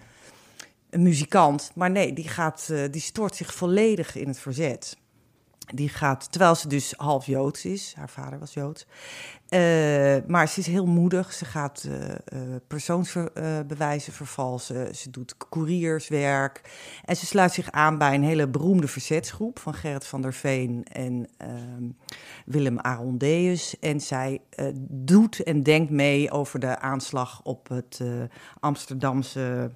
een 0.91 1.03
muzikant. 1.03 1.71
Maar 1.75 1.91
nee, 1.91 2.13
die, 2.13 2.29
gaat, 2.29 2.73
die 2.91 3.01
stort 3.01 3.37
zich 3.37 3.55
volledig 3.55 4.17
in 4.17 4.29
het 4.29 4.39
verzet. 4.39 4.97
Die 5.75 5.89
gaat, 5.89 6.31
terwijl 6.33 6.55
ze 6.55 6.69
dus 6.69 6.95
half 6.97 7.27
Joods 7.27 7.65
is, 7.65 7.95
haar 7.97 8.11
vader 8.11 8.39
was 8.39 8.55
Joods. 8.55 8.87
Eh, 9.49 10.17
maar 10.27 10.49
ze 10.49 10.61
is 10.61 10.67
heel 10.67 10.87
moedig. 10.87 11.33
Ze 11.33 11.45
gaat 11.45 11.89
eh 11.89 12.05
eh, 12.07 12.41
persoonsbewijzen 12.67 14.13
vervalsen. 14.13 14.95
Ze 14.95 15.11
doet 15.11 15.35
courierswerk. 15.49 16.61
En 17.05 17.17
ze 17.17 17.27
sluit 17.27 17.53
zich 17.53 17.71
aan 17.71 17.99
bij 17.99 18.15
een 18.15 18.23
hele 18.23 18.49
beroemde 18.49 18.89
verzetsgroep 18.89 19.59
van 19.59 19.75
Gerrit 19.75 20.07
van 20.07 20.23
der 20.23 20.33
Veen 20.33 20.85
en 20.93 21.29
ehm, 21.37 21.85
Willem 22.47 22.79
Arondeus. 22.79 23.79
En 23.79 24.01
zij 24.01 24.41
doet 24.89 25.43
en 25.43 25.63
denkt 25.63 25.91
mee 25.91 26.31
over 26.31 26.61
de 26.61 26.79
aanslag 26.79 27.41
op 27.43 27.69
het 27.69 28.01
Amsterdamse 28.61 29.71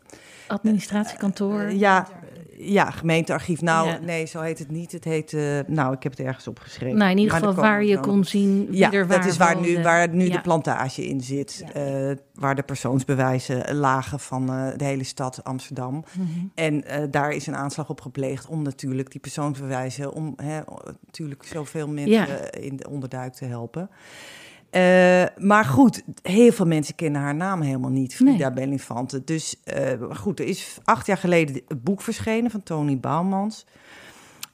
Administratiekantoor. 0.47 1.71
ja, 1.73 2.09
ja, 2.57 2.91
gemeentearchief. 2.91 3.61
Nou, 3.61 3.89
Ja. 3.89 3.99
nee, 3.99 4.27
zo 4.27 4.41
heet 4.41 4.59
het 4.59 4.71
niet. 4.71 4.93
Het 4.93 5.05
heet, 5.05 5.33
nou, 5.67 5.95
ik 5.95 6.03
heb 6.03 6.17
het 6.17 6.27
ergens 6.27 6.49
opgeschreven. 6.49 6.99
nou, 6.99 7.11
in 7.11 7.19
ieder 7.19 7.35
geval 7.35 7.55
waar 7.55 7.85
je 7.85 8.01
kon 8.01 8.25
zien 8.25 8.67
wie 8.67 8.79
Ja, 8.79 8.93
er 8.93 9.07
waar 9.07 9.21
dat 9.21 9.31
is 9.31 9.37
waar 9.37 9.60
nu, 9.61 9.83
waar 9.83 10.09
nu 10.09 10.27
Ja. 10.27 10.33
de 10.33 10.41
plantage 10.41 11.07
in 11.07 11.21
zit. 11.21 11.65
eh, 11.73 12.11
waar 12.35 12.55
de 12.55 12.63
persoonsbewijzen 12.63 13.75
lagen 13.77 14.21
van 14.21 14.49
eh, 14.53 14.67
de 14.77 14.85
hele 14.85 15.05
stad 15.05 15.45
Amsterdam. 15.45 16.05
Mhm. 16.13 16.29
En 16.55 16.85
eh, 16.85 17.03
daar 17.11 17.31
is 17.33 17.47
een 17.47 17.57
aanslag 17.57 17.89
op 17.89 18.01
gepleegd 18.01 18.47
om 18.47 18.63
natuurlijk 18.63 19.11
die 19.11 19.21
persoonsbewijzen... 19.21 20.13
om 20.13 20.33
hè, 20.37 20.61
natuurlijk 21.05 21.45
zoveel 21.45 21.89
mensen 21.89 22.51
in 22.51 22.77
de 22.77 22.89
onderduik 22.89 23.33
te 23.33 23.45
helpen. 23.45 23.91
Maar 25.37 25.65
goed, 25.65 26.03
heel 26.23 26.53
veel 26.53 26.67
mensen 26.67 26.95
kennen 26.95 27.21
haar 27.21 27.35
naam 27.35 27.61
helemaal 27.61 27.91
niet, 27.91 28.15
Frida 28.15 28.51
Bellinfante. 28.51 29.25
Dus 29.25 29.57
goed, 30.11 30.41
er 30.41 30.47
is 30.47 30.79
acht 30.85 31.07
jaar 31.07 31.17
geleden 31.17 31.63
een 31.69 31.81
boek 31.83 32.01
verschenen 32.01 32.51
van 32.51 32.63
Tony 32.63 32.99
Bouwmans. 32.99 33.67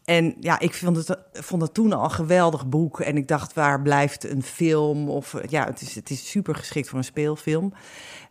En 0.07 0.35
ja, 0.41 0.59
ik 0.59 0.75
vond 0.75 0.97
het, 0.97 1.19
vond 1.33 1.63
het 1.63 1.75
toen 1.75 1.93
al 1.93 2.05
een 2.05 2.11
geweldig 2.11 2.69
boek. 2.69 3.01
En 3.01 3.17
ik 3.17 3.29
dacht, 3.29 3.53
waar 3.53 3.83
blijft 3.83 4.31
een 4.31 4.43
film? 4.43 5.09
Of 5.09 5.35
eh, 5.35 5.49
ja, 5.49 5.65
het 5.65 5.81
is, 5.81 5.95
het 5.95 6.11
is 6.11 6.31
super 6.31 6.55
geschikt 6.55 6.89
voor 6.89 6.99
een 6.99 7.05
speelfilm. 7.05 7.73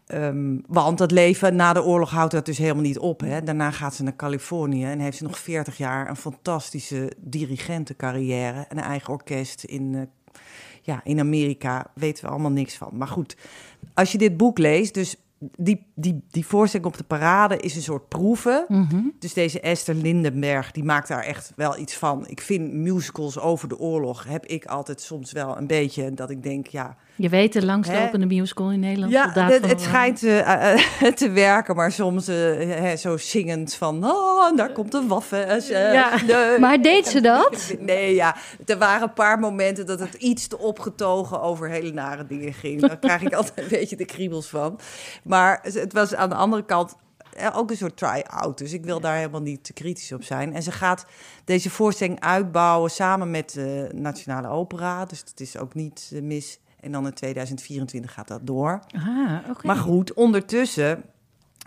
Ehm, 0.05 0.57
want 0.67 0.97
dat 0.97 1.11
leven 1.11 1.55
na 1.55 1.73
de 1.73 1.83
oorlog 1.83 2.09
houdt 2.09 2.31
dat 2.31 2.45
dus 2.45 2.57
helemaal 2.57 2.83
niet 2.83 2.99
op. 2.99 3.19
Hè. 3.19 3.43
Daarna 3.43 3.71
gaat 3.71 3.95
ze 3.95 4.03
naar 4.03 4.15
Californië 4.15 4.85
en 4.85 4.99
heeft 4.99 5.17
ze 5.17 5.23
nog 5.23 5.39
40 5.39 5.77
jaar 5.77 6.09
een 6.09 6.15
fantastische 6.15 7.11
dirigentencarrière. 7.17 8.65
Een 8.69 8.79
eigen 8.79 9.13
orkest 9.13 9.63
in, 9.63 9.95
eh, 9.95 10.01
ja, 10.81 11.01
in 11.03 11.19
Amerika. 11.19 11.91
Weten 11.93 12.25
we 12.25 12.31
allemaal 12.31 12.51
niks 12.51 12.75
van. 12.75 12.89
Maar 12.93 13.07
goed, 13.07 13.37
als 13.93 14.11
je 14.11 14.17
dit 14.17 14.37
boek 14.37 14.57
leest, 14.57 14.93
dus 14.93 15.15
die, 15.57 15.85
die, 15.95 16.23
die 16.31 16.45
voorstelling 16.45 16.87
op 16.87 16.97
de 16.97 17.03
parade 17.03 17.57
is 17.57 17.75
een 17.75 17.81
soort 17.81 18.07
proeven. 18.07 18.65
Mhm. 18.67 19.01
Dus 19.19 19.33
deze 19.33 19.59
Esther 19.59 19.95
Lindenberg, 19.95 20.71
die 20.71 20.83
maakt 20.83 21.07
daar 21.07 21.23
echt 21.23 21.51
wel 21.55 21.77
iets 21.79 21.95
van. 21.97 22.27
Ik 22.27 22.41
vind 22.41 22.73
musicals 22.73 23.39
over 23.39 23.67
de 23.67 23.79
oorlog, 23.79 24.25
heb 24.27 24.45
ik 24.45 24.65
altijd 24.65 25.01
soms 25.01 25.31
wel 25.31 25.57
een 25.57 25.67
beetje 25.67 26.13
dat 26.13 26.29
ik 26.29 26.43
denk, 26.43 26.67
ja... 26.67 26.95
Je 27.17 27.29
weet 27.29 27.53
de 27.53 27.65
langslopende 27.65 28.25
musical 28.25 28.71
in 28.71 28.79
Nederland. 28.79 29.11
Ja, 29.11 29.31
het, 29.31 29.35
het 29.53 29.63
Oranje. 29.63 29.79
schijnt 29.79 30.23
eh, 30.23 30.73
eh, 30.73 31.13
te 31.13 31.29
werken, 31.29 31.75
maar 31.75 31.91
soms 31.91 32.27
eh, 32.27 32.35
hè, 32.57 32.95
zo 32.95 33.17
zingend 33.17 33.73
van... 33.73 34.05
Oh, 34.05 34.55
daar 34.57 34.71
komt 34.71 34.93
een 34.93 35.07
waffen. 35.07 35.47
eh, 35.47 35.69
Ja. 35.93 36.57
Maar 36.59 36.81
deed 36.81 37.07
ze 37.07 37.21
dat? 37.21 37.73
Nee, 37.79 38.15
ja. 38.15 38.35
Er 38.65 38.77
waren 38.77 39.07
een 39.07 39.13
paar 39.13 39.39
momenten 39.39 39.85
dat 39.85 39.99
het 39.99 40.13
iets 40.13 40.47
te 40.47 40.57
opgetogen 40.57 41.41
over 41.41 41.69
hele 41.69 41.91
nare 41.91 42.25
dingen 42.27 42.53
ging. 42.53 42.81
Daar 42.81 42.97
krijg 42.99 43.21
ik 43.21 43.33
altijd 43.33 43.57
een 43.57 43.77
beetje 43.79 43.95
de 43.95 44.05
kriebels 44.05 44.47
van. 44.47 44.79
Maar 45.23 45.34
het 45.61 45.93
was 45.93 46.15
aan 46.15 46.29
de 46.29 46.35
andere 46.35 46.65
kant 46.65 46.95
eh, 47.35 47.57
ook 47.57 47.69
een 47.69 47.77
soort 47.77 47.97
try-out. 47.97 48.57
Dus 48.57 48.73
ik 48.73 48.85
wil 48.85 48.99
daar 48.99 49.15
helemaal 49.15 49.41
niet 49.41 49.63
te 49.63 49.73
kritisch 49.73 50.11
op 50.11 50.23
zijn. 50.23 50.53
En 50.53 50.63
ze 50.63 50.71
gaat 50.71 51.05
deze 51.45 51.69
voorstelling 51.69 52.19
uitbouwen 52.19 52.91
samen 52.91 53.31
met 53.31 53.53
de 53.53 53.89
Nationale 53.93 54.47
Opera. 54.47 55.05
Dus 55.05 55.19
het 55.19 55.39
is 55.39 55.57
ook 55.57 55.73
niet 55.73 56.11
eh, 56.13 56.21
mis. 56.21 56.59
En 56.79 56.91
dan 56.91 57.05
in 57.05 57.13
2024 57.13 58.13
gaat 58.13 58.27
dat 58.27 58.39
door. 58.43 58.79
Ah. 58.95 59.63
Maar 59.63 59.75
goed, 59.75 60.13
ondertussen 60.13 61.03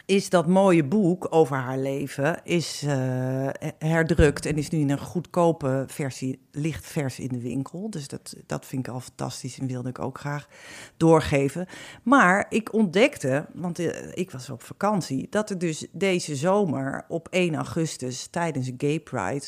is 0.09 0.31
dat 0.31 0.47
mooie 0.47 0.85
boek 0.85 1.27
over 1.31 1.57
haar 1.57 1.79
leven 1.79 2.41
is, 2.45 2.83
eh, 2.87 3.49
herdrukt 3.79 4.47
en 4.47 4.57
is 4.57 4.69
nu 4.69 4.79
in 4.79 4.91
een 4.91 4.99
goedkope 4.99 5.85
versie, 5.87 6.41
licht 6.53 6.87
vers 6.87 7.19
in 7.19 7.29
de 7.29 7.41
winkel. 7.41 7.91
Dus 7.91 8.09
dat, 8.09 8.35
dat 8.47 8.67
vind 8.67 8.87
ik 8.87 8.93
al 8.93 9.01
fantastisch 9.01 9.59
en 9.59 9.67
wilde 9.67 9.89
ik 9.89 9.99
ook 9.99 10.19
graag 10.19 10.49
doorgeven. 10.97 11.67
Maar 12.03 12.47
ik 12.49 12.73
ontdekte, 12.73 13.47
want 13.55 13.79
eh, 13.79 14.11
ik 14.15 14.31
was 14.31 14.51
op 14.51 14.63
vakantie, 14.63 15.27
dat 15.31 15.51
er 15.51 15.59
dus 15.59 15.87
deze 15.93 16.37
zomer 16.37 17.05
op 17.09 17.29
1 17.31 17.55
augustus 17.55 18.27
tijdens 18.27 18.71
Gay 18.77 19.01
Pride 19.01 19.47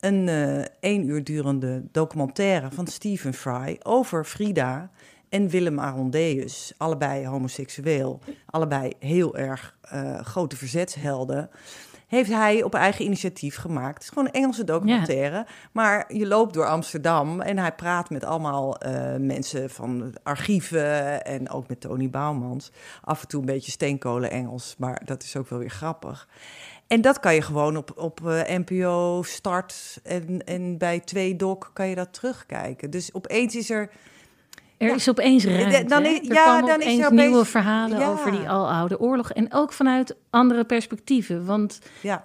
een 0.00 0.28
eh 0.28 0.64
één 0.80 1.08
uur 1.08 1.24
durende 1.24 1.82
documentaire 1.92 2.70
van 2.70 2.86
Stephen 2.86 3.34
Fry 3.34 3.76
over 3.82 4.24
Frida 4.24 4.90
en 5.28 5.48
Willem 5.48 5.78
Arondeus. 5.78 6.72
Allebei 6.76 7.26
homoseksueel, 7.26 8.20
allebei 8.46 8.92
heel 8.98 9.36
erg 9.36 9.76
eh, 9.80 10.20
grote 10.20 10.56
verzetshelden. 10.56 11.50
Heeft 12.06 12.30
hij 12.30 12.62
op 12.62 12.74
eigen 12.74 13.04
initiatief 13.04 13.56
gemaakt. 13.56 13.94
Het 13.94 14.02
is 14.02 14.08
gewoon 14.08 14.24
een 14.24 14.32
Engelse 14.32 14.64
documentaire. 14.64 15.46
Maar 15.72 16.14
je 16.14 16.26
loopt 16.26 16.54
door 16.54 16.66
Amsterdam 16.66 17.40
en 17.40 17.58
hij 17.58 17.72
praat 17.72 18.10
met 18.10 18.24
allemaal 18.24 18.78
eh, 18.78 19.16
mensen 19.16 19.70
van 19.70 20.14
archieven 20.22 21.24
en 21.24 21.50
ook 21.50 21.68
met 21.68 21.80
Tony 21.80 22.10
Bouwmans. 22.10 22.72
Af 23.02 23.22
en 23.22 23.28
toe 23.28 23.40
een 23.40 23.46
beetje 23.46 23.70
steenkolen 23.70 24.30
Engels, 24.30 24.74
maar 24.78 25.02
dat 25.04 25.22
is 25.22 25.36
ook 25.36 25.48
wel 25.48 25.58
weer 25.58 25.70
grappig. 25.70 26.28
En 26.86 27.00
dat 27.00 27.20
kan 27.20 27.34
je 27.34 27.42
gewoon 27.42 27.76
op, 27.76 27.92
op 27.96 28.26
eh, 28.26 28.58
NPO 28.58 29.22
Start 29.22 30.00
en, 30.02 30.44
en 30.44 30.78
bij 30.78 31.00
2 31.00 31.36
Doc 31.36 31.58
kan 31.72 31.88
je 31.88 31.94
dat 31.94 32.12
terugkijken. 32.12 32.90
Dus 32.90 33.14
opeens 33.14 33.56
is 33.56 33.70
er... 33.70 33.90
Er 34.78 34.88
Ja. 34.88 34.94
is 34.94 35.08
opeens 35.08 35.44
ruimte. 35.44 35.84
Dan 35.88 36.04
is- 36.04 36.18
er 36.28 36.34
ja, 36.34 36.44
komen 36.44 36.68
dan 36.68 36.78
is 36.80 36.84
opeens 36.86 37.00
er 37.00 37.06
opeens- 37.06 37.20
nieuwe 37.22 37.44
verhalen 37.44 37.98
Ja. 37.98 38.08
over 38.10 38.30
die 38.30 38.48
aloude 38.48 39.00
oorlog. 39.00 39.30
En 39.32 39.52
ook 39.52 39.72
vanuit 39.72 40.16
andere 40.30 40.64
perspectieven. 40.64 41.44
Want 41.44 41.78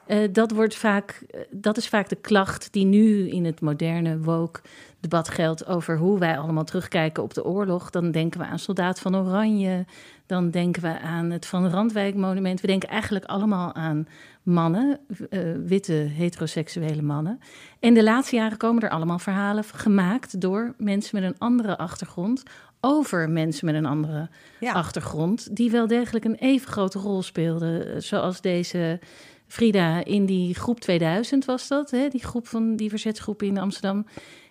eh, 0.06 0.18
dat, 0.32 0.52
wordt 0.52 0.76
vaak, 0.76 1.24
eh, 1.32 1.40
dat 1.52 1.78
is 1.78 1.88
vaak 1.88 2.10
de 2.10 2.16
klacht 2.16 2.68
die 2.72 2.86
nu 2.86 3.30
in 3.30 3.46
het 3.46 3.62
moderne 3.62 4.20
woke 4.20 4.60
debat 5.04 5.30
geldt 5.30 5.68
over 5.68 5.98
hoe 5.98 6.20
wij 6.20 6.38
allemaal 6.38 6.64
terugkijken 6.64 7.24
op 7.24 7.34
de 7.34 7.46
oorlog. 7.46 7.90
Dan 7.90 8.12
denken 8.12 8.40
we 8.40 8.46
aan 8.46 8.60
Soldaat 8.60 9.00
van 9.00 9.16
Oranje. 9.16 9.86
Dan 10.26 10.50
denken 10.50 10.82
we 10.82 11.00
aan 11.00 11.30
het 11.30 11.46
Van 11.46 11.70
Randwijk 11.70 12.16
monument. 12.16 12.62
We 12.62 12.68
denken 12.68 12.90
eigenlijk 12.90 13.26
allemaal 13.26 13.74
aan 13.74 14.08
mannen, 14.44 15.00
eh, 15.30 15.40
witte 15.66 15.94
heteroseksuele 15.94 17.02
mannen. 17.02 17.40
En 17.80 17.94
de 17.94 18.04
laatste 18.04 18.36
jaren 18.36 18.58
komen 18.58 18.82
er 18.84 18.90
allemaal 18.90 19.20
verhalen 19.20 19.64
gemaakt 19.64 20.42
door 20.42 20.74
mensen 20.78 21.22
met 21.22 21.30
een 21.30 21.40
andere 21.40 21.78
achtergrond 21.78 22.44
over 22.80 23.30
mensen 23.30 23.66
met 23.66 23.76
een 23.76 23.86
andere 23.86 24.30
ja. 24.60 24.74
achtergrond, 24.74 25.56
die 25.56 25.72
wel 25.72 25.88
degelijk 25.88 26.26
een 26.26 26.36
even 26.36 26.72
grote 26.72 27.00
rol 27.00 27.22
speelden. 27.22 27.94
eh, 27.94 28.00
Zoals 28.02 28.42
deze 28.42 29.00
Frida 29.48 30.04
in 30.06 30.26
die 30.26 30.56
groep 30.56 30.80
2000 30.80 31.46
was 31.46 31.68
dat, 31.68 31.92
hè? 31.92 32.08
die 32.08 32.24
groep 32.24 32.48
van 32.48 32.76
die 32.76 32.90
verzetsgroep 32.90 33.42
in 33.42 33.58
Amsterdam, 33.58 34.06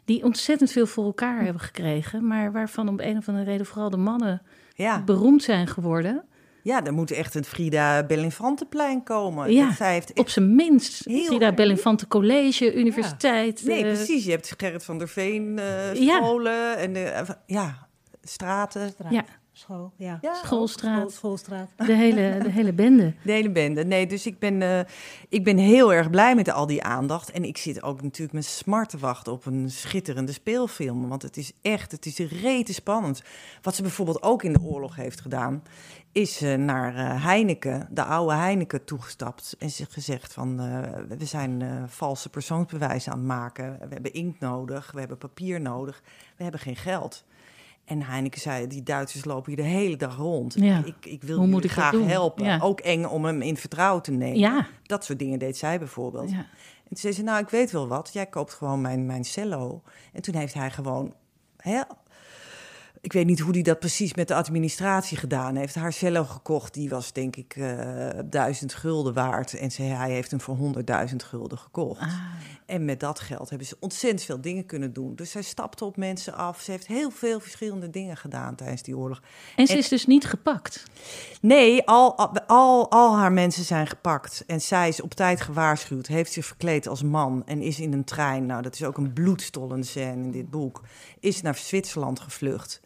die 0.05 0.25
ontzettend 0.25 0.71
veel 0.71 0.87
voor 0.87 1.05
elkaar 1.05 1.45
hebben 1.45 1.63
gekregen, 1.63 2.27
maar 2.27 2.53
waarvan 2.53 2.89
om 2.89 3.01
een 3.01 3.17
of 3.17 3.29
andere 3.29 3.45
reden 3.51 3.67
vooral 3.67 3.91
de 3.91 3.97
mannen 3.97 4.43
ja. 4.75 5.03
beroemd 5.05 5.43
zijn 5.43 5.67
geworden. 5.67 6.25
ja, 6.63 6.85
er 6.85 6.93
moet 6.93 7.11
echt 7.11 7.35
een 7.35 7.45
Frida 7.45 8.05
Bellinfantenplein 8.07 9.03
komen. 9.03 9.53
Ja, 9.53 9.73
zij 9.73 9.93
heeft 9.93 10.19
Op 10.19 10.29
zijn 10.29 10.55
minst. 10.55 11.05
Heel 11.05 11.25
Frida 11.25 11.47
erg. 11.47 11.55
Bellinfante 11.55 12.09
College, 12.09 12.75
universiteit. 12.75 13.65
Nee, 13.65 13.85
eh, 13.85 13.93
precies. 13.95 14.25
Je 14.25 14.31
hebt 14.31 14.55
Gerrit 14.57 14.85
van 14.85 14.99
der 14.99 15.09
Veen, 15.09 15.59
eh 15.59 15.95
Ja. 15.95 16.17
scholen 16.17 16.77
en 16.77 16.93
de, 16.93 17.01
eh, 17.01 17.29
ja, 17.47 17.89
straten. 18.23 18.93
Ja, 19.11 19.25
School, 19.55 19.93
ja. 19.97 20.19
Ja, 20.21 20.35
Schoolstraat. 20.35 20.97
School- 20.99 21.11
schoolstraat. 21.11 21.71
De 21.77 21.93
hele, 21.93 22.39
de 22.43 22.51
hele 22.51 22.73
bende. 22.73 23.15
De 23.25 23.33
hele 23.33 23.51
bende. 23.51 23.85
Nee, 23.85 24.07
dus 24.07 24.27
ik 24.27 24.39
ben, 24.39 24.63
eh, 24.63 24.81
ik 25.29 25.45
ben 25.45 25.57
heel 25.59 25.93
erg 25.93 26.11
blij 26.11 26.35
met 26.35 26.51
al 26.51 26.67
die 26.67 26.83
aandacht. 26.83 27.31
En 27.31 27.45
ik 27.45 27.57
zit 27.57 27.83
ook 27.83 28.03
natuurlijk 28.03 28.33
met 28.33 28.45
smart 28.45 28.89
te 28.89 28.99
wachten 28.99 29.33
op 29.33 29.47
een 29.47 29.71
schitterende 29.71 30.33
speelfilm. 30.33 31.09
Want 31.09 31.23
het 31.23 31.37
is 31.37 31.53
echt, 31.63 31.93
het 31.93 32.07
is 32.07 32.19
rete 32.19 32.73
spannend. 32.75 33.23
Wat 33.63 33.75
ze 33.75 33.83
bijvoorbeeld 33.83 34.23
ook 34.23 34.43
in 34.43 34.53
de 34.53 34.61
oorlog 34.63 34.97
heeft 34.97 35.21
gedaan... 35.21 35.63
is 36.13 36.43
eh, 36.43 36.55
naar 36.55 36.95
eh, 36.97 37.25
Heineken, 37.25 37.89
de 37.91 38.05
oude 38.05 38.35
Heineken, 38.35 38.85
toegestapt. 38.85 39.57
En 39.59 39.71
ze 39.71 39.87
gezegd 39.89 40.33
van, 40.33 40.61
eh, 40.61 41.17
we 41.19 41.25
zijn 41.27 41.63
eh, 41.63 41.83
valse 41.87 42.29
persoonsbewijzen 42.29 43.13
aan 43.13 43.19
het 43.19 43.27
maken. 43.27 43.79
We 43.81 43.93
hebben 43.93 44.13
inkt 44.13 44.41
nodig, 44.41 44.91
we 44.93 44.99
hebben 44.99 45.19
papier 45.19 45.61
nodig. 45.61 46.03
We 46.37 46.43
hebben 46.43 46.61
geen 46.61 46.77
geld. 46.77 47.25
En 47.85 48.03
Heineken 48.03 48.41
zei, 48.41 48.67
die 48.67 48.83
Duitsers 48.83 49.25
lopen 49.25 49.53
hier 49.53 49.65
de 49.65 49.71
hele 49.71 49.97
dag 49.97 50.17
rond. 50.17 50.55
Ja. 50.59 50.85
Ik, 50.85 51.07
ik 51.07 51.23
wil 51.23 51.37
Hoe 51.37 51.47
moet 51.47 51.55
jullie 51.63 51.71
ik 51.71 51.75
dat 51.77 51.85
graag 51.85 51.93
doen? 52.01 52.09
helpen. 52.09 52.45
Ja. 52.45 52.59
Ook 52.63 52.81
eng 52.81 53.05
om 53.05 53.25
hem 53.25 53.43
in 53.43 53.57
vertrouwen 53.57 54.03
te 54.03 54.11
nemen. 54.11 54.39
Ja. 54.39 54.67
Dat 54.83 55.05
soort 55.05 55.19
dingen 55.19 55.39
deed 55.39 55.57
zij 55.57 55.79
bijvoorbeeld. 55.79 56.31
En 56.31 56.89
toen 56.89 56.97
zei 56.97 57.13
ze, 57.13 57.23
nou, 57.23 57.43
ik 57.43 57.49
weet 57.49 57.71
wel 57.71 57.89
wat. 57.89 58.11
Jij 58.13 58.27
koopt 58.27 58.53
gewoon 58.53 58.81
mijn, 58.81 59.07
mijn 59.07 59.25
cello. 59.25 59.83
En 60.13 60.23
toen 60.23 60.35
heeft 60.35 60.55
hij 60.55 60.71
gewoon... 60.71 61.15
Hè, 61.57 61.81
ik 63.01 63.13
weet 63.13 63.27
niet 63.27 63.41
hoe 63.41 63.53
hij 63.53 63.63
dat 63.63 63.79
precies 63.79 64.15
met 64.15 64.29
de 64.29 64.35
administratie 64.35 65.17
gedaan 65.17 65.57
heeft. 65.57 65.75
Haar 65.75 65.93
cello 65.93 66.25
gekocht, 66.25 66.75
die 66.75 66.89
was 66.89 67.13
denk 67.13 67.37
ik 67.37 67.57
eh 67.57 68.09
duizend 68.25 68.75
gulden 68.75 69.15
waard. 69.15 69.55
En 69.55 69.71
ze, 69.71 69.83
hij 69.83 70.11
heeft 70.11 70.31
hem 70.31 70.41
voor 70.41 70.57
honderdduizend 70.57 71.23
gulden 71.23 71.59
gekocht. 71.59 72.01
Ah. 72.01 72.09
En 72.73 72.85
met 72.85 73.01
dat 73.01 73.21
geld 73.21 73.49
hebben 73.49 73.67
ze 73.67 73.77
ontzettend 73.81 74.23
veel 74.23 74.41
dingen 74.41 74.67
kunnen 74.67 74.93
doen. 74.93 75.15
Dus 75.15 75.31
zij 75.31 75.43
stapte 75.43 75.85
op 75.85 75.97
mensen 75.97 76.35
af. 76.35 76.61
Ze 76.61 76.71
heeft 76.71 76.87
heel 76.87 77.11
veel 77.11 77.41
verschillende 77.41 77.91
dingen 77.91 78.17
gedaan 78.17 78.55
tijdens 78.55 78.83
die 78.83 78.97
oorlog. 78.97 79.23
En 79.57 79.67
ze 79.67 79.73
En- 79.73 79.79
is 79.79 79.89
dus 79.89 80.07
niet 80.07 80.25
gepakt. 80.25 80.83
Nee, 81.41 81.87
al, 81.87 82.19
al, 82.47 82.91
al 82.91 83.17
haar 83.17 83.33
mensen 83.33 83.65
zijn 83.65 83.87
gepakt. 83.87 84.45
En 84.47 84.61
zij 84.61 84.89
is 84.89 85.01
op 85.01 85.15
tijd 85.15 85.41
gewaarschuwd. 85.41 86.07
Heeft 86.07 86.33
zich 86.33 86.47
verkleed 86.47 86.89
als 86.89 87.03
man. 87.03 87.43
En 87.47 87.63
is 87.63 87.81
in 87.81 87.93
een 87.93 88.05
trein. 88.05 88.47
Nou, 88.47 88.63
dat 88.63 88.75
is 88.75 88.85
ook 88.85 88.97
een 88.97 89.13
bloedstollende 89.13 89.87
scène 89.87 90.23
in 90.23 90.31
dit 90.31 90.51
boek. 90.51 90.81
Is 91.21 91.43
naar 91.43 91.55
Zwitserland 91.55 92.21
gevlucht. 92.21 92.81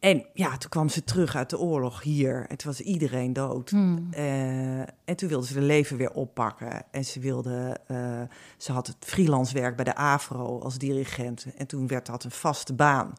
En 0.00 0.26
ja, 0.32 0.56
toen 0.56 0.70
kwam 0.70 0.88
ze 0.88 1.04
terug 1.04 1.36
uit 1.36 1.50
de 1.50 1.58
oorlog 1.58 2.02
hier. 2.02 2.46
En 2.48 2.56
toen 2.56 2.70
was 2.70 2.80
iedereen 2.80 3.32
dood. 3.32 3.70
Hmm. 3.70 4.08
Eh, 4.10 4.78
en 4.80 5.16
toen 5.16 5.28
wilde 5.28 5.46
ze 5.46 5.54
haar 5.54 5.62
leven 5.62 5.96
weer 5.96 6.12
oppakken. 6.12 6.82
En 6.90 7.04
ze 7.04 7.20
wilde, 7.20 7.80
eh, 7.86 8.22
ze 8.56 8.72
had 8.72 8.86
het 8.86 8.96
freelance 9.00 9.54
werk 9.54 9.76
bij 9.76 9.84
de 9.84 9.94
AVRO 9.94 10.60
als 10.60 10.78
dirigent. 10.78 11.46
En 11.56 11.66
toen 11.66 11.86
werd 11.86 12.06
dat 12.06 12.24
een 12.24 12.30
vaste 12.30 12.74
baan. 12.74 13.14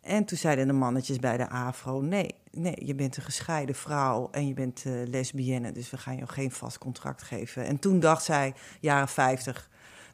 En 0.00 0.24
toen 0.24 0.38
zeiden 0.38 0.66
de 0.66 0.72
mannetjes 0.72 1.18
bij 1.18 1.36
de 1.36 1.48
AVRO: 1.48 2.00
nee, 2.00 2.34
nee, 2.50 2.86
je 2.86 2.94
bent 2.94 3.16
een 3.16 3.22
gescheiden 3.22 3.74
vrouw 3.74 4.28
en 4.30 4.46
je 4.46 4.54
bent 4.54 4.82
eh, 4.86 4.92
lesbienne, 5.06 5.72
dus 5.72 5.90
we 5.90 5.96
gaan 5.96 6.16
je 6.16 6.26
geen 6.26 6.50
vast 6.50 6.78
contract 6.78 7.22
geven. 7.22 7.64
En 7.64 7.78
toen 7.78 8.00
dacht 8.00 8.24
zij, 8.24 8.54
jaren 8.80 9.08
50, 9.08 9.70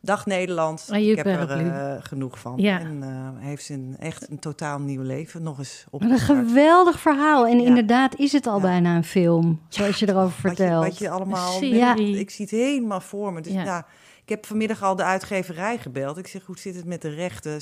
dag 0.09 0.27
Nederland, 0.27 0.89
Ah, 0.91 0.99
ik 1.01 1.17
heb 1.17 1.27
er 1.27 1.51
eh, 1.51 1.93
genoeg 2.01 2.39
van. 2.39 2.55
Ja. 2.57 2.81
En 2.81 3.03
eh, 3.03 3.09
heeft 3.47 3.65
ze 3.65 3.73
een, 3.75 3.97
echt 3.99 4.31
een 4.31 4.39
totaal 4.39 4.79
nieuw 4.79 5.03
leven 5.03 5.43
nog 5.43 5.59
eens 5.59 5.85
Wat 5.91 6.01
een 6.03 6.19
geweldig 6.19 7.01
verhaal. 7.01 7.47
En 7.47 7.61
Ja. 7.61 7.67
inderdaad 7.67 8.15
is 8.19 8.33
het 8.33 8.47
al 8.47 8.57
Ja. 8.57 8.63
bijna 8.63 8.97
een 8.97 9.05
film, 9.05 9.61
zoals 9.69 9.99
je 9.99 10.09
erover 10.09 10.43
Wat 10.43 10.57
je, 10.57 10.63
vertelt. 10.63 10.85
wat 10.85 10.99
je 10.99 11.11
allemaal... 11.11 11.63
Ik 11.63 12.31
zie 12.31 12.45
het 12.45 12.55
helemaal 12.55 13.01
voor 13.01 13.33
me. 13.33 13.41
Dus 13.41 13.53
Ja. 13.53 13.87
Ik 14.29 14.35
heb 14.35 14.47
vanmiddag 14.47 14.83
al 14.83 14.97
de 14.97 15.03
uitgeverij 15.05 15.79
gebeld. 15.79 16.19
Ik 16.19 16.27
zeg, 16.27 16.43
hoe 16.47 16.59
zit 16.59 16.75
het 16.75 16.85
met 16.85 17.03
de 17.03 17.09
rechten? 17.09 17.61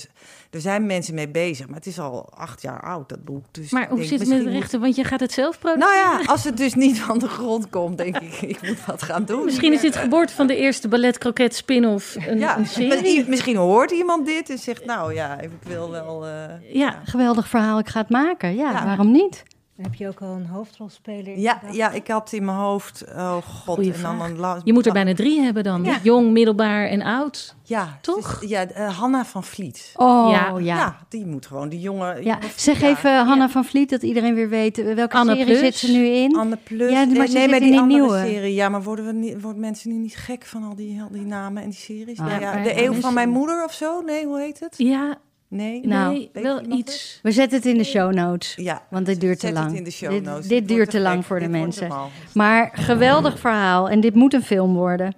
Er 0.51 0.61
zijn 0.61 0.87
mensen 0.87 1.15
mee 1.15 1.29
bezig, 1.29 1.67
maar 1.67 1.77
het 1.77 1.87
is 1.87 1.99
al 2.01 2.31
acht 2.35 2.63
jaar 2.63 2.81
oud, 2.83 3.09
dat 3.09 3.25
boek. 3.25 3.45
Dus 3.51 3.71
Maar 3.71 3.89
hoe 3.89 3.97
denk, 3.97 4.09
zit 4.09 4.21
het 4.21 4.29
met 4.29 4.45
de 4.45 4.51
rechten? 4.51 4.81
Want 4.81 4.97
je 4.97 5.05
gaat 5.05 5.21
het 5.21 5.33
zelf 5.33 5.59
produceren. 5.59 5.99
Nou 6.05 6.23
ja, 6.25 6.31
als 6.33 6.45
het 6.45 6.57
dus 6.57 6.75
niet 6.75 7.01
van 7.01 7.19
de 7.19 7.29
grond 7.29 7.71
komt, 7.71 7.99
denk 7.99 8.17
ik, 8.19 8.41
ik 8.41 8.63
moet 8.63 8.85
wat 8.85 9.03
gaan 9.03 9.25
doen. 9.25 9.45
Misschien 9.45 9.73
is 9.73 9.81
dit 9.81 9.97
geboorte 9.97 10.33
van 10.35 10.47
de 10.47 10.57
eerste 10.57 10.89
ballet 10.89 11.19
croquet 11.19 11.55
spin-off 11.55 12.17
een, 12.27 12.39
ja, 12.39 12.59
een 12.59 12.67
serie. 12.67 13.25
misschien 13.29 13.57
hoort 13.57 13.91
iemand 13.91 14.27
dit 14.27 14.51
en 14.51 14.59
zegt, 14.59 14.85
nou 14.85 15.15
ja, 15.15 15.41
ik 15.41 15.51
wil 15.63 15.91
wel... 15.91 16.27
eh, 16.27 16.75
Ja, 16.75 17.01
Geweldig 17.05 17.49
verhaal, 17.49 17.79
ik 17.79 17.89
ga 17.89 18.01
het 18.01 18.11
maken. 18.11 18.55
Ja, 18.57 18.71
Ja. 18.73 18.85
waarom 18.85 19.11
niet? 19.11 19.43
Heb 19.83 19.95
je 19.95 20.09
ook 20.09 20.21
al 20.21 20.29
een 20.35 20.47
hoofdrolspeler? 20.47 21.39
ja, 21.39 21.61
ja, 21.71 21.91
ik 21.91 22.09
had 22.09 22.33
in 22.33 22.45
mijn 22.45 22.57
hoofd, 22.57 23.05
oh 23.17 23.33
god. 23.33 23.75
Goeie 23.75 23.93
en 23.93 24.03
dan 24.03 24.21
een 24.23 24.37
la- 24.39 24.61
je 24.65 24.73
moet 24.73 24.87
er 24.87 24.93
bijna 24.93 25.15
drie 25.15 25.41
hebben 25.41 25.65
dan. 25.65 25.85
Ja. 25.85 25.99
Jong, 26.03 26.31
middelbaar 26.31 26.87
en 26.87 27.03
oud. 27.03 27.55
Ja, 27.63 27.99
Toch? 28.01 28.39
dus- 28.41 28.49
ja, 28.49 28.67
eh, 28.67 28.99
Hanna 28.99 29.25
van 29.25 29.45
Vliet. 29.45 29.93
Oh, 29.97 30.31
Ja. 30.31 30.59
ja. 30.59 30.97
Die 31.09 31.27
moet 31.27 31.47
gewoon, 31.47 31.69
die 31.69 31.81
jongen... 31.81 32.39
Zeg 32.57 32.81
ja. 32.81 32.89
even 32.89 33.25
Hanna 33.27 33.49
van 33.49 33.65
Vliet, 33.65 33.91
dat 33.91 34.03
iedereen 34.03 34.35
weer 34.35 34.49
weet 34.49 34.79
eh, 34.79 34.95
welke 34.95 35.17
Anne 35.17 35.31
serie 35.33 35.47
Plus. 35.47 35.59
zit 35.59 35.75
ze 35.75 35.93
nu 35.93 36.07
in. 36.07 36.37
Anne 36.37 36.57
Plus. 36.63 36.91
Ja, 36.91 37.05
maar 37.05 37.29
nee, 37.33 37.49
maar 37.49 37.61
die 37.61 37.71
die 37.71 37.81
andere 37.81 38.01
nieuwe. 38.01 38.19
serie. 38.27 38.55
Ja, 38.55 38.69
maar 38.69 38.83
worden, 38.83 39.07
we 39.07 39.13
niet, 39.13 39.41
worden 39.43 39.61
mensen 39.61 39.91
nu 39.91 39.97
niet 39.97 40.17
gek 40.17 40.45
van 40.45 40.63
al 40.63 40.75
die, 40.75 41.01
al 41.03 41.09
die 41.11 41.25
namen 41.27 41.63
en 41.63 41.69
die 41.71 41.79
series? 41.79 42.19
Ah, 42.21 42.31
Ja, 42.31 42.39
ja, 42.39 42.63
de 42.63 42.85
eeuw 42.85 42.93
van 42.93 43.15
mijn 43.15 43.29
moeder 43.29 43.65
of 43.65 43.73
zo? 43.73 44.01
Nee, 44.01 44.27
hoe 44.27 44.39
heet 44.41 44.61
het? 44.61 44.75
Ja, 44.77 45.17
Nee? 45.49 45.87
Nou, 45.87 46.13
nee, 46.13 46.31
wel 46.33 46.61
iets. 46.73 47.19
We 47.23 47.31
zetten 47.31 47.59
het 47.59 47.67
in 47.67 47.79
de 47.79 47.85
show 47.85 48.13
notes. 48.13 48.55
Ja. 48.57 48.83
Want 48.91 49.07
dit 49.07 49.21
duurt 49.21 49.41
te 49.41 49.53
lang. 49.53 49.67
het 49.67 49.77
in 49.77 49.85
de 49.85 49.91
show 49.91 50.11
Dit- 50.11 50.23
notes. 50.25 50.47
dit 50.49 50.69
duurt 50.69 50.91
te 50.91 51.01
lang 51.01 51.27
voor 51.27 51.41
de 51.41 51.49
mensen. 51.49 51.93
Maar 52.35 52.71
geweldig 52.73 53.39
verhaal 53.39 53.89
en 53.91 54.01
dit 54.01 54.15
moet 54.15 54.35
een 54.35 54.43
film 54.43 54.75
worden. 54.75 55.15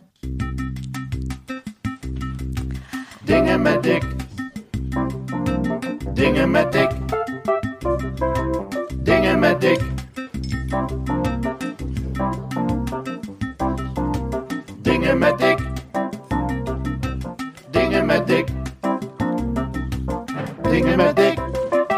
Dingen 3.25 3.63
met 3.63 3.83
dik. 3.83 4.03
Dingen 6.15 6.51
met 6.51 6.73
dik. 6.73 6.91
Dingen 9.03 9.39
met 9.39 9.61
dik. 9.61 9.81
Dingen 14.83 15.19
met 15.19 15.39
dik. 15.39 15.58
Met 20.99 21.17
dik. 21.17 21.39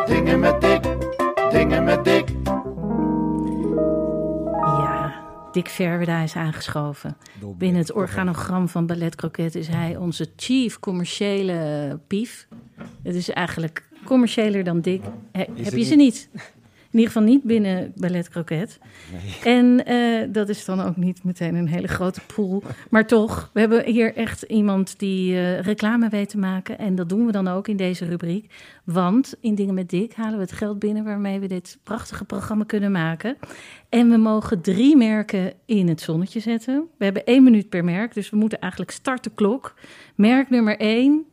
Dingen 0.07 0.41
met 0.41 0.61
dik. 0.61 0.83
Dingen 1.51 1.85
met 1.85 2.05
dik. 2.05 2.29
Ja, 4.57 5.15
Dick 5.53 5.69
Verwerda 5.69 6.23
is 6.23 6.37
aangeschoven. 6.37 7.17
Binnen 7.59 7.81
het 7.81 7.93
organogram 7.93 8.69
van 8.69 8.87
Ballet 8.87 9.15
Croquet 9.15 9.55
is 9.55 9.69
hij 9.69 9.97
onze 9.97 10.31
chief 10.37 10.79
commerciële 10.79 11.99
pief. 12.07 12.49
Het 13.03 13.15
is 13.15 13.31
eigenlijk 13.31 13.89
commerciëler 14.05 14.65
dan 14.65 14.81
Dick. 14.81 15.03
He- 15.33 15.47
heb 15.57 15.73
je 15.73 15.85
ze 15.85 15.95
niet? 15.95 16.29
In 16.93 16.99
ieder 16.99 17.13
geval 17.13 17.29
niet 17.29 17.43
binnen 17.43 17.93
Ballet 17.97 18.29
Croquet. 18.29 18.79
En 19.45 19.87
eh, 19.87 20.29
dat 20.29 20.49
is 20.49 20.65
dan 20.65 20.81
ook 20.81 20.97
niet 20.97 21.25
meteen 21.25 21.55
een 21.55 21.69
hele 21.69 21.89
grote 21.89 22.21
pool. 22.35 22.63
Maar 22.91 23.07
toch, 23.07 23.51
we 23.53 23.61
hebben 23.61 23.85
hier 23.85 24.15
echt 24.15 24.43
iemand 24.43 24.99
die 24.99 25.35
eh, 25.35 25.61
reclame 25.61 26.09
weet 26.09 26.29
te 26.29 26.39
maken. 26.39 26.79
En 26.79 26.95
dat 26.95 27.09
doen 27.09 27.27
we 27.27 27.33
dan 27.33 27.49
ook 27.49 27.69
in 27.69 27.77
deze 27.77 28.05
rubriek. 28.05 28.53
Want 28.85 29.35
in 29.41 29.55
Dingen 29.55 29.75
met 29.75 29.91
Dick 29.91 30.15
halen 30.15 30.35
we 30.35 30.43
het 30.43 30.53
geld 30.53 30.79
binnen 30.79 31.05
waarmee 31.05 31.41
we 31.41 31.47
dit 31.47 31.79
prachtige 31.83 32.25
programma 32.25 32.65
kunnen 32.65 32.93
maken. 32.93 33.37
En 33.89 34.11
we 34.11 34.17
mogen 34.17 34.61
drie 34.61 34.97
merken 34.97 35.53
in 35.67 35.89
het 35.89 36.01
zonnetje 36.01 36.41
zetten. 36.41 36.87
We 36.99 37.05
hebben 37.05 37.25
één 37.25 37.43
minuut 37.43 37.69
per 37.69 37.85
merk, 37.85 38.15
dus 38.15 38.31
we 38.31 38.37
moeten 38.37 38.61
eigenlijk 38.61 38.93
start 38.93 39.25
de 39.25 39.31
klok. 39.35 39.75
Merk 40.15 40.51
nummer 40.51 40.79
één. 40.79 41.25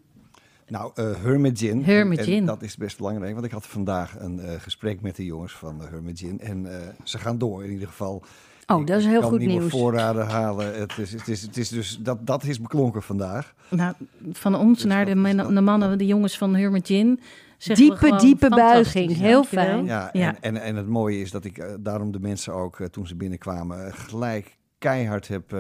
Nou, 0.68 0.92
eh 0.96 1.06
Hermit 1.24 1.60
Gin. 1.60 1.84
Hermit 1.84 2.18
En 2.20 2.24
Gin. 2.26 2.46
dat 2.46 2.62
is 2.62 2.76
best 2.78 2.98
belangrijk, 2.98 3.34
want 3.34 3.46
ik 3.46 3.52
had 3.52 3.68
vandaag 3.68 4.16
een 4.20 4.40
eh, 4.40 4.60
gesprek 4.60 5.02
met 5.02 5.16
de 5.16 5.26
jongens 5.26 5.54
van 5.54 5.82
uh, 5.82 5.88
Hermit 5.90 6.20
Gin. 6.20 6.40
En 6.40 6.80
eh, 6.82 6.88
ze 7.04 7.18
gaan 7.18 7.38
door 7.38 7.64
in 7.64 7.72
ieder 7.72 7.88
geval. 7.88 8.24
Oh, 8.68 8.80
Ik 8.82 8.88
dat 8.88 9.00
is 9.00 9.06
heel 9.06 9.20
kan 9.20 9.30
goed 9.30 9.40
nieuwe 9.40 9.54
nieuws. 9.60 9.72
voorraden 9.72 10.28
halen. 10.28 10.80
Het 10.80 10.98
is, 10.98 11.12
het 11.12 11.28
is, 11.28 11.42
het 11.42 11.58
is 11.58 11.70
dus, 11.70 11.98
dat, 12.02 12.26
dat 12.28 12.44
is 12.44 12.62
beklonken 12.62 13.04
vandaag. 13.04 13.54
Nou, 13.70 13.94
van 14.32 14.56
ons 14.56 14.78
Dus 14.82 14.86
naar 14.92 15.06
de, 15.06 15.16
man- 15.16 15.56
de 15.56 15.62
mannen, 15.62 15.98
de 15.98 16.06
jongens 16.06 16.38
van 16.38 16.56
Hermit 16.56 16.88
Gin. 16.88 17.20
zeggen 17.58 17.86
we 17.88 18.00
Diepe, 18.00 18.18
diepe 18.18 18.50
buiging. 18.50 19.16
Heel 19.16 19.44
fijn. 19.44 19.86
Ja, 19.86 20.10
Ja. 20.14 20.28
En, 20.28 20.42
en, 20.42 20.62
en 20.62 20.76
het 20.76 20.88
mooie 20.88 21.20
is 21.20 21.32
dat 21.32 21.44
ik 21.46 21.78
daarom 21.80 22.12
de 22.12 22.20
mensen 22.20 22.54
ook, 22.54 22.78
toen 22.92 23.08
ze 23.08 23.16
binnenkwamen, 23.16 23.94
gelijk 23.94 24.58
keihard 24.78 25.28
heb 25.28 25.56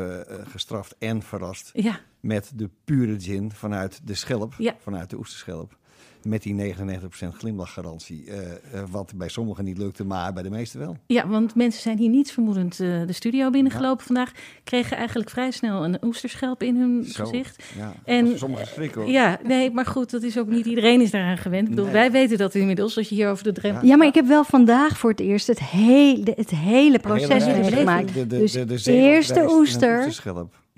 gestraft 0.47 0.95
en 0.99 1.21
verrast. 1.21 1.69
Ja, 1.73 1.99
met 2.27 2.51
de 2.55 2.69
pure 2.85 3.19
gin 3.19 3.51
vanuit 3.51 3.99
de 4.03 4.13
schelp, 4.15 4.53
Ja. 4.57 4.75
vanuit 4.79 5.09
de 5.09 5.17
oesterschelp. 5.17 5.77
Met 6.23 6.43
die 6.43 6.53
99% 6.53 7.35
glimlachgarantie. 7.37 8.25
eh, 8.31 8.83
wat 8.91 9.13
bij 9.15 9.27
sommigen 9.29 9.63
niet 9.63 9.77
lukte, 9.77 10.03
maar 10.05 10.33
bij 10.33 10.43
de 10.43 10.49
meesten 10.49 10.79
wel. 10.79 10.97
ja, 11.07 11.27
want 11.27 11.55
mensen 11.55 11.81
zijn 11.81 11.97
hier 11.97 12.09
niet 12.09 12.31
vermoedend 12.31 12.79
eh, 12.79 12.87
de 13.05 13.13
studio 13.13 13.49
binnengelopen 13.49 14.05
vandaag. 14.05 14.31
Kregen 14.63 14.97
eigenlijk 14.97 15.29
vrij 15.29 15.51
snel 15.51 15.83
een 15.83 15.97
oesterschelp 16.03 16.63
in 16.63 16.75
hun 16.77 17.05
Zo, 17.05 17.23
gezicht. 17.25 17.63
Ja, 17.77 17.93
En- 18.05 18.37
sommigen 18.37 18.67
schrikken 18.67 19.01
hoor. 19.01 19.09
Ja, 19.09 19.39
nee, 19.43 19.71
maar 19.71 19.85
goed, 19.85 20.11
dat 20.11 20.23
is 20.23 20.37
ook 20.37 20.47
niet 20.47 20.65
iedereen 20.65 21.01
is 21.01 21.11
daaraan 21.11 21.37
gewend. 21.37 21.63
Ik 21.63 21.69
bedoel, 21.69 21.85
Nee. 21.85 21.93
wij 21.93 22.11
weten 22.11 22.37
dat 22.37 22.55
inmiddels, 22.55 22.97
als 22.97 23.09
je 23.09 23.15
hier 23.15 23.29
over 23.29 23.43
de 23.43 23.51
drempel... 23.51 23.87
Ja, 23.87 23.95
maar 23.95 24.07
ik 24.07 24.15
heb 24.15 24.25
wel 24.27 24.43
vandaag 24.43 24.97
voor 24.97 25.09
het 25.09 25.19
eerst 25.19 25.47
het 25.47 25.59
hele, 25.59 26.33
het 26.35 26.49
hele 26.49 26.99
proces 26.99 27.45
Hele- 27.45 27.59
meegemaakt. 27.59 28.13
De, 28.13 28.27
de, 28.27 28.37
Dus 28.37 28.51
de, 28.51 28.65
de 28.65 28.73
eerst 28.73 28.83
de 28.85 28.91
zeehoofdrijst 28.93 29.29
en 29.31 29.41
een 29.43 29.49
oester. 29.49 30.03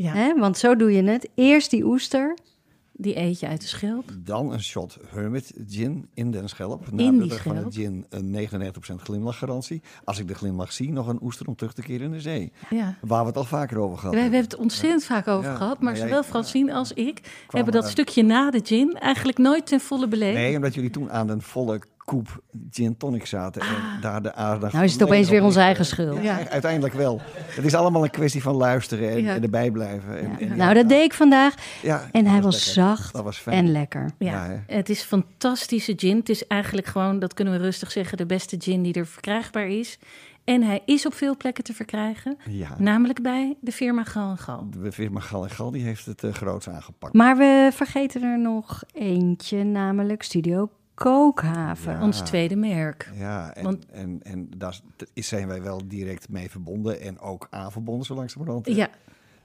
Ja. 0.04 0.14
Hè? 0.14 0.34
Want 0.39 0.58
zo 0.58 0.76
doe 0.76 0.91
je 0.91 1.04
het. 1.04 1.30
Eerst 1.36 1.70
die 1.70 1.86
oester. 1.86 2.38
die 2.93 3.18
eet 3.20 3.39
je 3.39 3.47
uit 3.47 3.62
de 3.62 3.68
schelp. 3.68 4.12
Dan 4.18 4.52
een 4.54 4.62
shot 4.64 4.97
Hermit 5.08 5.54
gin 5.68 6.08
in 6.14 6.32
den 6.32 6.50
schelp. 6.50 6.86
die 6.93 7.12
Nabedruk 7.12 7.39
van 7.41 7.52
schelp. 7.54 7.66
het 7.66 7.74
gin 7.76 8.06
een 8.10 8.32
99% 8.91 9.02
glimlachgarantie. 9.02 9.82
Als 10.04 10.20
ik 10.20 10.28
de 10.28 10.34
glimlach 10.34 10.72
zie, 10.72 10.91
nog 10.91 11.08
een 11.08 11.20
oester 11.22 11.47
om 11.47 11.56
terug 11.56 11.74
te 11.74 11.82
keren 11.82 12.06
in 12.06 12.12
de 12.12 12.22
zee. 12.22 12.52
Ja. 12.70 12.95
Waar 13.02 13.22
we 13.22 13.28
het 13.28 13.38
al 13.38 13.43
vaker 13.43 13.78
over 13.78 13.97
gehad 13.97 14.14
Wij 14.14 14.22
hebben 14.22 14.39
hebben. 14.39 14.58
het 14.58 14.68
ontzettend 14.70 15.04
vaak 15.04 15.28
over 15.28 15.50
Ja, 15.52 15.56
gehad, 15.56 15.76
maar 15.76 15.84
maar 15.84 15.93
jij- 15.97 16.08
zowel 16.08 16.24
Francine 16.24 16.74
als 16.74 16.93
ik 16.93 17.43
hebben 17.47 17.74
dat 17.74 17.89
stukje 17.89 18.24
na 18.24 18.52
de 18.52 18.62
gin 18.64 18.93
eigenlijk 18.97 19.38
nooit 19.38 19.66
ten 19.68 19.80
volle 19.80 20.08
beleefd. 20.08 20.38
Nee, 20.38 20.56
omdat 20.56 20.74
jullie 20.74 20.89
toen 20.89 21.12
aan 21.12 21.30
een 21.30 21.41
volle 21.41 21.82
koep 22.10 22.41
gin 22.72 22.97
tonic 22.97 23.26
zaten. 23.26 23.62
En 23.62 23.68
daar 24.01 24.22
de 24.22 24.34
aandacht... 24.34 24.74
Nou 24.74 24.86
is 24.86 24.93
het 24.93 25.03
opeens 25.03 25.30
weer 25.30 25.43
onze 25.43 25.60
eigen 25.60 25.86
schuld. 25.86 26.24
Ja, 26.24 26.38
Ja. 26.39 26.49
uiteindelijk 26.49 26.93
wel. 26.93 27.22
Het 27.34 27.66
is 27.66 27.74
allemaal 27.76 28.03
een 28.03 28.10
kwestie 28.10 28.41
van 28.41 28.55
luisteren 28.55 29.10
en, 29.10 29.22
Ja. 29.22 29.34
en 29.36 29.43
erbij 29.43 29.72
blijven. 29.72 30.20
En, 30.20 30.39
en- 30.49 30.57
Nou, 30.57 30.74
dat 30.74 30.89
deed 30.89 31.03
ik 31.03 31.14
vandaag. 31.14 31.53
ja, 31.82 32.10
En 32.12 32.26
hij 32.26 32.41
was 32.41 32.74
zacht 32.74 33.14
Dat 33.14 33.24
was 33.24 33.38
fijn. 33.38 33.57
en 33.57 33.72
lekker. 33.72 34.12
Ja, 34.18 34.64
het 34.68 34.89
is 34.89 35.01
fantastische 35.01 35.93
gin. 35.95 36.18
Het 36.18 36.30
is 36.30 36.47
eigenlijk 36.47 36.88
gewoon, 36.88 37.20
dat 37.20 37.34
kunnen 37.34 37.53
we 37.53 37.60
rustig 37.60 37.91
zeggen, 37.91 38.18
de 38.18 38.26
beste 38.26 38.55
gin 38.60 38.82
die 38.82 38.93
er 38.93 39.05
verkrijgbaar 39.07 39.68
is. 39.68 39.99
En 40.43 40.64
hij 40.64 40.82
is 40.86 41.05
op 41.05 41.14
veel 41.14 41.38
plekken 41.38 41.64
te 41.64 41.74
verkrijgen, 41.74 42.38
Ja, 42.49 42.76
namelijk 42.78 43.22
bij 43.22 43.57
de 43.62 43.72
firma 43.72 44.03
Gal 44.03 44.30
en 44.32 44.38
Gal. 44.38 44.68
de 44.82 44.91
firma 44.91 45.20
Gal 45.20 45.43
en 45.43 45.49
Gal 45.49 45.72
die 45.72 45.84
heeft 45.84 46.05
het 46.05 46.24
uh, 46.24 46.34
groots 46.34 46.70
aangepakt. 46.70 47.14
Maar 47.14 47.38
we 47.38 47.70
vergeten 47.74 48.24
er 48.24 48.39
nog 48.39 48.84
eentje, 48.93 49.64
namelijk 49.64 50.24
Studio 50.24 50.70
Kookhaven. 51.04 51.93
Ja. 51.93 52.02
Ons 52.04 52.22
tweede 52.22 52.56
merk. 52.56 53.12
Ja, 53.14 53.54
en, 53.54 53.64
Want- 53.64 53.86
en, 53.86 54.20
en 54.24 54.50
daar 54.58 54.80
is- 55.14 55.28
zijn 55.28 55.47
wij 55.47 55.62
wel 55.62 55.88
direct 55.88 56.30
mee 56.30 56.50
verbonden 56.50 57.02
en 57.02 57.20
ook 57.20 57.47
aan 57.50 57.72
verbonden 57.72 58.06
zo 58.06 58.16
langzamerhand. 58.16 58.68
Ja, 58.68 58.89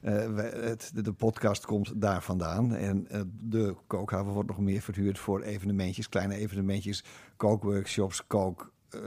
Eh, 0.00 0.32
wij- 0.34 0.50
het, 0.60 0.90
de, 0.94 1.02
de 1.02 1.12
podcast 1.12 1.66
komt 1.66 2.00
daar 2.00 2.22
vandaan. 2.22 2.74
En 2.74 3.06
eh, 3.10 3.20
de 3.40 3.76
kookhaven 3.86 4.32
wordt 4.32 4.48
nog 4.48 4.58
meer 4.58 4.80
verhuurd 4.80 5.18
voor 5.18 5.42
evenementjes, 5.42 6.08
kleine 6.08 6.34
evenementjes, 6.36 7.04
kookworkshops, 7.36 8.26
kook... 8.26 8.72
eh, 8.90 9.00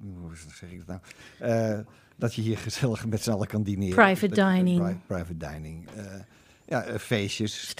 hoe 0.00 0.30
zeg 0.54 0.70
ik 0.70 0.86
dat 0.86 0.86
nou? 0.86 1.00
Eh, 1.52 1.78
dat 2.16 2.34
je 2.34 2.42
hier 2.42 2.58
gezellig 2.58 3.06
met 3.06 3.22
z'n 3.22 3.30
allen 3.30 3.46
kan 3.46 3.62
dineren. 3.62 3.94
Private 3.94 4.34
Dat 4.34 4.50
dining. 4.54 4.82
pri- 4.82 4.96
private 5.06 5.36
dining. 5.36 5.88
eh, 5.96 6.04
ja, 6.66 6.98
feestjes. 6.98 7.74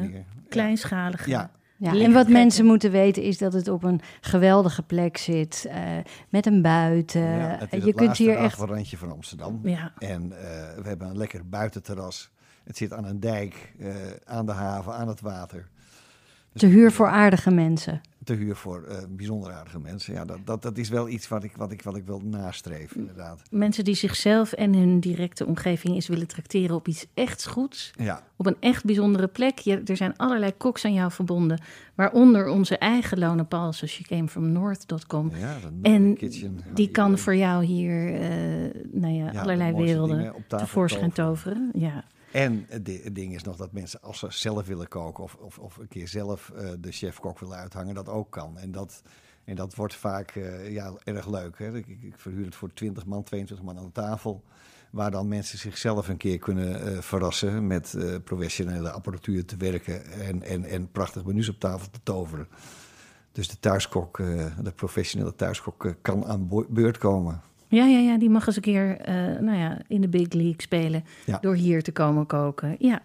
Manier. 0.00 0.24
kleinschalige. 0.48 1.30
Ja, 1.30 1.50
Ja, 1.78 1.94
en 1.94 2.12
wat 2.12 2.28
mensen 2.28 2.64
moeten 2.64 2.90
weten 2.90 3.22
is 3.22 3.38
dat 3.38 3.52
het 3.52 3.68
op 3.68 3.82
een 3.82 4.00
geweldige 4.20 4.82
plek 4.82 5.16
zit. 5.16 5.66
eh, 5.68 5.80
met 6.28 6.46
een 6.46 6.62
buiten. 6.62 7.20
ja, 7.20 7.56
het 7.58 7.72
is 7.72 7.80
je 7.80 7.86
het 7.86 7.96
kunt 7.96 8.16
hier 8.16 8.36
echt. 8.36 8.58
randje 8.58 8.96
van 8.96 9.12
Amsterdam. 9.12 9.60
Ja. 9.62 9.92
En 9.98 10.22
eh, 10.22 10.82
we 10.82 10.88
hebben 10.88 11.08
een 11.08 11.16
lekker 11.16 11.48
buitenterras. 11.48 12.30
Het 12.64 12.76
zit 12.76 12.92
aan 12.92 13.04
een 13.04 13.20
dijk, 13.20 13.74
eh, 13.78 13.94
aan 14.24 14.46
de 14.46 14.52
haven, 14.52 14.94
aan 14.94 15.08
het 15.08 15.20
water. 15.20 15.68
Dus 16.52 16.60
te 16.60 16.66
huur 16.66 16.92
voor 16.92 17.08
aardige 17.08 17.50
mensen. 17.50 18.00
Te 18.26 18.34
huur 18.34 18.56
voor 18.56 18.82
eh, 18.82 18.96
bijzonder 19.08 19.52
aardige 19.52 19.78
mensen. 19.78 20.14
Ja, 20.14 20.24
dat, 20.24 20.38
dat, 20.44 20.62
dat 20.62 20.78
is 20.78 20.88
wel 20.88 21.08
iets 21.08 21.28
wat 21.28 21.44
ik, 21.44 21.56
wat 21.56 21.72
ik, 21.72 21.82
wat 21.82 21.96
ik 21.96 22.06
wil 22.06 22.20
nastreven, 22.24 23.00
inderdaad. 23.00 23.42
Mensen 23.50 23.84
die 23.84 23.94
zichzelf 23.94 24.52
en 24.52 24.74
hun 24.74 25.00
directe 25.00 25.46
omgeving 25.46 25.94
eens 25.94 26.08
willen 26.08 26.26
trakteren 26.26 26.76
op 26.76 26.88
iets 26.88 27.06
echt 27.14 27.46
goeds. 27.46 27.92
Ja, 27.98 28.22
Op 28.36 28.46
een 28.46 28.56
echt 28.60 28.84
bijzondere 28.84 29.26
plek. 29.26 29.58
Je, 29.58 29.82
er 29.84 29.96
zijn 29.96 30.16
allerlei 30.16 30.52
koks 30.56 30.84
aan 30.84 30.94
jou 30.94 31.12
verbonden. 31.12 31.60
Waaronder 31.94 32.48
onze 32.48 32.78
eigen 32.78 33.18
Lone 33.18 33.44
Paulsen, 33.44 33.88
she 33.88 34.02
came 34.02 34.28
from 34.28 34.52
north.com. 34.52 35.30
ja 35.36 35.56
En 35.82 36.16
Kitchen. 36.16 36.60
Die 36.74 36.90
kan 36.90 37.18
voor 37.18 37.36
jou 37.36 37.64
hier 37.64 38.14
eh, 38.14 38.30
nou 38.92 39.14
ja, 39.14 39.32
Ja, 39.32 39.40
allerlei 39.40 39.72
werelden 39.72 40.34
tevoorschijn 40.48 41.12
toveren. 41.12 41.70
Ja. 41.74 42.04
En 42.36 42.66
het 42.68 42.84
di- 42.84 43.00
het 43.02 43.14
ding 43.14 43.34
is 43.34 43.42
nog 43.42 43.56
dat 43.56 43.72
mensen, 43.72 44.02
als 44.02 44.18
ze 44.18 44.26
zelf 44.30 44.66
willen 44.66 44.88
koken 44.88 45.24
of, 45.24 45.34
of, 45.34 45.58
of 45.58 45.76
een 45.76 45.88
keer 45.88 46.08
zelf 46.08 46.50
eh, 46.50 46.70
de 46.78 46.92
chef-kok 46.92 47.38
willen 47.38 47.56
uithangen, 47.56 47.94
dat 47.94 48.08
ook 48.08 48.30
kan. 48.30 48.58
En 48.58 48.72
dat, 48.72 49.02
en 49.44 49.54
dat 49.56 49.74
wordt 49.74 49.94
vaak 49.94 50.30
eh, 50.30 50.72
ja, 50.72 50.92
erg 51.04 51.26
leuk. 51.26 51.58
Hè? 51.58 51.76
Ik, 51.76 51.86
ik 51.86 52.14
verhuur 52.16 52.44
het 52.44 52.54
voor 52.54 52.72
20 52.72 53.06
man, 53.06 53.22
22 53.22 53.66
man 53.66 53.78
aan 53.78 53.92
tafel. 53.92 54.42
Waar 54.90 55.10
dan 55.10 55.28
mensen 55.28 55.58
zichzelf 55.58 56.08
een 56.08 56.16
keer 56.16 56.38
kunnen 56.38 56.86
eh, 56.86 57.00
verrassen 57.00 57.66
met 57.66 57.96
professionele 58.24 58.90
apparatuur 58.90 59.44
te 59.44 59.56
werken 59.56 60.04
en, 60.04 60.42
en, 60.42 60.64
en 60.64 60.90
prachtig 60.90 61.24
menus 61.24 61.48
op 61.48 61.60
tafel 61.60 61.90
te 61.90 62.00
toveren. 62.02 62.48
Dus 63.32 63.48
de 63.48 63.60
thuiskok, 63.60 64.16
de 64.62 64.72
professionele 64.74 65.34
thuiskok, 65.34 65.94
kan 66.02 66.24
aan 66.26 66.48
beurt 66.68 66.98
komen. 66.98 67.42
Ja, 67.68 67.84
ja, 67.84 67.98
ja, 67.98 68.18
die 68.18 68.30
mag 68.30 68.46
eens 68.46 68.56
een 68.56 68.62
keer 68.62 68.96
eh, 69.00 69.14
nou 69.40 69.58
ja, 69.58 69.78
in 69.88 70.00
de 70.00 70.08
big 70.08 70.32
league 70.32 70.54
spelen. 70.62 71.04
Ja. 71.24 71.38
Door 71.40 71.54
hier 71.54 71.82
te 71.82 71.92
komen 71.92 72.26
koken. 72.26 72.76
Ja. 72.78 73.02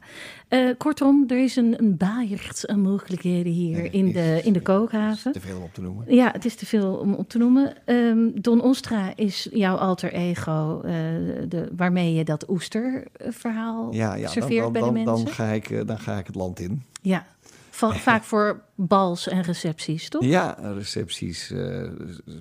Eh, 0.48 0.70
kortom, 0.78 1.24
er 1.28 1.44
is 1.44 1.56
een, 1.56 1.76
een 1.80 1.98
baaierd 1.98 2.68
aan 2.68 2.80
mogelijkheden 2.82 3.52
hier 3.52 3.78
Nee, 3.78 3.90
in, 3.90 4.08
is- 4.08 4.14
de, 4.14 4.42
in 4.44 4.54
de 4.54 4.62
kookhaven. 4.62 5.32
Te 5.32 5.40
veel 5.40 5.58
om 5.58 5.64
op 5.64 5.74
te 5.74 5.82
noemen. 5.82 6.16
Ja, 6.16 6.30
het 6.32 6.46
is 6.46 6.56
te 6.56 6.66
veel 6.66 6.94
om 6.96 7.14
op 7.14 7.30
te 7.30 7.38
noemen. 7.38 7.74
Ehm, 7.86 8.18
Don 8.34 8.62
Ostra 8.62 9.14
is 9.16 9.48
jouw 9.52 9.76
alter 9.76 10.14
ego, 10.14 10.82
eh, 10.84 10.92
de, 11.48 11.70
waarmee 11.76 12.14
je 12.14 12.24
dat 12.26 12.50
oesterverhaal 12.50 13.94
Ja, 13.94 14.16
ja 14.16 14.22
dan, 14.22 14.32
serveert 14.32 14.64
dan, 14.64 14.72
bij 14.72 14.82
de 14.82 14.88
dan, 14.88 14.96
mensen. 15.04 15.26
dan, 15.26 15.34
ga 15.34 15.46
ik, 15.46 15.70
eh, 15.70 15.86
dan 15.86 16.00
ga 16.00 16.18
ik 16.18 16.26
het 16.28 16.36
land 16.36 16.60
in. 16.60 16.84
Ja, 17.02 17.26
Va- 17.70 17.94
vaak 18.10 18.24
voor 18.24 18.62
bals 18.76 19.28
en 19.28 19.42
recepties, 19.42 20.10
toch? 20.10 20.24
Ja, 20.24 20.58
recepties, 20.76 21.52
eh, 21.52 21.90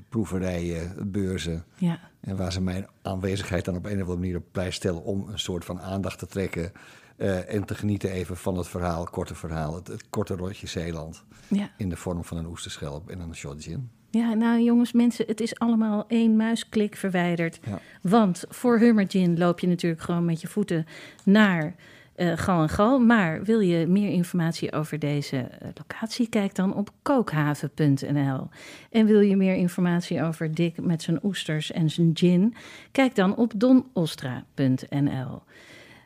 proeverijen, 0.08 1.10
beurzen. 1.12 1.64
Ja. 1.76 1.98
En 2.20 2.36
waar 2.36 2.52
ze 2.52 2.60
mijn 2.60 2.86
aanwezigheid 3.02 3.64
dan 3.64 3.76
op 3.76 3.84
een 3.84 3.92
of 3.92 3.98
andere 3.98 4.18
manier 4.18 4.36
op 4.36 4.44
prijs 4.52 4.74
stellen 4.74 5.02
om 5.02 5.28
een 5.28 5.38
soort 5.38 5.64
van 5.64 5.80
aandacht 5.80 6.18
te 6.18 6.26
trekken. 6.26 6.72
eh, 7.16 7.54
en 7.54 7.64
te 7.64 7.74
genieten 7.74 8.10
even 8.10 8.36
van 8.36 8.56
het 8.56 8.68
verhaal, 8.68 9.04
korte 9.04 9.34
verhaal, 9.34 9.74
het, 9.74 9.86
het 9.86 10.04
korte 10.10 10.34
rondje 10.34 10.66
Zeeland. 10.66 11.24
Ja. 11.48 11.70
In 11.76 11.88
de 11.88 11.96
vorm 11.96 12.24
van 12.24 12.36
een 12.36 12.46
oesterschelp 12.46 13.10
en 13.10 13.20
een 13.20 13.34
shot 13.34 13.62
gin. 13.62 13.90
Ja, 14.10 14.34
nou 14.34 14.60
jongens, 14.60 14.92
mensen, 14.92 15.26
het 15.26 15.40
is 15.40 15.58
allemaal 15.58 16.04
één 16.08 16.36
muisklik 16.36 16.96
verwijderd. 16.96 17.60
Ja. 17.66 17.80
Want 18.02 18.44
voor 18.48 18.78
Hummer 18.78 19.04
Gin 19.08 19.38
loop 19.38 19.60
je 19.60 19.66
natuurlijk 19.66 20.02
gewoon 20.02 20.24
met 20.24 20.40
je 20.40 20.48
voeten 20.48 20.86
naar 21.24 21.74
eh, 22.20 22.32
Gal 22.36 22.62
en 22.62 22.68
Gal. 22.68 22.98
Maar 22.98 23.42
wil 23.42 23.60
je 23.60 23.86
meer 23.86 24.10
informatie 24.10 24.72
over 24.72 24.98
deze 24.98 25.36
eh, 25.36 25.68
locatie, 25.74 26.28
kijk 26.28 26.54
dan 26.54 26.74
op 26.74 26.90
kookhaven.nl. 27.02 28.48
En 28.90 29.06
wil 29.06 29.20
je 29.20 29.36
meer 29.36 29.54
informatie 29.54 30.22
over 30.22 30.54
Dick 30.54 30.80
met 30.80 31.02
zijn 31.02 31.18
oesters 31.22 31.72
en 31.72 31.90
zijn 31.90 32.10
gin, 32.14 32.54
kijk 32.92 33.14
dan 33.14 33.36
op 33.36 33.52
donostra.nl. 33.56 35.42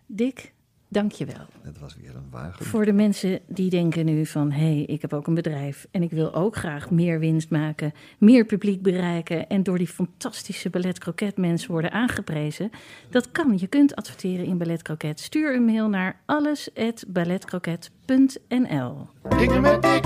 Dick, 0.06 0.52
dank 0.94 1.12
je 1.12 1.24
wel. 1.24 1.46
Het 1.62 1.78
was 1.78 1.96
weer 2.00 2.16
een 2.16 2.30
wagen. 2.30 2.64
Voor 2.64 2.84
de 2.84 2.92
mensen 2.92 3.40
die 3.46 3.70
denken 3.70 4.04
nu 4.04 4.26
van... 4.26 4.50
hé, 4.50 4.74
hey, 4.74 4.82
ik 4.82 5.02
heb 5.02 5.12
ook 5.12 5.26
een 5.26 5.34
bedrijf 5.34 5.86
en 5.90 6.02
ik 6.02 6.10
wil 6.10 6.34
ook 6.34 6.56
graag 6.56 6.90
meer 6.90 7.18
winst 7.18 7.50
maken... 7.50 7.92
meer 8.18 8.44
publiek 8.44 8.82
bereiken 8.82 9.48
en 9.48 9.62
door 9.62 9.78
die 9.78 9.86
fantastische 9.86 10.70
Ballet 10.70 10.98
Croquet 10.98 11.36
mensen 11.36 11.70
worden 11.70 11.90
aangeprezen... 11.90 12.70
dat 13.10 13.30
kan. 13.30 13.58
Je 13.58 13.66
kunt 13.66 13.94
adverteren 13.94 14.46
in 14.46 14.58
Ballet 14.58 14.82
Croquet. 14.82 15.20
Stuur 15.20 15.54
een 15.54 15.64
mail 15.64 15.88
naar 15.88 16.20
alles@balletcroquet.nl. 16.24 19.06
Dingen 19.38 19.60
met 19.60 19.82
dik, 19.82 20.02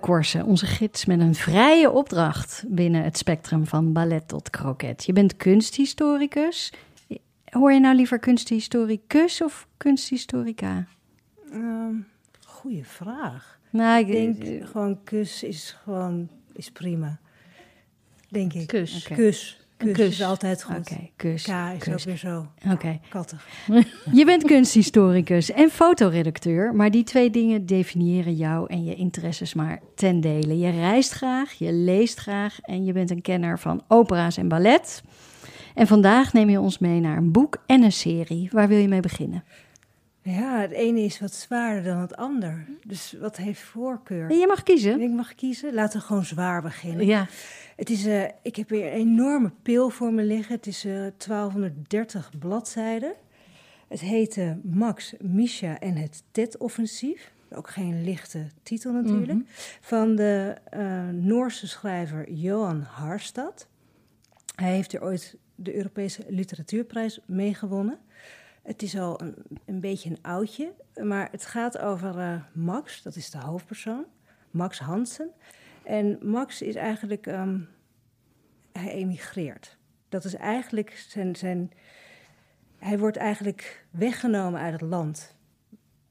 Korsen, 0.00 0.44
onze 0.44 0.66
gids 0.66 1.04
met 1.04 1.20
een 1.20 1.34
vrije 1.34 1.90
opdracht 1.90 2.64
binnen 2.66 3.04
het 3.04 3.18
spectrum 3.18 3.66
van 3.66 3.92
ballet 3.92 4.28
tot 4.28 4.50
kroket. 4.50 5.04
Je 5.04 5.12
bent 5.12 5.36
kunsthistoricus. 5.36 6.72
Hoor 7.44 7.72
je 7.72 7.80
nou 7.80 7.96
liever 7.96 8.18
kunsthistoricus 8.18 9.42
of 9.42 9.66
kunsthistorica? 9.76 10.86
Ehm 11.52 11.94
goeie 12.64 12.84
vraag. 12.84 13.58
Nou, 13.70 14.06
Ik 14.06 14.12
denk 14.12 14.66
gewoon 14.68 15.04
kus 15.04 15.42
is 15.42 15.76
gewoon 15.82 16.28
is 16.52 16.70
prima. 16.70 17.18
Denk 18.28 18.52
ik. 18.52 18.66
Kus. 18.66 19.08
Kus. 19.14 19.63
Kus, 19.76 19.92
kus. 19.92 20.08
is 20.08 20.22
altijd 20.22 20.62
goed. 20.62 20.76
Oké, 20.76 21.10
kus. 21.16 21.42
K 21.42 21.48
is 21.48 21.78
kus. 21.78 21.92
ook 21.92 22.00
weer 22.00 22.16
zo 22.16 22.46
Oké. 22.70 23.00
kattig. 23.08 23.46
Je 24.12 24.24
bent 24.24 24.44
kunsthistoricus 24.44 25.50
en 25.50 25.70
fotoredacteur, 25.70 26.74
maar 26.74 26.90
die 26.90 27.04
twee 27.04 27.30
dingen 27.30 27.66
definiëren 27.66 28.34
jou 28.34 28.66
en 28.68 28.84
je 28.84 28.94
interesses 28.94 29.54
maar 29.54 29.80
ten 29.94 30.20
dele. 30.20 30.58
Je 30.58 30.70
reist 30.70 31.12
graag, 31.12 31.52
je 31.52 31.72
leest 31.72 32.18
graag 32.18 32.60
en 32.60 32.84
je 32.84 32.92
bent 32.92 33.10
een 33.10 33.22
kenner 33.22 33.58
van 33.58 33.82
opera's 33.88 34.36
en 34.36 34.48
ballet. 34.48 35.02
En 35.74 35.86
vandaag 35.86 36.32
neem 36.32 36.50
je 36.50 36.60
ons 36.60 36.78
mee 36.78 37.00
naar 37.00 37.16
een 37.16 37.32
boek 37.32 37.56
en 37.66 37.82
een 37.82 37.92
serie. 37.92 38.48
Waar 38.52 38.68
wil 38.68 38.78
je 38.78 38.88
mee 38.88 39.00
beginnen? 39.00 39.44
Ja, 40.22 40.60
het 40.60 40.70
ene 40.70 41.00
is 41.00 41.20
wat 41.20 41.32
zwaarder 41.34 41.82
dan 41.84 42.00
het 42.00 42.16
ander. 42.16 42.66
Dus 42.86 43.14
wat 43.20 43.36
heeft 43.36 43.60
voorkeur? 43.60 44.32
Je 44.32 44.46
mag 44.46 44.62
kiezen. 44.62 45.00
Ik 45.00 45.10
mag 45.10 45.34
kiezen. 45.34 45.74
Laten 45.74 46.00
we 46.00 46.06
gewoon 46.06 46.24
zwaar 46.24 46.62
beginnen. 46.62 47.06
Ja, 47.06 47.26
Het 47.76 47.90
is, 47.90 48.06
eh, 48.06 48.24
ik 48.42 48.56
heb 48.56 48.68
hier 48.68 48.86
een 48.86 48.92
enorme 48.92 49.52
pil 49.62 49.90
voor 49.90 50.12
me 50.12 50.22
liggen. 50.22 50.54
Het 50.54 50.66
is 50.66 50.84
eh 50.84 51.06
1230 51.16 52.30
bladzijden. 52.38 53.14
Het 53.88 54.00
heet 54.00 54.36
eh, 54.36 54.52
Max, 54.62 55.14
Misha 55.20 55.78
en 55.78 55.96
het 55.96 56.22
TED-offensief. 56.30 57.32
Ook 57.50 57.70
geen 57.70 58.04
lichte 58.04 58.46
titel 58.62 58.92
natuurlijk. 58.92 59.38
Mhm. 59.38 59.48
Van 59.80 60.16
de 60.16 60.54
eh, 60.64 61.08
Noorse 61.08 61.68
schrijver 61.68 62.30
Johan 62.30 62.80
Harstad. 62.80 63.68
Hij 64.54 64.74
heeft 64.74 64.92
er 64.92 65.02
ooit 65.02 65.36
de 65.54 65.74
Europese 65.74 66.24
Literatuurprijs 66.28 67.20
meegewonnen. 67.26 67.98
Het 68.62 68.82
is 68.82 68.98
al 68.98 69.20
een, 69.20 69.34
een 69.64 69.80
beetje 69.80 70.10
een 70.10 70.22
oudje, 70.22 70.72
maar 71.02 71.28
het 71.30 71.44
gaat 71.44 71.78
over 71.78 72.18
eh, 72.18 72.34
Max, 72.52 73.02
dat 73.02 73.16
is 73.16 73.30
de 73.30 73.38
hoofdpersoon, 73.38 74.04
Max 74.50 74.78
Hansen. 74.78 75.30
En 75.84 76.18
Max 76.22 76.62
is 76.62 76.74
eigenlijk, 76.74 77.26
ehm, 77.26 77.58
hij 78.72 78.90
emigreert. 78.92 79.78
Dat 80.08 80.24
is 80.24 80.34
eigenlijk 80.34 81.04
zijn, 81.08 81.36
zijn, 81.36 81.70
hij 82.78 82.98
wordt 82.98 83.16
eigenlijk 83.16 83.86
weggenomen 83.90 84.60
uit 84.60 84.72
het 84.72 84.90
land 84.90 85.36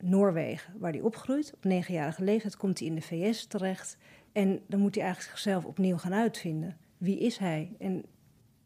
Noorwegen, 0.03 0.74
waar 0.80 0.91
hij 0.91 1.01
opgroeit. 1.01 1.53
Op 1.55 1.63
negenjarige 1.63 2.24
leeftijd 2.24 2.57
komt 2.57 2.80
hij 2.80 2.88
in 2.88 2.95
de 2.95 3.01
VS 3.01 3.45
terecht. 3.45 3.97
En 4.32 4.61
dan 4.67 4.80
moet 4.80 4.95
hij 4.95 5.03
eigenlijk 5.03 5.34
zichzelf 5.34 5.65
opnieuw 5.65 5.97
gaan 5.97 6.13
uitvinden. 6.13 6.78
Wie 6.97 7.19
is 7.19 7.38
hij? 7.38 7.76
En 7.80 8.05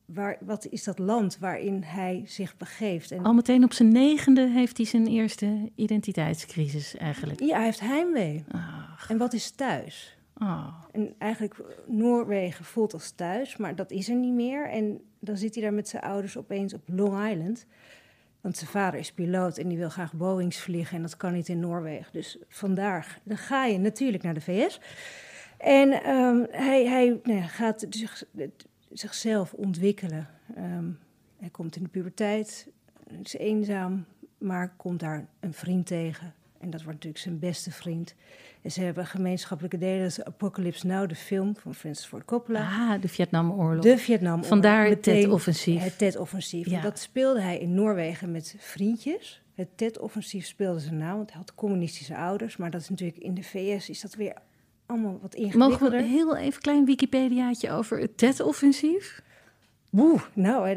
waar, 0.05 0.37
wat 0.41 0.65
is 0.65 0.83
dat 0.83 0.99
land 0.99 1.37
waarin 1.39 1.83
hij 1.83 2.23
zich 2.25 2.57
begeeft? 2.57 3.11
En 3.11 3.23
Al 3.23 3.33
meteen 3.33 3.63
op 3.63 3.73
zijn 3.73 3.91
negende 3.91 4.47
heeft 4.49 4.77
hij 4.77 4.85
zijn 4.85 5.07
eerste 5.07 5.71
identiteitscrisis 5.75 6.95
eigenlijk. 6.95 7.39
ja, 7.39 7.55
hij 7.55 7.65
heeft 7.65 7.79
heimwee. 7.79 8.43
Ach, 8.51 9.09
En 9.09 9.17
wat 9.17 9.33
is 9.33 9.51
thuis? 9.51 10.16
Oh. 10.39 10.73
En 10.91 11.15
eigenlijk, 11.17 11.55
Noorwegen 11.87 12.65
voelt 12.65 12.93
als 12.93 13.11
thuis, 13.11 13.57
maar 13.57 13.75
dat 13.75 13.91
is 13.91 14.09
er 14.09 14.15
niet 14.15 14.33
meer. 14.33 14.69
En 14.69 15.01
dan 15.19 15.37
zit 15.37 15.53
hij 15.53 15.63
daar 15.63 15.73
met 15.73 15.87
zijn 15.87 16.03
ouders 16.03 16.37
opeens 16.37 16.73
op 16.73 16.81
Long 16.85 17.29
Island. 17.29 17.65
Want 18.41 18.57
zijn 18.57 18.69
vader 18.69 18.99
is 18.99 19.11
piloot 19.11 19.57
en 19.57 19.67
die 19.67 19.77
wil 19.77 19.89
graag 19.89 20.13
Boeings 20.13 20.59
vliegen 20.59 20.95
en 20.95 21.01
dat 21.01 21.17
kan 21.17 21.33
niet 21.33 21.49
in 21.49 21.59
Noorwegen. 21.59 22.13
Dus 22.13 22.37
vandaar, 22.47 23.19
dan 23.23 23.37
ga 23.37 23.65
je 23.65 23.77
natuurlijk 23.77 24.23
naar 24.23 24.33
de 24.33 24.41
VS. 24.41 24.79
En 25.57 26.03
ehm, 26.03 26.45
hij, 26.51 26.85
hij 26.87 27.19
nou 27.23 27.41
gaat 27.41 27.85
zich, 27.89 28.23
zichzelf 28.91 29.53
ontwikkelen. 29.53 30.27
Ehm, 30.55 30.89
hij 31.39 31.49
komt 31.49 31.75
in 31.75 31.83
de 31.83 31.89
puberteit, 31.89 32.67
is 33.23 33.33
eenzaam, 33.33 34.05
maar 34.37 34.73
komt 34.75 34.99
daar 34.99 35.27
een 35.39 35.53
vriend 35.53 35.85
tegen. 35.85 36.33
En 36.59 36.69
dat 36.69 36.83
wordt 36.83 36.95
natuurlijk 36.95 37.23
zijn 37.23 37.39
beste 37.39 37.71
vriend. 37.71 38.15
En 38.61 38.71
ze 38.71 38.81
hebben 38.81 39.05
gemeenschappelijke 39.05 39.77
delen. 39.77 39.99
Dat 39.99 40.09
is 40.09 40.23
Apocalypse 40.23 40.87
Now, 40.87 41.09
de 41.09 41.15
film 41.15 41.55
van 41.55 41.75
Francis 41.75 42.05
Ford 42.05 42.25
Coppola. 42.25 42.59
Ah, 42.59 43.01
de 43.01 43.07
Vietnamoorlog. 43.07 43.83
De 43.83 43.97
Vietnam. 43.97 44.43
Vandaar 44.43 44.87
het 44.87 45.03
Tet-offensief. 45.03 45.83
Het 45.83 45.97
Tet-offensief. 45.97 46.69
Ja. 46.69 46.81
Dat 46.81 46.99
speelde 46.99 47.41
hij 47.41 47.57
in 47.57 47.73
Noorwegen 47.73 48.31
met 48.31 48.55
vriendjes. 48.57 49.41
Het 49.53 49.67
Tet-offensief 49.75 50.45
speelde 50.45 50.79
ze 50.79 50.91
na, 50.91 51.15
want 51.15 51.29
hij 51.29 51.39
had 51.39 51.55
communistische 51.55 52.15
ouders. 52.15 52.57
Maar 52.57 52.71
dat 52.71 52.81
is 52.81 52.89
natuurlijk 52.89 53.19
in 53.19 53.33
de 53.33 53.43
VS 53.43 53.89
is 53.89 54.01
dat 54.01 54.15
weer 54.15 54.33
allemaal 54.85 55.19
wat 55.21 55.37
Mogen 55.37 55.45
ingewikkelder. 55.45 55.91
we 55.91 56.05
een 56.05 56.11
heel 56.11 56.37
even 56.37 56.61
klein 56.61 56.85
Wikipediaatje 56.85 57.71
over 57.71 57.99
het 57.99 58.17
TET-offensief? 58.17 59.21
Oeh, 59.91 60.21
nou, 60.33 60.69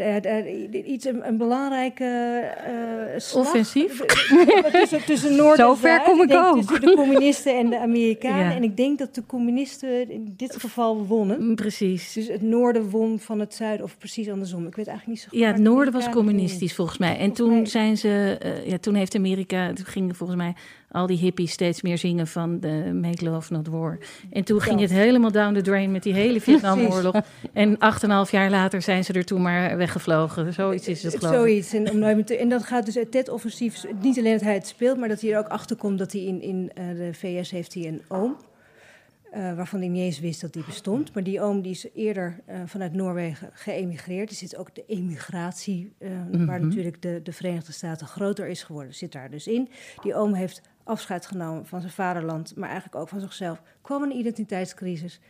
iets 0.84 1.04
een, 1.04 1.26
een 1.26 1.36
belangrijke 1.36 2.04
eh 2.04 3.20
slag. 3.20 3.46
Offensief? 3.46 4.00
tussen, 4.72 5.04
tussen 5.04 5.36
Noord 5.36 5.58
en 5.58 5.64
Zover 5.64 5.88
Zuid. 5.88 6.02
kom 6.02 6.20
ik 6.22 6.28
denk 6.28 6.44
ook. 6.44 6.56
Tussen 6.56 6.80
de 6.80 6.94
communisten 6.96 7.58
en 7.58 7.70
de 7.70 7.78
Amerikanen. 7.78 8.44
Ja. 8.44 8.54
En 8.54 8.62
ik 8.62 8.76
denk 8.76 8.98
dat 8.98 9.14
de 9.14 9.26
communisten 9.26 10.10
in 10.10 10.34
dit 10.36 10.56
geval 10.56 11.06
wonnen. 11.06 11.44
Mm, 11.46 11.54
Precies. 11.54 12.12
Dus 12.12 12.28
het 12.28 12.42
noorden 12.42 12.90
won 12.90 13.18
van 13.18 13.40
het 13.40 13.54
zuiden, 13.54 13.84
of 13.86 13.98
precies 13.98 14.28
andersom. 14.30 14.66
Ik 14.66 14.74
weet 14.76 14.86
eigenlijk 14.86 15.06
niet 15.06 15.20
zo 15.20 15.28
goed. 15.30 15.38
Ja, 15.38 15.46
het 15.46 15.56
de 15.56 15.62
noorden 15.62 15.92
was 15.92 16.08
communistisch 16.10 16.74
volgens 16.74 16.98
mij. 16.98 17.10
En 17.10 17.16
Volgens 17.16 17.38
toen 17.38 17.54
mij- 17.54 17.66
zijn 17.66 17.96
ze, 17.96 18.36
eh, 18.40 18.66
ja, 18.70 18.78
toen 18.78 18.94
heeft 18.94 19.14
Amerika, 19.14 19.72
toen 19.72 19.86
gingen 19.86 20.14
volgens 20.14 20.38
mij 20.38 20.54
al 20.90 21.06
die 21.06 21.18
hippies 21.18 21.52
steeds 21.52 21.82
meer 21.82 21.98
zingen 21.98 22.26
van 22.26 22.60
de 22.60 22.90
Make 22.94 23.24
Love 23.24 23.52
Not 23.52 23.66
War. 23.68 23.98
En 24.30 24.44
toen 24.44 24.60
ging 24.60 24.80
het 24.80 24.90
helemaal 24.90 25.32
down 25.32 25.54
the 25.54 25.60
drain 25.62 25.92
met 25.92 26.02
die 26.02 26.14
hele 26.14 26.40
Vietnamoorlog. 26.50 27.14
En 27.52 27.78
acht 27.78 28.02
en 28.02 28.08
een 28.08 28.14
half 28.14 28.30
jaar 28.30 28.50
later 28.50 28.82
zijn 28.82 29.04
ze 29.04 29.12
er 29.12 29.24
toen 29.24 29.42
maar 29.42 29.76
weggevlogen. 29.76 30.52
Zoiets 30.52 30.88
is 30.88 31.02
het 31.02 31.16
geloof 31.16 31.32
ik. 31.32 31.38
Zoiets. 31.38 31.72
En, 31.72 32.04
om 32.16 32.24
te- 32.24 32.36
en 32.36 32.48
dat 32.48 32.62
gaat 32.62 32.84
dus 32.84 32.94
het 32.94 33.10
TED-offensief. 33.10 33.84
Niet 34.02 34.18
alleen 34.18 34.32
dat 34.32 34.40
hij 34.42 34.54
het 34.54 34.66
speelt, 34.66 34.98
maar 34.98 35.08
dat 35.08 35.20
hij 35.20 35.32
er 35.32 35.38
ook 35.38 35.48
achter 35.48 35.76
komt 35.76 35.98
dat 35.98 36.12
hij 36.12 36.20
in, 36.22 36.42
in 36.42 36.70
eh, 36.74 36.84
de 36.96 37.10
VS 37.14 37.50
heeft 37.50 37.74
hij 37.74 37.86
een 37.86 38.02
oom. 38.08 38.36
eh, 39.32 39.54
waarvan 39.54 39.78
hij 39.80 39.88
niet 39.88 40.02
eens 40.02 40.20
wist 40.20 40.40
dat 40.40 40.52
die 40.52 40.64
bestond. 40.66 41.14
Maar 41.14 41.22
die 41.22 41.40
oom 41.40 41.62
die 41.62 41.70
is 41.72 41.86
eerder 41.94 42.40
eh, 42.46 42.56
vanuit 42.66 42.92
Noorwegen 42.92 43.50
geëmigreerd. 43.52 44.30
Er 44.30 44.36
zit 44.36 44.56
ook 44.56 44.74
de 44.74 44.84
emigratie, 44.86 45.92
waar 46.30 46.58
Mhm. 46.60 46.66
natuurlijk 46.68 47.02
de, 47.02 47.20
de 47.22 47.32
Verenigde 47.32 47.72
Staten 47.72 48.06
groter 48.06 48.46
is 48.48 48.62
geworden, 48.62 48.94
zit 48.94 49.12
daar 49.12 49.30
dus 49.30 49.46
in. 49.46 49.68
Die 50.02 50.14
oom 50.14 50.34
heeft 50.34 50.60
afscheid 50.84 51.26
genomen 51.26 51.66
van 51.66 51.80
zijn 51.80 51.92
vaderland, 51.92 52.56
maar 52.56 52.68
eigenlijk 52.68 53.00
ook 53.00 53.08
van 53.08 53.20
zichzelf. 53.20 53.62
kwam 53.80 54.02
een 54.02 54.16
identiteitscrisis. 54.16 55.20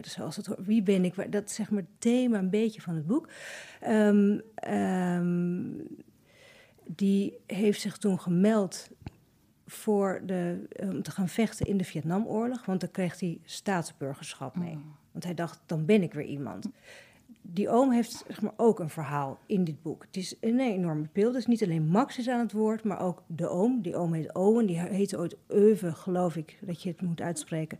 Dus 0.00 0.12
zoals 0.12 0.36
het 0.36 0.46
hoort, 0.46 0.66
wie 0.66 0.82
ben 0.82 1.04
ik? 1.04 1.32
Dat 1.32 1.44
is 1.44 1.54
zeg 1.54 1.70
maar 1.70 1.82
het 1.82 2.00
thema 2.00 2.38
een 2.38 2.50
beetje 2.50 2.80
van 2.80 2.94
het 2.94 3.06
boek. 3.06 3.28
Ehm, 3.80 4.38
ehm, 4.54 5.68
die 6.84 7.38
heeft 7.46 7.80
zich 7.80 7.96
toen 7.96 8.20
gemeld 8.20 8.88
voor 9.66 10.22
de, 10.26 10.68
om 10.80 11.02
te 11.02 11.10
gaan 11.10 11.28
vechten 11.28 11.66
in 11.66 11.76
de 11.76 11.84
Vietnamoorlog. 11.84 12.64
Want 12.64 12.80
dan 12.80 12.90
kreeg 12.90 13.20
hij 13.20 13.40
staatsburgerschap 13.44 14.56
mee. 14.56 14.78
Want 15.12 15.24
hij 15.24 15.34
dacht, 15.34 15.60
dan 15.66 15.84
ben 15.84 16.02
ik 16.02 16.12
weer 16.12 16.24
iemand. 16.24 16.68
Die 17.52 17.68
oom 17.68 17.90
heeft 17.92 18.24
zeg 18.28 18.42
maar, 18.42 18.52
ook 18.56 18.78
een 18.78 18.88
verhaal 18.90 19.38
in 19.46 19.64
dit 19.64 19.82
boek. 19.82 20.02
Het 20.06 20.16
is 20.16 20.34
een 20.40 20.60
enorme 20.60 21.08
beeld. 21.12 21.32
Dus 21.34 21.46
niet 21.46 21.62
alleen 21.62 21.86
Max 21.88 22.18
is 22.18 22.28
aan 22.28 22.38
het 22.40 22.52
woord, 22.52 22.84
maar 22.84 23.00
ook 23.00 23.22
de 23.26 23.48
oom. 23.48 23.82
Die 23.82 23.96
oom 23.96 24.12
heet 24.12 24.34
Owen. 24.34 24.66
Die 24.66 24.78
heette 24.80 25.18
ooit 25.18 25.36
Euve, 25.46 25.92
geloof 25.92 26.36
ik, 26.36 26.58
dat 26.60 26.82
je 26.82 26.88
het 26.88 27.02
moet 27.02 27.20
uitspreken. 27.20 27.78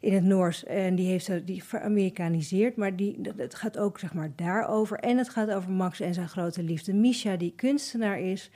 In 0.00 0.12
het 0.14 0.24
Noors. 0.24 0.64
En 0.64 0.94
die 0.94 1.06
heeft 1.06 1.46
die 1.46 1.64
veramerikaniseerd. 1.64 2.76
Maar 2.76 2.96
die, 2.96 3.20
dat- 3.20 3.36
het 3.38 3.54
gaat 3.54 3.78
ook 3.78 3.98
zeg 3.98 4.14
maar, 4.14 4.32
daarover. 4.36 4.98
En 4.98 5.18
het 5.18 5.28
gaat 5.28 5.50
over 5.50 5.70
Max 5.70 6.00
en 6.00 6.14
zijn 6.14 6.28
grote 6.28 6.62
liefde. 6.62 6.94
Misha, 6.94 7.36
die 7.36 7.52
kunstenaar 7.56 8.20
is. 8.20 8.50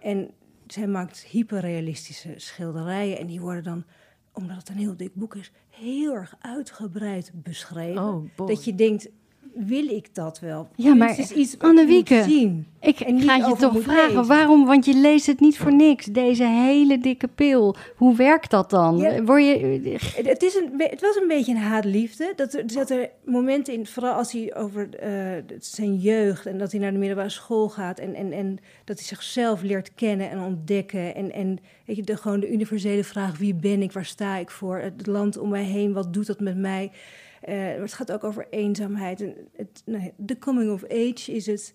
En 0.00 0.30
zij 0.66 0.86
maakt 0.86 1.18
hyperrealistische 1.24 2.32
schilderijen. 2.36 3.18
En 3.18 3.26
die 3.26 3.40
worden 3.40 3.62
dan, 3.64 3.84
omdat 4.32 4.56
het 4.56 4.68
een 4.68 4.76
heel 4.76 4.96
dik 4.96 5.14
boek 5.14 5.34
is, 5.34 5.52
heel 5.70 6.14
erg 6.14 6.36
uitgebreid 6.40 7.30
beschreven. 7.34 8.02
Oh, 8.02 8.46
dat 8.46 8.64
je 8.64 8.74
denkt, 8.74 9.08
wil 9.56 9.88
ik 9.88 10.14
dat 10.14 10.40
wel? 10.40 10.68
Ja, 10.74 10.94
maar 10.94 11.14
Kunst 11.14 11.30
is 11.30 11.36
iets 11.36 11.58
Annemieke, 11.58 12.22
zien. 12.28 12.66
Ik 12.80 12.96
ga 12.98 13.36
je 13.36 13.56
toch 13.58 13.82
vragen, 13.82 14.06
lezen. 14.06 14.26
waarom? 14.26 14.66
Want 14.66 14.84
je 14.84 14.94
leest 14.94 15.26
het 15.26 15.40
niet 15.40 15.58
voor 15.58 15.74
niks. 15.74 16.04
Deze 16.04 16.44
hele 16.44 16.98
dikke 16.98 17.28
pil. 17.28 17.76
Hoe 17.96 18.16
werkt 18.16 18.50
dat 18.50 18.70
dan? 18.70 18.96
Ja. 18.96 19.22
Word 19.22 19.44
je... 19.44 19.98
Het, 20.16 20.28
het 20.28 20.42
is 20.42 20.54
een, 20.54 20.72
het 20.76 21.00
was 21.00 21.16
een 21.16 21.28
beetje 21.28 21.52
een 21.52 21.60
haatliefde. 21.60 22.32
Dat 22.36 22.54
er 22.54 22.62
zaten 22.66 23.00
er 23.00 23.10
momenten 23.24 23.74
in, 23.74 23.86
vooral 23.86 24.12
als 24.12 24.32
hij 24.32 24.54
over 24.54 24.88
eh, 24.94 25.10
zijn 25.58 25.96
jeugd 25.96 26.46
en 26.46 26.58
dat 26.58 26.70
hij 26.72 26.80
naar 26.80 26.92
de 26.92 26.98
middelbare 26.98 27.28
school 27.28 27.68
gaat 27.68 27.98
en, 27.98 28.14
en, 28.14 28.32
en 28.32 28.58
dat 28.84 28.98
hij 28.98 29.06
zichzelf 29.06 29.62
leert 29.62 29.94
kennen 29.94 30.30
en 30.30 30.40
ontdekken. 30.40 31.14
En, 31.14 31.32
en 31.32 31.58
weet 31.84 31.96
je, 31.96 32.02
de, 32.02 32.16
gewoon 32.16 32.40
de 32.40 32.52
universele 32.52 33.04
vraag: 33.04 33.38
wie 33.38 33.54
ben 33.54 33.82
ik, 33.82 33.92
waar 33.92 34.04
sta 34.04 34.36
ik 34.36 34.50
voor? 34.50 34.78
Het 34.78 35.06
land 35.06 35.38
om 35.38 35.48
mij 35.48 35.64
heen, 35.64 35.92
wat 35.92 36.12
doet 36.12 36.26
dat 36.26 36.40
met 36.40 36.56
mij? 36.56 36.90
Eh, 37.40 37.54
maar 37.54 37.80
het 37.80 37.92
gaat 37.92 38.12
ook 38.12 38.24
over 38.24 38.46
eenzaamheid. 38.50 39.20
En 39.20 39.34
het, 39.56 39.82
nou, 39.84 40.10
de 40.16 40.38
coming 40.38 40.72
of 40.72 40.84
age 40.84 41.32
is 41.32 41.46
het. 41.46 41.74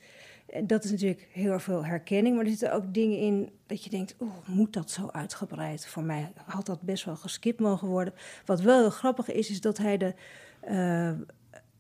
En 0.50 0.68
dat 0.68 0.84
is 0.84 0.92
natuurlijk 0.92 1.28
heel 1.32 1.60
veel 1.60 1.86
herkenning, 1.86 2.36
maar 2.36 2.44
er 2.44 2.50
zitten 2.50 2.74
ook 2.74 2.94
dingen 2.94 3.18
in 3.18 3.50
dat 3.66 3.84
je 3.84 3.90
denkt: 3.90 4.16
oh, 4.18 4.48
moet 4.48 4.74
dat 4.74 4.92
zo 4.92 5.08
uitgebreid? 5.12 5.88
Voor 5.88 6.04
mij 6.04 6.32
had 6.46 6.66
dat 6.66 6.82
best 6.82 7.06
wel 7.06 7.16
geskipt 7.16 7.60
mogen 7.60 7.88
worden. 7.88 8.14
Wat 8.46 8.62
wel 8.62 8.80
heel 8.80 8.90
grappig 8.90 9.32
is, 9.32 9.50
is 9.50 9.62
dat 9.62 9.78
hij 9.78 9.98
de 9.98 10.14
eh, 10.60 11.10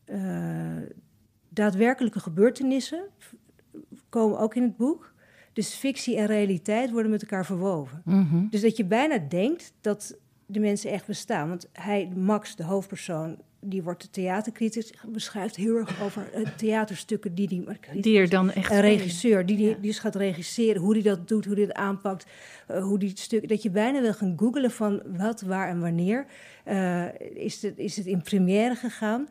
eh, 0.05 0.83
daadwerkelijke 1.49 2.19
gebeurtenissen 2.19 3.03
komen 4.09 4.39
ook 4.39 4.55
in 4.55 4.63
het 4.63 4.77
boek. 4.77 5.13
Dus 5.53 5.73
fictie 5.73 6.17
en 6.17 6.25
realiteit 6.25 6.91
worden 6.91 7.11
met 7.11 7.21
elkaar 7.21 7.45
verwoven. 7.45 8.01
Mhm. 8.05 8.47
Dus 8.49 8.61
dat 8.61 8.77
je 8.77 8.85
bijna 8.85 9.17
denkt 9.17 9.73
dat 9.81 10.17
de 10.45 10.59
mensen 10.59 10.91
echt 10.91 11.07
bestaan. 11.07 11.49
Want 11.49 11.69
hij, 11.73 12.11
Max, 12.15 12.55
de 12.55 12.63
hoofdpersoon, 12.63 13.41
die 13.61 13.83
wordt 13.83 14.01
de 14.01 14.09
theatercriticus, 14.09 14.93
beschrijft 15.07 15.55
heel 15.55 15.75
erg 15.75 16.01
over 16.01 16.33
eh, 16.33 16.47
theaterstukken 16.57 17.35
die 17.35 17.47
die... 17.47 17.65
Die 17.93 18.17
er 18.17 18.29
dan 18.29 18.51
echt 18.51 18.71
Een 18.71 18.81
regisseur 18.81 19.45
die, 19.45 19.57
die, 19.57 19.67
Ja. 19.67 19.73
die 19.73 19.81
dus 19.81 19.99
gaat 19.99 20.15
regisseren, 20.15 20.81
hoe 20.81 20.93
die 20.93 21.03
dat 21.03 21.27
doet, 21.27 21.45
hoe 21.45 21.55
die 21.55 21.65
het 21.65 21.73
aanpakt, 21.73 22.25
eh, 22.67 22.83
hoe 22.83 22.99
die 22.99 23.09
het 23.09 23.19
stuk, 23.19 23.49
dat 23.49 23.63
je 23.63 23.69
bijna 23.69 24.01
wil 24.01 24.13
gaan 24.13 24.33
googlen 24.37 24.71
van 24.71 25.01
wat, 25.17 25.41
waar 25.41 25.69
en 25.69 25.79
wanneer. 25.79 26.25
Eh, 26.63 27.05
is, 27.33 27.61
het, 27.61 27.77
is 27.77 27.97
het 27.97 28.05
in 28.05 28.21
première 28.21 28.75
gegaan? 28.75 29.27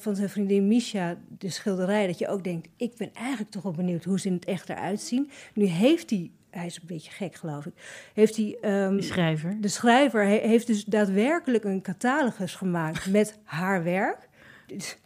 Van 0.00 0.16
zijn 0.16 0.28
vriendin 0.28 0.68
Misha, 0.68 1.18
de 1.38 1.50
schilderij, 1.50 2.06
dat 2.06 2.18
je 2.18 2.28
ook 2.28 2.44
denkt, 2.44 2.68
ik 2.76 2.96
ben 2.96 3.10
eigenlijk 3.12 3.50
toch 3.50 3.62
wel 3.62 3.72
benieuwd 3.72 4.04
hoe 4.04 4.20
ze 4.20 4.26
in 4.28 4.34
het 4.34 4.44
echt 4.44 4.68
eruit 4.68 5.00
zien. 5.00 5.30
Nu 5.54 5.64
heeft 5.64 6.10
hij, 6.10 6.30
hij 6.58 6.66
is 6.66 6.76
een 6.76 6.86
beetje 6.86 7.10
gek 7.10 7.34
geloof 7.34 7.66
ik, 7.66 7.72
heeft 8.14 8.36
hij... 8.36 8.58
ehm, 8.60 8.96
De 8.96 9.02
schrijver. 9.02 9.56
de 9.60 9.68
schrijver 9.68 10.24
he- 10.24 10.48
heeft 10.48 10.66
dus 10.66 10.84
daadwerkelijk 10.84 11.64
een 11.64 11.82
catalogus 11.82 12.54
gemaakt 12.54 13.06
met 13.18 13.38
haar 13.44 13.82
werk. 13.84 14.28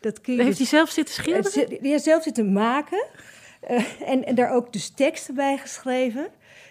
Dat 0.00 0.18
je 0.22 0.32
Heeft 0.32 0.42
hij 0.42 0.52
dus- 0.54 0.68
zelf 0.68 0.90
zitten 0.90 1.14
schilderen? 1.14 1.44
het 1.44 1.52
zit- 1.52 1.68
Die 1.80 1.90
heeft 1.90 2.02
zelf 2.04 2.22
zitten 2.22 2.52
maken. 2.52 3.06
eh, 3.60 3.84
en, 4.06 4.24
en 4.26 4.34
daar 4.34 4.50
ook 4.50 4.72
dus 4.72 4.88
teksten 4.90 5.34
bij 5.34 5.58
geschreven. 5.58 6.26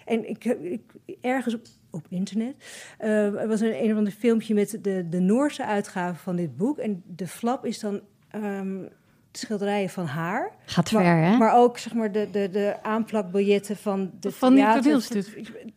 En 0.05 0.29
ik, 0.29 0.43
heb- 0.43 0.63
ik, 0.63 0.81
ergens 1.21 1.53
op, 1.53 1.61
op 1.91 2.05
internet 2.09 2.55
eh, 2.97 3.25
er 3.41 3.47
was 3.47 3.61
een, 3.61 3.83
een 3.83 3.91
of 3.91 3.97
ander 3.97 4.13
filmpje 4.13 4.53
met 4.53 4.77
de, 4.81 5.09
de 5.09 5.19
Noorse 5.19 5.65
uitgave 5.65 6.19
van 6.23 6.35
dit 6.35 6.57
boek. 6.57 6.77
En 6.77 7.03
de 7.07 7.27
flap 7.27 7.65
is 7.65 7.79
dan 7.79 8.01
ehm, 8.29 8.77
schilderijen 9.31 9.89
van 9.89 10.05
haar. 10.05 10.51
Gaat 10.65 10.91
Maar, 10.91 11.03
ver, 11.03 11.15
hè? 11.15 11.37
maar 11.37 11.55
ook 11.55 11.77
zeg 11.77 11.93
maar, 11.93 12.11
de, 12.11 12.27
de, 12.31 12.49
de 12.49 12.75
aanplakbiljetten 12.81 13.77
van 13.77 14.11
de 14.19 14.31
Van 14.31 14.53
die 14.53 14.63
theater-. 14.63 15.25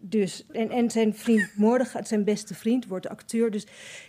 Dus, 0.00 0.46
en, 0.52 0.70
en 0.70 0.90
zijn 0.90 1.14
vriend 1.14 1.50
Moordegaard, 1.56 2.08
zijn 2.08 2.24
beste 2.24 2.54
vriend, 2.54 2.86
wordt 2.86 3.08
acteur. 3.08 3.50
Dus 3.50 3.66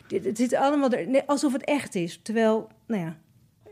dit, 0.07 0.25
het 0.25 0.37
zit 0.37 0.53
allemaal 0.53 0.91
er, 0.91 1.23
alsof 1.25 1.53
het 1.53 1.63
echt 1.63 1.95
is. 1.95 2.19
Terwijl, 2.23 2.67
nou 2.87 3.01
ja, 3.01 3.15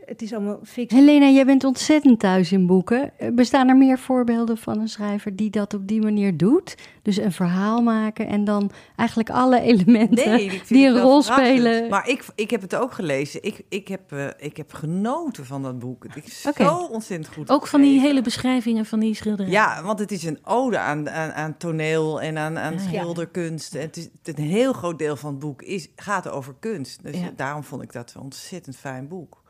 het 0.06 0.22
is 0.22 0.32
allemaal 0.32 0.58
fictie. 0.62 0.98
Helena, 0.98 1.28
jij 1.28 1.44
bent 1.46 1.64
ontzettend 1.64 2.20
thuis 2.20 2.52
in 2.52 2.66
boeken. 2.66 3.18
Eh, 3.18 3.30
Bestaan 3.32 3.68
er 3.68 3.76
meer 3.76 3.98
voorbeelden 3.98 4.56
van 4.58 4.78
een 4.80 4.88
schrijver 4.88 5.36
die 5.36 5.50
dat 5.50 5.74
op 5.74 5.88
die 5.88 6.02
manier 6.02 6.36
doet? 6.36 6.74
Dus 7.02 7.16
een 7.16 7.32
verhaal 7.32 7.82
maken 7.82 8.26
en 8.26 8.44
dan 8.44 8.70
eigenlijk 8.96 9.30
alle 9.30 9.60
elementen 9.70 10.30
Nee, 10.30 10.62
die 10.68 10.86
een 10.86 11.00
rol 11.00 11.22
spelen. 11.22 11.88
Maar 11.88 12.08
ik, 12.08 12.24
ik 12.34 12.50
heb 12.50 12.60
het 12.60 12.74
ook 12.74 12.92
gelezen. 12.92 13.42
Ik, 13.42 13.62
ik, 13.68 13.88
heb, 13.88 14.12
eh, 14.12 14.26
ik 14.36 14.56
heb 14.56 14.72
genoten 14.72 15.46
van 15.46 15.62
dat 15.62 15.78
boek. 15.78 16.04
Het 16.14 16.26
is 16.26 16.44
Oké. 16.48 16.64
zo 16.64 16.76
ontzettend 16.76 17.34
goed 17.34 17.50
Ook 17.50 17.66
van 17.66 17.80
die 17.80 18.00
hele 18.00 18.22
beschrijvingen 18.22 18.86
van 18.86 19.00
die 19.00 19.14
schilderijen. 19.14 19.52
Ja, 19.52 19.82
want 19.82 19.98
het 19.98 20.12
is 20.12 20.24
een 20.24 20.38
ode 20.44 20.78
aan, 20.78 21.10
aan, 21.10 21.32
aan 21.32 21.56
toneel 21.56 22.20
en 22.20 22.38
aan, 22.38 22.58
aan 22.58 22.72
Ja, 22.74 22.80
ja. 22.80 22.86
schilderkunst. 22.88 23.74
En 23.74 23.80
Het 23.80 23.96
is, 23.96 24.08
een 24.22 24.42
heel 24.42 24.72
groot 24.72 24.98
deel 24.98 25.16
van 25.16 25.30
het 25.30 25.38
boek 25.38 25.62
is, 25.62 25.88
gaat 25.96 26.28
over 26.28 26.54
kunst. 26.60 27.02
Dus 27.02 27.16
Ja. 27.16 27.30
daarom 27.36 27.64
vond 27.64 27.82
ik 27.82 27.92
dat 27.92 28.12
een 28.16 28.22
ontzettend 28.22 28.76
fijn 28.76 29.08
boek. 29.08 29.42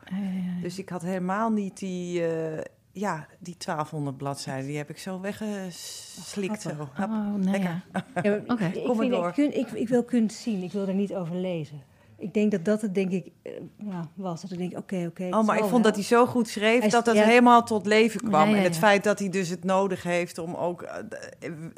Dus 0.61 0.79
ik 0.79 0.89
had 0.89 1.01
helemaal 1.01 1.49
niet 1.49 1.77
die, 1.77 2.27
eh, 2.27 2.63
ja, 2.91 3.27
die 3.39 3.57
1200 3.57 4.17
bladzijden. 4.17 4.67
Die 4.67 4.77
heb 4.77 4.89
ik 4.89 4.97
zo 4.97 5.19
weggeslikt. 5.21 6.61
Zo. 6.61 6.69
Grappig. 6.69 6.89
Hap. 6.97 7.09
Oh, 7.09 7.15
nou 7.15 7.39
lekker. 7.39 7.83
ja. 7.93 8.03
Ik, 8.33 8.45
Kom 8.47 8.85
maar 8.87 8.95
vind, 8.95 9.11
door. 9.11 9.27
ik, 9.27 9.33
kun- 9.33 9.57
ik, 9.57 9.71
ik 9.71 9.87
wil 9.87 10.03
kunst 10.03 10.37
zien, 10.39 10.63
ik 10.63 10.71
wil 10.71 10.87
er 10.87 10.93
niet 10.93 11.13
over 11.15 11.35
lezen. 11.35 11.81
Ik 12.17 12.33
denk 12.33 12.51
dat 12.51 12.65
dat 12.65 12.81
het, 12.81 12.95
denk 12.95 13.11
ik, 13.11 13.31
eh, 13.41 13.51
ja, 13.77 14.07
was. 14.13 14.41
Dat 14.41 14.51
ik 14.51 14.57
denk, 14.57 14.77
oké, 14.77 15.05
oké. 15.07 15.27
Oh, 15.37 15.43
maar 15.45 15.57
ik 15.57 15.63
vond 15.63 15.83
dat 15.83 15.95
hij 15.95 16.03
zo 16.03 16.25
goed 16.25 16.47
schreef 16.47 16.79
Hij 16.79 16.89
dat 16.89 17.05
dat 17.05 17.15
ja. 17.15 17.23
helemaal 17.23 17.63
tot 17.63 17.85
leven 17.85 18.19
kwam. 18.19 18.49
Ja, 18.49 18.53
ja, 18.53 18.57
En 18.57 18.63
het 18.63 18.77
feit 18.77 19.03
dat 19.03 19.19
hij 19.19 19.29
dus 19.29 19.49
het 19.49 19.63
nodig 19.63 20.03
heeft 20.03 20.37
om 20.37 20.53
ook 20.55 20.81
eh, 20.81 21.03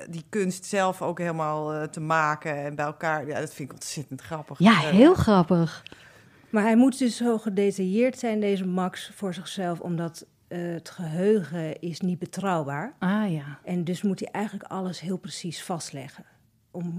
die 0.10 0.24
kunst 0.30 0.66
zelf 0.66 1.02
ook 1.02 1.20
helemaal 1.20 1.90
te 1.90 2.00
maken 2.00 2.56
en 2.64 2.76
bij 2.76 2.86
elkaar. 2.86 3.28
Ja, 3.28 3.40
dat 3.40 3.54
vind 3.54 3.70
ik 3.70 3.76
ontzettend 3.76 4.22
grappig. 4.22 4.60
Ja, 4.60 4.74
heel 4.80 5.14
grappig. 5.14 5.84
Maar 6.50 6.64
hij 6.64 6.76
moet 6.76 7.00
dus 7.00 7.16
zo 7.18 7.38
gedetailleerd 7.38 8.20
zijn, 8.20 8.40
deze 8.40 8.66
Max, 8.66 9.12
voor 9.14 9.34
zichzelf, 9.34 9.80
omdat 9.80 10.26
eh, 10.48 10.60
het 10.62 10.90
geheugen 10.90 11.80
is 11.82 12.00
niet 12.02 12.20
betrouwbaar. 12.20 12.94
Ah 13.00 13.32
ja. 13.32 13.60
En 13.64 13.84
dus 13.84 14.02
moet 14.02 14.20
hij 14.20 14.30
eigenlijk 14.32 14.72
alles 14.72 15.00
heel 15.00 15.18
precies 15.18 15.64
vastleggen. 15.64 16.26
Om 16.72 16.96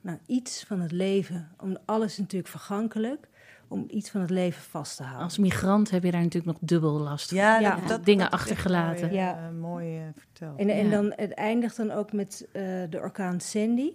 nou, 0.00 0.18
iets 0.26 0.64
van 0.66 0.80
het 0.80 0.92
leven, 0.92 1.48
om 1.60 1.76
alles 1.84 2.12
is 2.12 2.18
natuurlijk 2.18 2.50
vergankelijk, 2.50 3.28
om 3.68 3.84
iets 3.88 4.10
van 4.10 4.20
het 4.20 4.30
leven 4.30 4.62
vast 4.62 4.96
te 4.96 5.02
houden. 5.02 5.24
Als 5.24 5.38
migrant 5.38 5.90
heb 5.90 6.02
je 6.04 6.10
daar 6.10 6.22
natuurlijk 6.22 6.58
nog 6.60 6.68
dubbel 6.68 6.98
last 7.00 7.28
van. 7.28 7.38
Ja, 7.38 7.58
Ja. 7.58 7.76
dat, 7.76 7.88
dat, 7.88 8.04
Dingen 8.04 8.24
dat 8.24 8.32
echt 8.32 8.42
achtergelaten. 8.42 9.00
Mooi, 9.06 9.14
Ja. 9.14 9.50
mooi 9.50 9.96
eh, 9.98 10.02
verteld. 10.16 10.58
En, 10.58 10.68
en 10.68 10.84
Ja. 10.84 10.90
dan, 10.90 11.12
het 11.16 11.34
eindigt 11.34 11.76
dan 11.76 11.90
ook 11.90 12.12
met 12.12 12.46
eh, 12.52 12.62
de 12.90 12.98
orkaan 13.00 13.40
Sandy, 13.40 13.92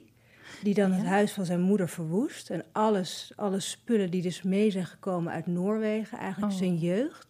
die 0.63 0.73
dan 0.73 0.91
het 0.91 1.05
huis 1.05 1.31
van 1.31 1.45
zijn 1.45 1.61
moeder 1.61 1.89
verwoest. 1.89 2.49
En 2.49 2.63
alles, 2.71 3.31
alle 3.35 3.59
spullen 3.59 4.11
die 4.11 4.21
dus 4.21 4.41
mee 4.41 4.71
zijn 4.71 4.85
gekomen 4.85 5.33
uit 5.33 5.47
Noorwegen, 5.47 6.17
eigenlijk 6.17 6.51
Oh. 6.53 6.57
zijn 6.59 6.77
jeugd, 6.77 7.27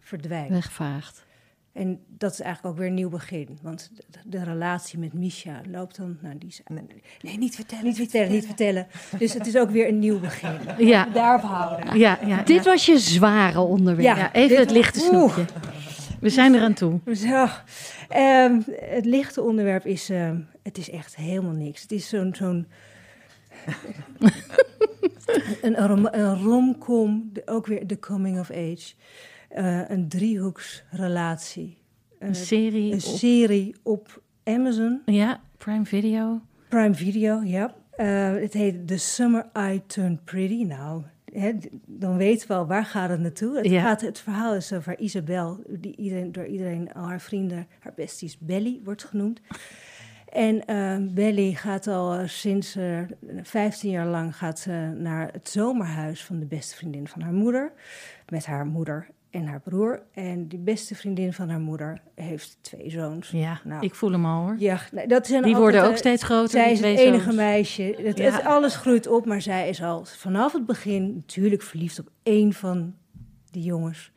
verdwijnen. 0.00 0.52
Wegvaagt. 0.52 1.24
En 1.72 2.00
dat 2.08 2.32
is 2.32 2.40
eigenlijk 2.40 2.74
ook 2.74 2.80
weer 2.80 2.88
een 2.88 2.94
nieuw 2.94 3.08
begin. 3.08 3.58
Want 3.62 3.90
de, 4.10 4.18
de 4.24 4.44
relatie 4.44 4.98
met 4.98 5.12
Misha 5.12 5.60
loopt 5.70 5.96
dan... 5.96 6.18
Nou, 6.20 6.38
die 6.38 6.48
is, 6.48 6.60
nee, 7.20 7.38
niet 7.38 7.54
vertellen, 7.54 7.84
niet 7.84 7.96
vertellen, 7.96 8.30
niet 8.32 8.46
vertellen. 8.46 8.86
Dus 9.18 9.32
het 9.34 9.46
is 9.46 9.56
ook 9.56 9.70
weer 9.70 9.88
een 9.88 9.98
nieuw 9.98 10.20
begin. 10.20 10.50
Ja, 10.78 11.04
Daarop 11.12 11.42
houden. 11.50 11.98
ja, 11.98 12.18
ja. 12.26 12.42
Dit 12.42 12.64
ja. 12.64 12.70
was 12.70 12.86
je 12.86 12.98
zware 12.98 13.60
onderwerp. 13.60 14.16
Ja. 14.16 14.16
Ja, 14.16 14.32
even 14.32 14.48
dit- 14.48 14.58
het 14.58 14.70
lichte 14.70 15.08
Oeh. 15.12 15.38
We 16.24 16.30
zijn 16.30 16.54
eraan 16.54 16.74
toe. 16.74 17.00
Zo. 17.14 17.46
Ehm, 18.08 18.60
het 18.80 19.04
lichte 19.04 19.42
onderwerp 19.42 19.86
is... 19.86 20.10
ehm, 20.10 20.40
het 20.62 20.78
is 20.78 20.90
echt 20.90 21.16
helemaal 21.16 21.52
niks. 21.52 21.82
Het 21.82 21.92
is 21.92 22.08
zo'n... 22.08 22.34
zo'n 22.34 22.66
een, 25.62 25.86
rom- 25.86 26.08
een 26.10 26.42
romcom, 26.42 27.30
de- 27.32 27.42
ook 27.46 27.66
weer 27.66 27.86
de 27.86 27.98
coming 27.98 28.38
of 28.38 28.50
age. 28.50 28.92
Eh, 29.48 29.88
een 29.90 30.08
driehoeksrelatie. 30.08 31.78
Een 32.18 32.34
serie 32.34 32.88
een 32.92 32.94
op, 32.94 33.00
serie 33.16 33.74
op 33.82 34.22
Amazon. 34.44 35.02
ja, 35.06 35.40
Prime 35.58 35.84
Video. 35.84 36.40
Prime 36.68 36.94
Video, 36.94 37.40
ja. 37.42 37.74
Eh, 37.90 38.32
het 38.34 38.52
heet 38.52 38.86
The 38.86 38.96
Summer 38.96 39.46
I 39.58 39.82
Turned 39.86 40.24
Pretty. 40.24 40.62
Nou, 40.64 41.02
hè, 41.34 41.52
dan 41.86 42.16
weten 42.16 42.48
we 42.48 42.54
al 42.54 42.66
waar 42.66 42.84
gaat 42.84 43.10
het 43.10 43.20
naartoe. 43.20 43.56
Het, 43.56 43.66
Ja. 43.66 43.82
gaat, 43.82 44.00
het 44.00 44.18
verhaal 44.18 44.54
is 44.54 44.72
over 44.72 44.98
Isabel, 44.98 45.60
die 45.68 45.96
iedereen, 45.96 46.32
door 46.32 46.46
iedereen, 46.46 46.92
al 46.92 47.08
haar 47.08 47.20
vrienden, 47.20 47.66
haar 47.80 47.92
besties 47.96 48.38
Belly 48.38 48.80
wordt 48.84 49.04
genoemd. 49.04 49.40
En 50.28 50.64
eh, 50.66 50.96
Belly 51.00 51.52
gaat 51.54 51.86
al 51.86 52.14
eh, 52.14 52.28
sinds 52.28 52.76
eh 52.76 53.00
15 53.42 53.90
jaar 53.90 54.06
lang 54.06 54.36
gaat 54.36 54.58
ze 54.58 54.70
naar 54.96 55.28
het 55.32 55.48
zomerhuis 55.48 56.24
van 56.24 56.38
de 56.38 56.46
beste 56.46 56.76
vriendin 56.76 57.08
van 57.08 57.20
haar 57.22 57.32
moeder. 57.32 57.72
Met 58.28 58.46
haar 58.46 58.66
moeder 58.66 59.06
en 59.34 59.46
haar 59.46 59.60
broer. 59.60 60.02
En 60.12 60.48
die 60.48 60.58
beste 60.58 60.94
vriendin 60.94 61.32
van 61.32 61.48
haar 61.48 61.60
moeder 61.60 62.00
heeft 62.14 62.58
twee 62.60 62.90
zoons. 62.90 63.30
Ja, 63.30 63.60
Nou. 63.64 63.84
ik 63.84 63.94
voel 63.94 64.12
hem 64.12 64.24
al 64.26 64.42
hoor. 64.44 64.56
Ja, 64.58 64.80
dat 65.06 65.26
zijn 65.26 65.42
Die 65.42 65.54
altijd, 65.54 65.56
worden 65.56 65.80
eh, 65.82 65.88
ook 65.88 65.96
steeds 65.96 66.22
groter. 66.22 66.48
zij 66.50 66.72
is 66.72 66.80
het 66.80 66.98
enige 66.98 67.22
zoons. 67.24 67.36
meisje. 67.36 67.94
Het, 68.02 68.18
Ja. 68.18 68.24
het- 68.30 68.44
alles 68.44 68.76
groeit 68.76 69.06
op, 69.06 69.26
maar 69.26 69.42
zij 69.42 69.68
is 69.68 69.82
al 69.82 70.04
vanaf 70.04 70.52
het 70.52 70.66
begin 70.66 71.14
natuurlijk 71.14 71.62
verliefd 71.62 71.98
op 71.98 72.10
één 72.22 72.52
van 72.52 72.94
die 73.50 73.62
jongens. 73.62 74.12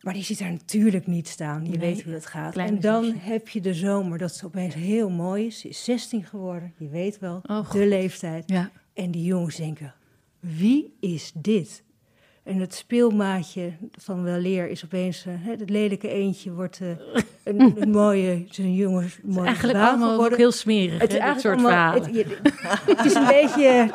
Maar 0.00 0.14
die 0.14 0.22
ziet 0.24 0.38
daar 0.38 0.50
natuurlijk 0.50 1.06
niet 1.06 1.28
staan. 1.28 1.64
Je 1.64 1.70
Nee, 1.70 1.78
weet 1.78 2.02
hoe 2.02 2.12
dat 2.12 2.26
gaat. 2.26 2.56
En 2.56 2.80
dan 2.80 3.04
zusje. 3.04 3.18
heb 3.18 3.48
je 3.48 3.60
de 3.60 3.74
zomer, 3.74 4.18
dat 4.18 4.34
ze 4.34 4.46
opeens 4.46 4.74
heel 4.74 5.10
mooi 5.10 5.46
is. 5.46 5.58
Ze 5.60 5.68
is 5.68 5.84
16 5.84 6.24
geworden, 6.24 6.72
je 6.78 6.88
weet 6.88 7.18
wel, 7.18 7.40
Oh, 7.46 7.70
de 7.72 7.86
leeftijd. 7.86 8.42
Ja, 8.46 8.70
En 8.92 9.10
die 9.10 9.24
jongens 9.24 9.56
denken, 9.56 9.94
wie 10.40 10.96
is 11.00 11.32
dit? 11.34 11.82
En 12.48 12.60
het 12.60 12.74
speelmaatje 12.74 13.72
van 14.00 14.22
Weleer 14.22 14.68
is 14.68 14.84
opeens, 14.84 15.26
eh, 15.26 15.32
hè, 15.38 15.50
het 15.50 15.70
lelijke 15.70 16.08
eentje 16.08 16.52
wordt 16.52 16.80
eh, 16.80 16.88
een, 17.44 17.74
een 17.80 17.90
mooie, 17.90 18.44
zijn 18.50 18.74
jongens, 18.74 19.18
mooie 19.22 19.46
eigenlijk 19.46 19.78
allemaal 19.78 20.08
ook 20.08 20.14
geworden. 20.14 20.38
heel 20.38 20.52
smerig, 20.52 21.00
Het 21.00 21.12
hè, 21.12 21.18
is 21.18 21.32
dit 21.32 21.40
soort 21.40 21.54
allemaal- 21.58 21.92
verhalen. 22.02 22.26
Het, 22.86 23.04
is 23.04 23.14
een 23.14 23.26
beetje 23.42 23.90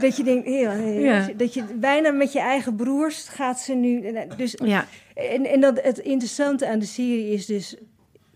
dat 0.00 0.16
je 0.16 0.22
denkt, 0.24 0.46
heel, 0.46 0.70
heel- 0.70 1.00
Ja. 1.02 1.28
dat 1.36 1.54
je 1.54 1.64
bijna 1.74 2.10
met 2.10 2.32
je 2.32 2.40
eigen 2.40 2.74
broers 2.76 3.28
gaat 3.28 3.60
ze 3.60 3.74
nu. 3.74 4.12
Dus, 4.36 4.54
Ja, 4.64 4.86
en 5.14 5.44
en 5.46 5.60
dat, 5.60 5.80
het 5.82 5.98
interessante 5.98 6.68
aan 6.68 6.78
de 6.78 6.86
serie 6.86 7.32
is 7.32 7.46
dus, 7.46 7.76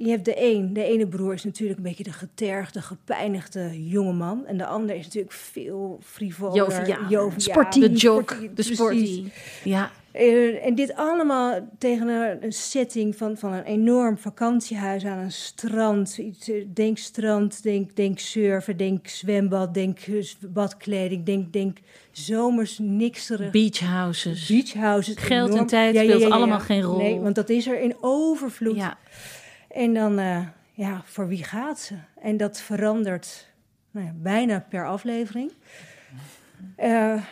je 0.05 0.11
hebt 0.11 0.25
de 0.25 0.43
een, 0.43 0.73
de 0.73 0.85
ene 0.85 1.07
broer 1.07 1.33
is 1.35 1.45
natuurlijk 1.45 1.79
een 1.79 1.85
beetje 1.85 2.05
de 2.05 2.13
getergde, 2.13 2.83
gepijnigde 2.83 3.89
jonge 3.89 4.13
man. 4.13 4.47
En 4.47 4.57
de 4.57 4.67
ander 4.67 4.97
is 4.97 5.05
natuurlijk 5.05 5.33
veel 5.33 5.99
frivoler, 6.03 6.57
Joviaal. 6.57 7.01
joviaal, 7.09 7.31
Sportief. 7.41 7.83
de 7.83 7.91
joke, 7.93 8.35
sportief, 8.35 8.55
de 8.55 8.63
sporty. 8.63 9.25
Ja, 9.65 9.91
Eh, 10.13 10.67
en 10.67 10.75
dit 10.75 10.95
allemaal 10.95 11.69
tegen 11.79 12.09
een, 12.09 12.45
een 12.45 12.53
setting 12.53 13.17
van, 13.17 13.37
van 13.37 13.53
een 13.53 13.65
enorm 13.65 14.19
vakantiehuis 14.19 15.05
aan 15.05 15.19
een 15.19 15.33
strand. 15.33 16.19
Iets, 16.19 16.49
eh, 16.51 16.65
denk 16.75 16.99
strand, 16.99 17.63
denk, 17.63 17.97
denk 17.97 18.19
surfen, 18.19 18.77
denk 18.77 19.09
zwembad, 19.09 19.75
denk 19.75 19.99
eh, 20.01 20.25
badkleding, 20.49 21.25
denk, 21.25 21.53
denk 21.53 21.79
zomers 22.11 22.79
nikserig. 22.79 23.51
beachhouses. 23.51 24.47
Beachhouses. 24.47 25.15
Geld 25.17 25.55
en 25.55 25.67
tijd 25.67 25.97
speelt 25.97 26.31
allemaal 26.31 26.61
geen 26.61 26.83
rol. 26.83 26.97
Nee, 26.97 27.21
want 27.21 27.35
dat 27.35 27.49
is 27.51 27.67
er 27.67 27.81
in 27.81 27.95
overvloed. 28.01 28.77
Ja, 28.77 28.99
En 29.73 29.95
dan, 29.95 30.19
eh, 30.19 30.47
ja, 30.73 31.03
voor 31.05 31.29
wie 31.29 31.45
gaat 31.45 31.81
ze? 31.81 31.95
En 32.21 32.37
dat 32.37 32.61
verandert 32.61 33.53
nou 33.91 34.07
ja, 34.07 34.13
bijna 34.17 34.67
per 34.69 34.87
aflevering. 34.87 35.53
Eh, 36.77 37.23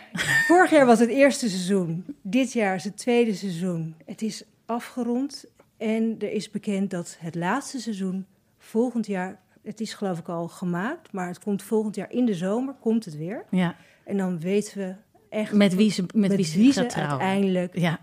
vorig 0.47 0.71
jaar 0.71 0.87
was 0.87 0.99
het 0.99 1.09
eerste 1.09 1.49
seizoen. 1.49 2.05
Dit 2.23 2.53
jaar 2.53 2.75
is 2.75 2.85
het 2.85 2.97
tweede 2.97 3.35
seizoen. 3.35 3.95
Het 4.05 4.23
is 4.23 4.45
afgerond. 4.67 5.45
En 5.77 6.17
er 6.19 6.33
is 6.33 6.51
bekend 6.51 6.91
dat 6.91 7.17
het 7.21 7.35
laatste 7.35 7.81
seizoen 7.81 8.27
volgend 8.59 9.07
jaar... 9.07 9.41
Het 9.63 9.81
is 9.81 9.95
geloof 9.95 10.19
ik 10.19 10.29
al 10.29 10.49
gemaakt, 10.49 11.13
maar 11.13 11.27
het 11.27 11.39
komt 11.39 11.63
volgend 11.63 11.95
jaar 11.95 12.11
in 12.11 12.25
de 12.25 12.35
zomer. 12.35 12.75
Komt 12.81 13.05
het 13.05 13.17
weer. 13.17 13.45
ja. 13.51 13.77
En 14.05 14.17
dan 14.17 14.41
weten 14.41 14.79
we 14.79 14.95
echt... 15.29 15.53
Met 15.53 15.75
wie 15.75 15.91
ze, 15.91 16.05
met 16.15 16.37
wie 16.37 16.73
ze 16.73 16.87
trouwen. 16.87 17.19
uiteindelijk 17.19 17.79
Ja, 17.79 17.99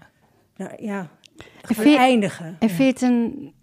nou, 0.56 0.84
ja, 0.84 1.10
En 1.78 1.98
eindigen. 1.98 2.56
en 2.60 2.70
vind 2.70 3.00
je 3.00 3.06
het 3.06 3.14
een... 3.14 3.54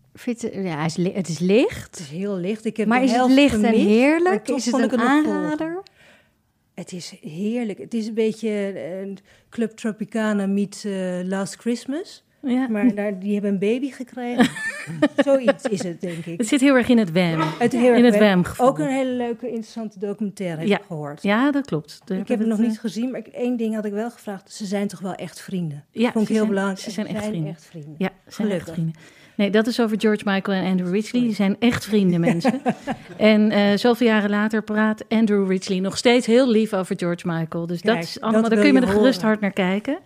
Ja, 0.52 0.82
het 1.12 1.28
is 1.28 1.38
licht. 1.38 1.84
Het 1.90 1.98
is 1.98 2.08
heel 2.08 2.36
licht. 2.36 2.64
Ik 2.64 2.76
heb 2.76 2.86
Maar 2.86 3.02
is 3.02 3.12
het 3.12 3.30
licht 3.30 3.62
en 3.62 3.72
heerlijk? 3.74 4.48
Is 4.48 4.66
het 4.66 4.74
een 4.92 4.98
aanrader? 5.00 5.82
Het 6.74 6.92
is 6.92 7.14
heerlijk. 7.20 7.78
Het 7.78 7.94
is 7.94 8.06
een 8.06 8.14
beetje 8.14 8.50
een 9.02 9.18
Club 9.50 9.70
Tropicana 9.70 10.46
meets 10.46 10.84
eh, 10.84 11.20
Last 11.24 11.54
Christmas. 11.54 12.22
Ja. 12.42 12.68
Maar 12.68 12.94
daar, 12.94 13.18
die 13.18 13.32
hebben 13.32 13.50
een 13.50 13.58
baby 13.58 13.90
gekregen. 13.90 14.48
Zoiets 15.24 15.64
is 15.64 15.82
het, 15.82 16.00
denk 16.00 16.24
ik. 16.26 16.38
Het 16.38 16.46
zit 16.48 16.60
heel 16.60 16.74
erg 16.74 16.88
in 16.88 16.98
het 16.98 17.12
wem. 17.12 17.40
Het 17.58 17.72
heel 17.72 17.94
In 17.94 18.04
het 18.04 18.18
wem-gevoel. 18.18 18.66
Ook 18.66 18.78
een 18.78 18.88
hele 18.88 19.10
leuke, 19.10 19.46
interessante 19.46 19.98
documentaire 19.98 20.58
heb 20.60 20.68
Ja. 20.68 20.78
ik 20.78 20.84
gehoord. 20.86 21.22
Ja, 21.22 21.50
dat 21.50 21.66
klopt. 21.66 22.00
Daar 22.04 22.18
Ik 22.18 22.28
heb 22.28 22.38
het 22.38 22.48
nog 22.48 22.58
niet 22.58 22.74
eh, 22.74 22.80
gezien, 22.80 23.10
maar 23.10 23.20
ik- 23.20 23.26
één 23.26 23.56
ding 23.56 23.74
had 23.74 23.84
ik 23.84 23.92
wel 23.92 24.10
gevraagd. 24.10 24.52
Ze 24.52 24.64
zijn 24.66 24.88
toch 24.88 25.00
wel 25.00 25.14
echt 25.14 25.40
vrienden? 25.40 25.84
Ja, 25.90 26.12
Vond 26.12 26.22
ik 26.24 26.28
heel 26.28 26.36
zijn- 26.36 26.48
belangrijk. 26.48 26.80
ze 26.80 26.90
zijn 26.90 27.06
echt 27.06 27.24
vrienden. 27.24 27.56
vrienden. 27.58 27.94
Ja, 27.98 28.06
ze 28.08 28.12
zijn 28.34 28.50
echt 28.50 28.62
Gelukkig. 28.62 28.72
vrienden. 28.74 28.94
Nee, 29.36 29.50
dat 29.50 29.66
is 29.66 29.80
over 29.80 30.00
George 30.00 30.22
Michael 30.24 30.62
en 30.62 30.70
Andrew 30.70 30.92
Ridgely. 30.92 31.22
Die 31.22 31.34
zijn 31.34 31.56
echt 31.58 31.84
vrienden, 31.84 32.20
mensen. 32.20 32.60
en 33.16 33.50
eh, 33.50 33.76
zoveel 33.76 34.06
jaren 34.06 34.30
later 34.30 34.62
praat 34.62 35.04
Andrew 35.08 35.50
Ridgely 35.50 35.78
nog 35.78 35.96
steeds 35.96 36.26
heel 36.26 36.50
lief 36.50 36.72
over 36.72 36.98
George 36.98 37.26
Michael. 37.26 37.66
Dus 37.66 37.80
Kijk, 37.80 37.94
dat 37.94 38.04
is 38.04 38.12
dat 38.12 38.22
allemaal, 38.22 38.40
daar 38.40 38.50
wil 38.50 38.58
kun 38.58 38.68
je 38.68 38.74
je 38.74 38.80
met 38.80 38.88
een 38.88 38.94
gerust 38.94 39.22
hart 39.22 39.40
naar 39.40 39.52
kijken. 39.52 39.98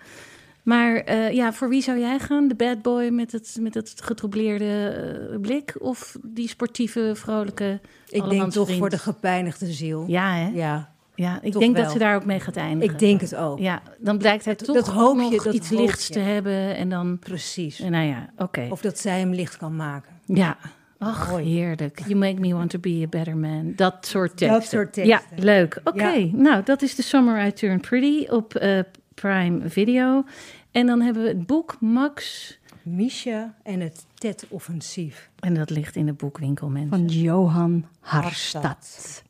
Maar 0.63 0.97
eh, 0.97 1.33
ja, 1.33 1.53
voor 1.53 1.69
wie 1.69 1.83
zou 1.83 1.99
jij 1.99 2.19
gaan? 2.19 2.49
De 2.49 2.55
bad 2.55 2.83
boy 2.83 3.09
met 3.09 3.33
het, 3.33 3.57
met 3.61 3.75
het 3.75 3.95
getroubleerde 3.97 4.89
eh, 5.33 5.41
blik? 5.41 5.75
Of 5.79 6.17
die 6.23 6.49
sportieve, 6.49 7.13
vrolijke 7.15 7.81
Ik 8.09 8.29
denk 8.29 8.51
toch 8.51 8.65
vriend? 8.65 8.81
voor 8.81 8.91
de 8.91 8.99
gepijnigde 8.99 9.73
ziel. 9.73 10.05
Ja, 10.07 10.35
hè? 10.35 10.51
Ja, 10.55 10.93
Ja, 11.19 11.39
ik 11.43 11.53
toch 11.53 11.63
denk 11.63 11.77
dat 11.77 11.91
ze 11.91 11.99
daar 11.99 12.15
ook 12.15 12.25
mee 12.25 12.41
gaat 12.41 12.57
eindigen. 12.57 12.95
ik 12.95 13.01
denk 13.01 13.21
het 13.21 13.35
ook. 13.35 13.59
Ja, 13.59 13.83
dan 13.99 14.19
blijkt 14.19 14.45
hij 14.45 14.55
toch 14.55 14.75
dat 14.77 14.87
hoop 14.89 15.17
nog 15.17 15.33
je, 15.33 15.41
dat 15.45 15.55
iets 15.55 15.71
hoop 15.71 15.79
lichts 15.81 16.07
je. 16.07 16.13
te 16.13 16.19
hebben. 16.19 16.77
En 16.77 16.89
dan, 16.89 17.19
Precies. 17.19 17.79
nou 17.79 18.07
ja, 18.07 18.31
oké. 18.37 18.67
Of 18.71 18.81
dat 18.81 18.99
zij 18.99 19.19
hem 19.19 19.35
licht 19.35 19.57
kan 19.57 19.77
maken. 19.77 20.13
Ja. 20.25 20.57
Ach, 20.99 21.37
heerlijk. 21.37 22.01
You 22.07 22.15
make 22.15 22.41
me 22.41 22.55
want 22.55 22.71
to 22.71 22.79
be 22.79 23.01
a 23.05 23.09
better 23.09 23.37
man. 23.37 23.73
Dat 23.77 24.07
soort 24.07 24.37
teksten. 24.37 24.61
Dat 24.61 24.69
soort 24.69 24.93
teksten. 24.93 25.37
Ja, 25.37 25.43
leuk. 25.43 25.81
Oké, 25.85 26.09
Ja. 26.09 26.29
nou, 26.33 26.63
dat 26.65 26.83
is 26.83 26.95
The 26.95 27.03
Summer 27.03 27.47
I 27.47 27.53
Turned 27.53 27.81
Pretty 27.81 28.27
op 28.31 28.55
eh, 28.55 28.79
Prime 29.15 29.69
Video. 29.69 30.25
En 30.71 30.87
dan 30.87 31.01
hebben 31.01 31.23
we 31.23 31.29
het 31.29 31.47
boek 31.47 31.77
Max. 31.81 32.57
Misha 32.83 33.55
en 33.63 33.81
het 33.81 34.07
TED-offensief. 34.15 35.31
En 35.39 35.55
dat 35.55 35.71
ligt 35.71 35.97
in 35.97 36.07
de 36.07 36.13
boekwinkel, 36.13 36.69
mensen. 36.69 36.91
Van 36.91 37.07
Johan 37.07 37.85
Harstad. 38.01 39.23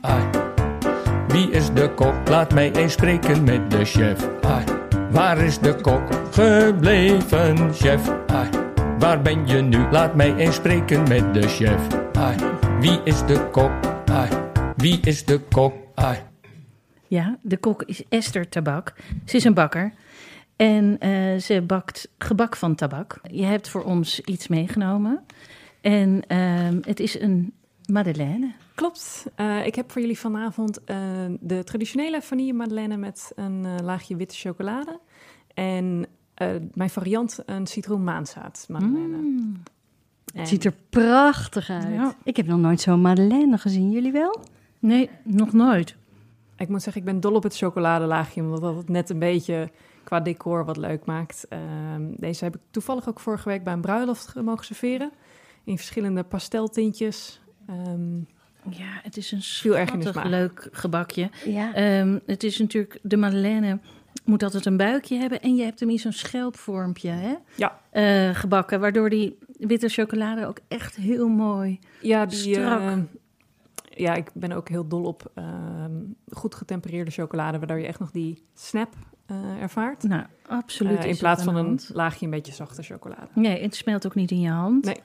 Ai. 0.00 0.30
Wie 1.28 1.50
is 1.50 1.72
de 1.72 1.94
kok? 1.94 2.28
Laat 2.28 2.54
mij 2.54 2.72
eens 2.72 2.92
spreken 2.92 3.44
met 3.44 3.70
de 3.70 3.84
chef. 3.84 4.28
Ai. 4.40 4.64
Waar 5.10 5.38
is 5.38 5.58
de 5.58 5.74
kok 5.74 6.02
gebleven, 6.30 7.74
chef? 7.74 8.10
Ai. 8.26 8.48
Waar 8.98 9.22
ben 9.22 9.46
je 9.46 9.60
nu? 9.62 9.90
Laat 9.90 10.14
mij 10.14 10.34
eens 10.34 10.54
spreken 10.54 11.08
met 11.08 11.34
de 11.34 11.48
chef. 11.48 11.86
Ai. 12.12 12.36
Wie 12.80 13.00
is 13.04 13.26
de 13.26 13.48
kok? 13.50 13.70
Ai. 14.04 14.28
Wie 14.76 15.00
is 15.00 15.24
de 15.24 15.40
kok? 15.40 15.74
Ai. 15.94 16.18
Ja, 17.06 17.38
de 17.42 17.56
kok 17.56 17.82
is 17.82 18.02
Esther 18.08 18.48
Tabak. 18.48 18.94
Ze 19.24 19.36
is 19.36 19.44
een 19.44 19.54
bakker. 19.54 19.92
En 20.56 20.96
eh, 20.98 21.36
ze 21.36 21.62
bakt 21.62 22.08
gebak 22.18 22.56
van 22.56 22.74
tabak. 22.74 23.20
Je 23.30 23.44
hebt 23.44 23.68
voor 23.68 23.82
ons 23.82 24.20
iets 24.20 24.48
meegenomen. 24.48 25.20
En 25.80 26.22
ehm, 26.26 26.78
het 26.82 27.00
is 27.00 27.20
een 27.20 27.52
madeleine. 27.86 28.52
Klopt. 28.80 29.26
Eh, 29.34 29.66
ik 29.66 29.74
heb 29.74 29.90
voor 29.92 30.00
jullie 30.00 30.18
vanavond 30.18 30.84
eh, 30.84 30.96
de 31.40 31.64
traditionele 31.64 32.22
vanille 32.22 32.52
madeleine 32.52 32.96
met 32.96 33.32
een 33.36 33.64
eh, 33.66 33.74
laagje 33.84 34.16
witte 34.16 34.34
chocolade. 34.34 35.00
En 35.54 36.06
eh, 36.34 36.48
mijn 36.74 36.90
variant 36.90 37.38
een 37.46 37.66
citroen 37.66 38.04
maanzaad 38.04 38.64
madeleine. 38.68 39.16
Mm. 39.16 39.62
En- 40.34 40.38
Het 40.40 40.48
ziet 40.48 40.64
er 40.64 40.74
prachtig 40.90 41.70
uit. 41.70 41.92
Ja. 41.94 42.14
Ik 42.24 42.36
heb 42.36 42.46
nog 42.46 42.58
nooit 42.58 42.80
zo'n 42.80 43.00
madeleine 43.00 43.58
gezien. 43.58 43.90
Jullie 43.90 44.12
wel? 44.12 44.40
Nee, 44.78 45.10
nog 45.24 45.52
nooit. 45.52 45.96
Ik 46.56 46.68
moet 46.68 46.82
zeggen, 46.82 47.02
ik 47.02 47.08
ben 47.08 47.20
dol 47.20 47.34
op 47.34 47.42
het 47.42 47.56
chocoladelaagje, 47.56 48.42
omdat 48.42 48.60
dat 48.60 48.76
het 48.76 48.88
net 48.88 49.10
een 49.10 49.18
beetje 49.18 49.70
qua 50.04 50.20
decor 50.20 50.64
wat 50.64 50.76
leuk 50.76 51.04
maakt. 51.04 51.46
Ehm, 51.48 52.02
deze 52.16 52.44
heb 52.44 52.54
ik 52.54 52.60
toevallig 52.70 53.08
ook 53.08 53.20
vorige 53.20 53.48
week 53.48 53.64
bij 53.64 53.72
een 53.72 53.80
bruiloft 53.80 54.26
ge- 54.28 54.42
mogen 54.42 54.64
serveren. 54.64 55.10
In 55.64 55.76
verschillende 55.76 56.22
pasteltintjes. 56.22 57.40
Ehm, 57.66 58.18
Ja, 58.70 59.00
het 59.02 59.16
is 59.16 59.32
een 59.32 59.42
schattig 59.42 60.24
leuk 60.24 60.68
gebakje. 60.72 61.30
Ja. 61.44 61.74
Ehm, 61.74 62.18
het 62.26 62.42
is 62.44 62.58
natuurlijk, 62.58 62.98
de 63.02 63.16
madeleine 63.16 63.78
moet 64.24 64.42
altijd 64.42 64.66
een 64.66 64.76
buikje 64.76 65.16
hebben. 65.16 65.40
En 65.40 65.54
je 65.56 65.62
hebt 65.62 65.80
hem 65.80 65.90
in 65.90 65.98
zo'n 65.98 66.12
schelpvormpje 66.12 67.10
hè? 67.10 67.34
Ja. 67.56 67.80
Eh, 67.90 68.34
gebakken. 68.34 68.80
Waardoor 68.80 69.10
die 69.10 69.38
witte 69.58 69.88
chocolade 69.88 70.46
ook 70.46 70.58
echt 70.68 70.96
heel 70.96 71.28
mooi... 71.28 71.78
ja, 72.00 72.26
die, 72.26 72.38
Strak. 72.38 72.80
eh, 72.80 72.96
ja, 73.90 74.14
ik 74.14 74.30
ben 74.34 74.52
ook 74.52 74.68
heel 74.68 74.88
dol 74.88 75.04
op 75.04 75.30
ehm, 75.34 75.92
goed 76.30 76.54
getempereerde 76.54 77.10
chocolade, 77.10 77.58
waardoor 77.58 77.78
je 77.78 77.86
echt 77.86 77.98
nog 77.98 78.10
die 78.10 78.42
snap 78.54 78.94
eh, 79.26 79.62
ervaart. 79.62 80.02
Nou, 80.02 80.24
absoluut 80.46 80.98
Eh, 80.98 81.10
in 81.10 81.16
plaats 81.16 81.44
van 81.44 81.56
een 81.56 81.64
hand. 81.66 81.90
laagje 81.94 82.24
een 82.24 82.30
beetje 82.30 82.52
zachte 82.52 82.82
chocolade. 82.82 83.28
Nee, 83.34 83.62
het 83.62 83.74
smelt 83.74 84.06
ook 84.06 84.14
niet 84.14 84.30
in 84.30 84.40
je 84.40 84.50
hand. 84.50 84.84
Nee. 84.84 84.96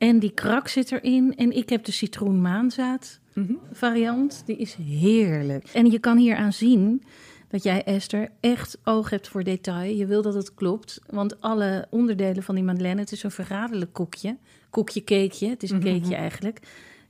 En 0.00 0.18
die 0.18 0.30
krak 0.30 0.68
zit 0.68 0.92
erin. 0.92 1.36
En 1.36 1.56
ik 1.56 1.68
heb 1.68 1.84
de 1.84 1.92
citroen 1.92 2.40
maanzaad 2.40 3.20
Mhm. 3.34 3.52
variant. 3.72 4.42
Die 4.46 4.56
is 4.56 4.74
heerlijk. 4.74 5.68
En 5.72 5.90
je 5.90 5.98
kan 5.98 6.16
hier 6.16 6.36
aan 6.36 6.52
zien 6.52 7.02
dat 7.48 7.62
jij, 7.62 7.84
Esther, 7.84 8.28
echt 8.40 8.78
oog 8.84 9.10
hebt 9.10 9.28
voor 9.28 9.44
detail. 9.44 9.94
Je 9.96 10.06
wil 10.06 10.22
dat 10.22 10.34
het 10.34 10.54
klopt. 10.54 11.00
Want 11.06 11.40
alle 11.40 11.86
onderdelen 11.90 12.42
van 12.42 12.54
die 12.54 12.64
madeleine... 12.64 13.00
het 13.00 13.12
is 13.12 13.22
een 13.22 13.30
verraderlijk 13.30 13.92
koekje. 13.92 14.36
Koekje, 14.70 15.04
cakeje. 15.04 15.48
Het 15.50 15.62
is 15.62 15.70
een 15.70 15.78
Mhm. 15.78 15.86
cakeje 15.86 16.14
eigenlijk. 16.14 16.58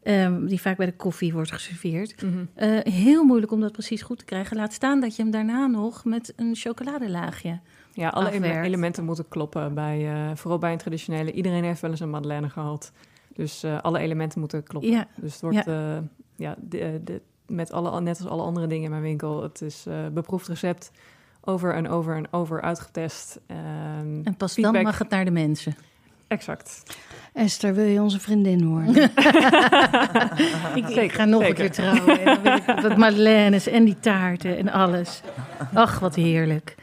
ehm, 0.03 0.47
die 0.47 0.61
vaak 0.61 0.77
bij 0.77 0.87
de 0.87 0.97
koffie 0.97 1.33
wordt 1.33 1.53
geserveerd. 1.53 2.23
Mhm. 2.23 2.45
Eh, 2.55 2.79
heel 2.93 3.25
moeilijk 3.25 3.53
om 3.53 3.61
dat 3.61 3.73
precies 3.73 4.03
goed 4.03 4.19
te 4.19 4.25
krijgen. 4.25 4.57
Laat 4.57 4.73
staan 4.73 5.01
dat 5.01 5.17
je 5.17 5.23
hem 5.23 5.31
daarna 5.31 5.67
nog 5.67 6.05
met 6.05 6.33
een 6.37 6.55
chocoladelaagje... 6.57 7.61
Ja, 8.01 8.09
alle 8.09 8.27
afwerkt. 8.27 8.67
elementen 8.67 9.05
moeten 9.05 9.29
kloppen. 9.29 9.75
Bij, 9.75 10.13
eh, 10.13 10.37
vooral 10.37 10.59
bij 10.59 10.73
een 10.73 10.79
traditionele. 10.79 11.33
Iedereen 11.33 11.65
heeft 11.65 11.81
wel 11.81 11.91
eens 11.91 12.01
een 12.01 12.11
madeleine 12.11 12.49
gehad. 12.49 12.93
Dus 13.33 13.63
eh, 13.63 13.81
alle 13.81 13.99
elementen 13.99 14.41
moeten 14.41 14.63
kloppen. 14.63 14.91
Ja, 14.91 15.07
Dus 15.17 15.33
het 15.33 15.41
wordt 15.43 15.65
ja. 15.65 16.03
ja, 16.37 16.55
de, 16.59 16.79
eh, 16.79 16.89
de, 17.05 17.21
met 17.47 17.73
alle, 17.73 18.01
net 18.01 18.21
als 18.21 18.29
alle 18.29 18.43
andere 18.43 18.67
dingen 18.67 18.85
in 18.85 18.91
mijn 18.91 19.03
winkel. 19.03 19.43
Het 19.43 19.63
is 19.63 19.87
eh 19.87 19.95
beproefd 20.13 20.49
recept. 20.49 20.91
Over 21.41 21.75
en 21.75 21.89
over 21.89 22.17
en 22.17 22.33
over 22.33 22.61
uitgetest. 22.61 23.41
Ehm, 23.47 24.21
en 24.25 24.35
pas 24.37 24.53
feedback. 24.53 24.75
dan 24.75 24.83
mag 24.83 24.99
het 24.99 25.09
naar 25.09 25.25
de 25.25 25.31
mensen. 25.31 25.77
Exact. 26.29 26.83
Esther, 27.33 27.75
wil 27.75 27.85
je 27.85 28.01
onze 28.01 28.21
vriendin 28.21 28.67
worden? 28.67 28.95
Ik, 30.81 30.89
ik 30.89 31.13
ga 31.13 31.25
nog 31.25 31.43
een 31.43 31.55
keer 31.55 31.71
trouwen. 31.71 32.21
En 32.21 32.25
dan 32.25 32.43
wil 32.43 32.57
ik 32.57 32.81
wat 32.81 32.97
madeleines 32.97 33.67
en 33.67 33.85
die 33.85 33.99
taarten 34.01 34.57
en 34.57 34.69
alles. 34.69 35.21
Ach, 35.75 35.99
wat 35.99 36.15
heerlijk. 36.15 36.77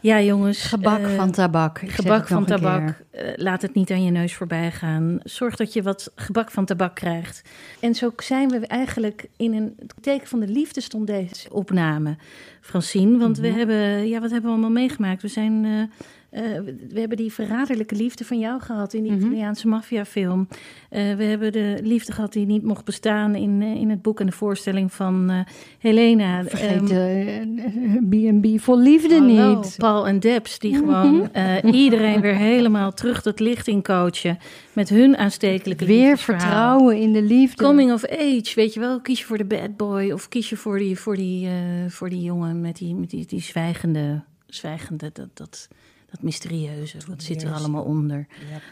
Ja, 0.00 0.20
jongens. 0.20 0.62
Gebak 0.62 1.00
eh, 1.00 1.16
van 1.16 1.30
tabak. 1.30 1.78
Ik 1.78 1.90
Gebak 1.90 2.26
van 2.26 2.44
tabak. 2.44 3.02
eh, 3.10 3.32
laat 3.36 3.62
het 3.62 3.74
niet 3.74 3.90
aan 3.90 4.04
je 4.04 4.10
neus 4.10 4.34
voorbij 4.34 4.70
gaan. 4.72 5.20
Zorg 5.24 5.56
dat 5.56 5.72
je 5.72 5.82
wat 5.82 6.12
gebak 6.14 6.50
van 6.50 6.64
tabak 6.64 6.94
krijgt. 6.94 7.42
En 7.80 7.94
zo 7.94 8.12
zijn 8.16 8.48
we 8.48 8.66
eigenlijk 8.66 9.26
in 9.36 9.54
een 9.54 9.74
het 9.78 9.94
teken 10.00 10.26
van 10.28 10.40
de 10.40 10.48
liefde 10.48 10.80
stond 10.80 11.06
deze 11.06 11.52
opname, 11.52 12.16
Francine. 12.60 13.18
Want 13.18 13.38
we 13.38 13.48
hebben, 13.48 14.08
ja, 14.08 14.20
wat 14.20 14.30
hebben 14.30 14.50
we 14.50 14.56
allemaal 14.56 14.70
meegemaakt? 14.82 15.22
We 15.22 15.28
zijn. 15.28 15.90
Eh, 16.30 16.42
we 16.88 17.00
hebben 17.00 17.16
die 17.16 17.32
verraderlijke 17.32 17.94
liefde 17.94 18.24
van 18.24 18.38
jou 18.38 18.60
gehad 18.60 18.92
in 18.92 19.02
die 19.02 19.12
Mhm. 19.12 19.20
Italiaanse 19.20 19.68
maffiafilm. 19.68 20.48
Eh, 20.88 21.14
we 21.14 21.24
hebben 21.24 21.52
de 21.52 21.78
liefde 21.82 22.12
gehad 22.12 22.32
die 22.32 22.46
niet 22.46 22.62
mocht 22.62 22.84
bestaan 22.84 23.34
in, 23.34 23.62
eh, 23.62 23.74
in 23.74 23.90
het 23.90 24.02
boek 24.02 24.20
en 24.20 24.26
de 24.26 24.32
voorstelling 24.32 24.92
van 24.92 25.44
Helena. 25.78 26.44
Vergeet 26.44 26.90
Ehm, 26.90 28.08
B&B 28.08 28.60
vol 28.60 28.78
liefde 28.78 29.14
Hallo, 29.14 29.54
niet. 29.54 29.74
Paul 29.78 30.06
en 30.06 30.20
Debs, 30.20 30.58
die 30.58 30.74
gewoon 30.74 31.32
eh, 31.32 31.54
iedereen 31.72 32.20
weer 32.20 32.36
helemaal 32.36 32.92
terug 32.92 33.22
dat 33.22 33.40
licht 33.40 33.68
in 33.68 33.82
coachen. 33.82 34.38
Met 34.72 34.88
hun 34.88 35.16
aanstekelijke 35.16 35.84
Weer 35.84 36.18
vertrouwen 36.18 36.96
in 36.96 37.12
de 37.12 37.22
liefde. 37.22 37.64
Coming 37.64 37.92
of 37.92 38.06
age, 38.06 38.52
weet 38.54 38.74
je 38.74 38.80
wel. 38.80 39.00
Kies 39.00 39.18
je 39.18 39.24
voor 39.24 39.38
de 39.38 39.44
bad 39.44 39.76
boy 39.76 40.10
of 40.10 40.28
kies 40.28 40.48
je 40.48 40.56
voor 40.56 40.78
die, 40.78 40.98
voor 40.98 41.16
die, 41.16 41.48
voor 41.88 42.08
die 42.08 42.22
jongen 42.22 42.60
met 42.60 42.76
die, 42.76 42.94
met 42.94 43.10
die, 43.10 43.26
die 43.26 43.40
zwijgende, 43.40 44.22
zwijgende 44.46 45.10
dat, 45.12 45.28
dat, 45.34 45.68
dat 46.10 46.22
mysterieuze. 46.22 46.98
Wat 47.08 47.22
zit 47.22 47.42
er 47.42 47.52
allemaal 47.52 47.84
onder? 47.84 48.26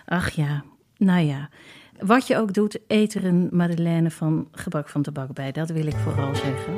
Ach 0.05 0.30
ja, 0.30 0.64
nou 0.97 1.20
ja. 1.20 1.49
Wat 2.01 2.26
je 2.26 2.36
ook 2.36 2.55
doet, 2.55 2.78
eet 2.86 3.14
er 3.14 3.24
een 3.24 3.49
madeleine 3.53 4.11
van 4.11 4.49
gebak 4.53 4.89
van 4.89 5.03
tabak 5.03 5.32
bij. 5.32 5.53
Dat 5.53 5.70
wil 5.70 5.86
ik 5.86 5.97
vooral 5.97 6.34
zeggen. 6.34 6.76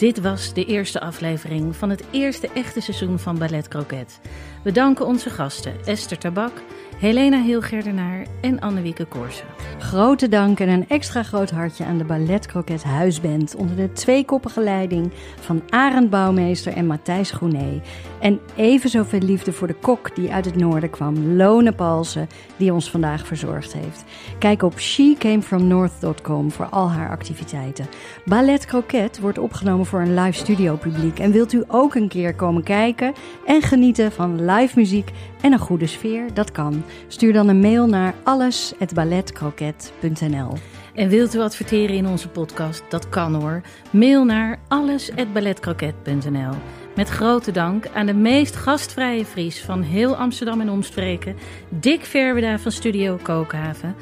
Dit 0.00 0.20
was 0.20 0.54
de 0.54 0.64
eerste 0.64 1.00
aflevering 1.00 1.76
van 1.76 1.90
het 1.90 2.04
eerste 2.10 2.48
echte 2.48 2.80
seizoen 2.80 3.18
van 3.18 3.38
Ballet 3.38 3.68
Croquet. 3.68 4.20
We 4.62 4.72
danken 4.72 5.06
onze 5.06 5.30
gasten 5.30 5.74
Esther 5.84 6.18
Tabak, 6.18 6.62
Helena 7.00 7.42
Hilgerdenaar 7.42 8.26
en 8.40 8.60
Annewieke 8.60 9.04
Korsen. 9.04 9.46
Grote 9.78 10.28
dank 10.28 10.60
en 10.60 10.68
een 10.68 10.88
extra 10.88 11.22
groot 11.22 11.50
hartje 11.50 11.84
aan 11.84 11.98
de 11.98 12.04
Ballet 12.04 12.46
Croquet 12.46 12.82
Huisband 12.82 13.54
onder 13.54 13.76
de 13.76 13.92
tweekoppige 13.92 14.60
leiding 14.60 15.10
van 15.40 15.62
Arend 15.68 16.10
Bouwmeester 16.10 16.72
en 16.72 16.86
Matthijs 16.86 17.30
Groené. 17.30 17.80
En 18.20 18.40
even 18.56 18.90
zoveel 18.90 19.20
liefde 19.20 19.52
voor 19.52 19.66
de 19.66 19.74
kok 19.74 20.14
die 20.14 20.32
uit 20.32 20.44
het 20.44 20.56
noorden 20.56 20.90
kwam, 20.90 21.36
Lone 21.36 21.72
Palsen, 21.72 22.28
die 22.56 22.72
ons 22.72 22.90
vandaag 22.90 23.26
verzorgd 23.26 23.72
heeft. 23.72 24.04
Kijk 24.38 24.62
op 24.62 24.78
shecamefromnorth.com 24.78 26.50
voor 26.50 26.66
al 26.66 26.90
haar 26.90 27.10
activiteiten. 27.10 27.86
Ballet 28.24 28.66
Croquet 28.66 29.20
wordt 29.20 29.38
opgenomen 29.38 29.86
voor 29.86 30.00
een 30.00 30.14
live 30.14 30.38
studio 30.38 30.76
publiek. 30.76 31.18
En 31.18 31.32
wilt 31.32 31.52
u 31.52 31.64
ook 31.66 31.94
een 31.94 32.08
keer 32.08 32.34
komen 32.34 32.62
kijken 32.62 33.12
en 33.46 33.62
genieten 33.62 34.12
van 34.12 34.44
live 34.44 34.78
muziek 34.78 35.10
en 35.40 35.52
een 35.52 35.58
goede 35.58 35.86
sfeer? 35.86 36.34
Dat 36.34 36.52
kan. 36.52 36.82
Stuur 37.08 37.32
dan 37.32 37.48
een 37.48 37.60
mail 37.60 37.86
naar 37.86 38.14
alles@balletcroquet.nl. 38.22 40.52
En 40.94 41.08
wilt 41.08 41.34
u 41.34 41.38
adverteren 41.38 41.96
in 41.96 42.06
onze 42.06 42.28
podcast? 42.28 42.82
Dat 42.88 43.08
kan 43.08 43.34
hoor. 43.34 43.60
Mail 43.90 44.24
naar 44.24 44.58
alles@balletcroquet.nl. 44.68 46.54
Met 46.96 47.08
grote 47.08 47.50
dank 47.50 47.88
aan 47.94 48.06
de 48.06 48.14
meest 48.14 48.56
gastvrije 48.56 49.24
Fries 49.24 49.60
van 49.60 49.82
heel 49.82 50.16
Amsterdam 50.16 50.60
en 50.60 50.70
omstreken, 50.70 51.36
Dick 51.68 52.04
Verweda 52.04 52.58
van 52.58 52.72
Studio 52.72 53.18
Kookhaven. 53.22 53.94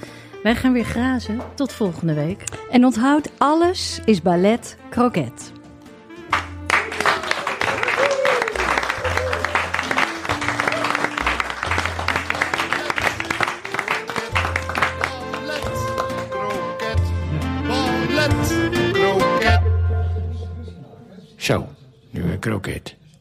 Wij 0.43 0.55
gaan 0.55 0.73
weer 0.73 0.85
grazen. 0.85 1.41
Tot 1.55 1.73
volgende 1.73 2.15
week. 2.15 2.45
En 2.71 2.85
onthoud, 2.85 3.31
alles 3.39 4.01
is 4.05 4.23
ballet 4.23 4.77
croquet. 4.91 5.58
Ballet, 21.39 21.45
kroket. 21.45 21.45
Zo, 21.45 21.69
nu 22.11 22.23
een 22.23 22.39
kroket. 22.39 22.97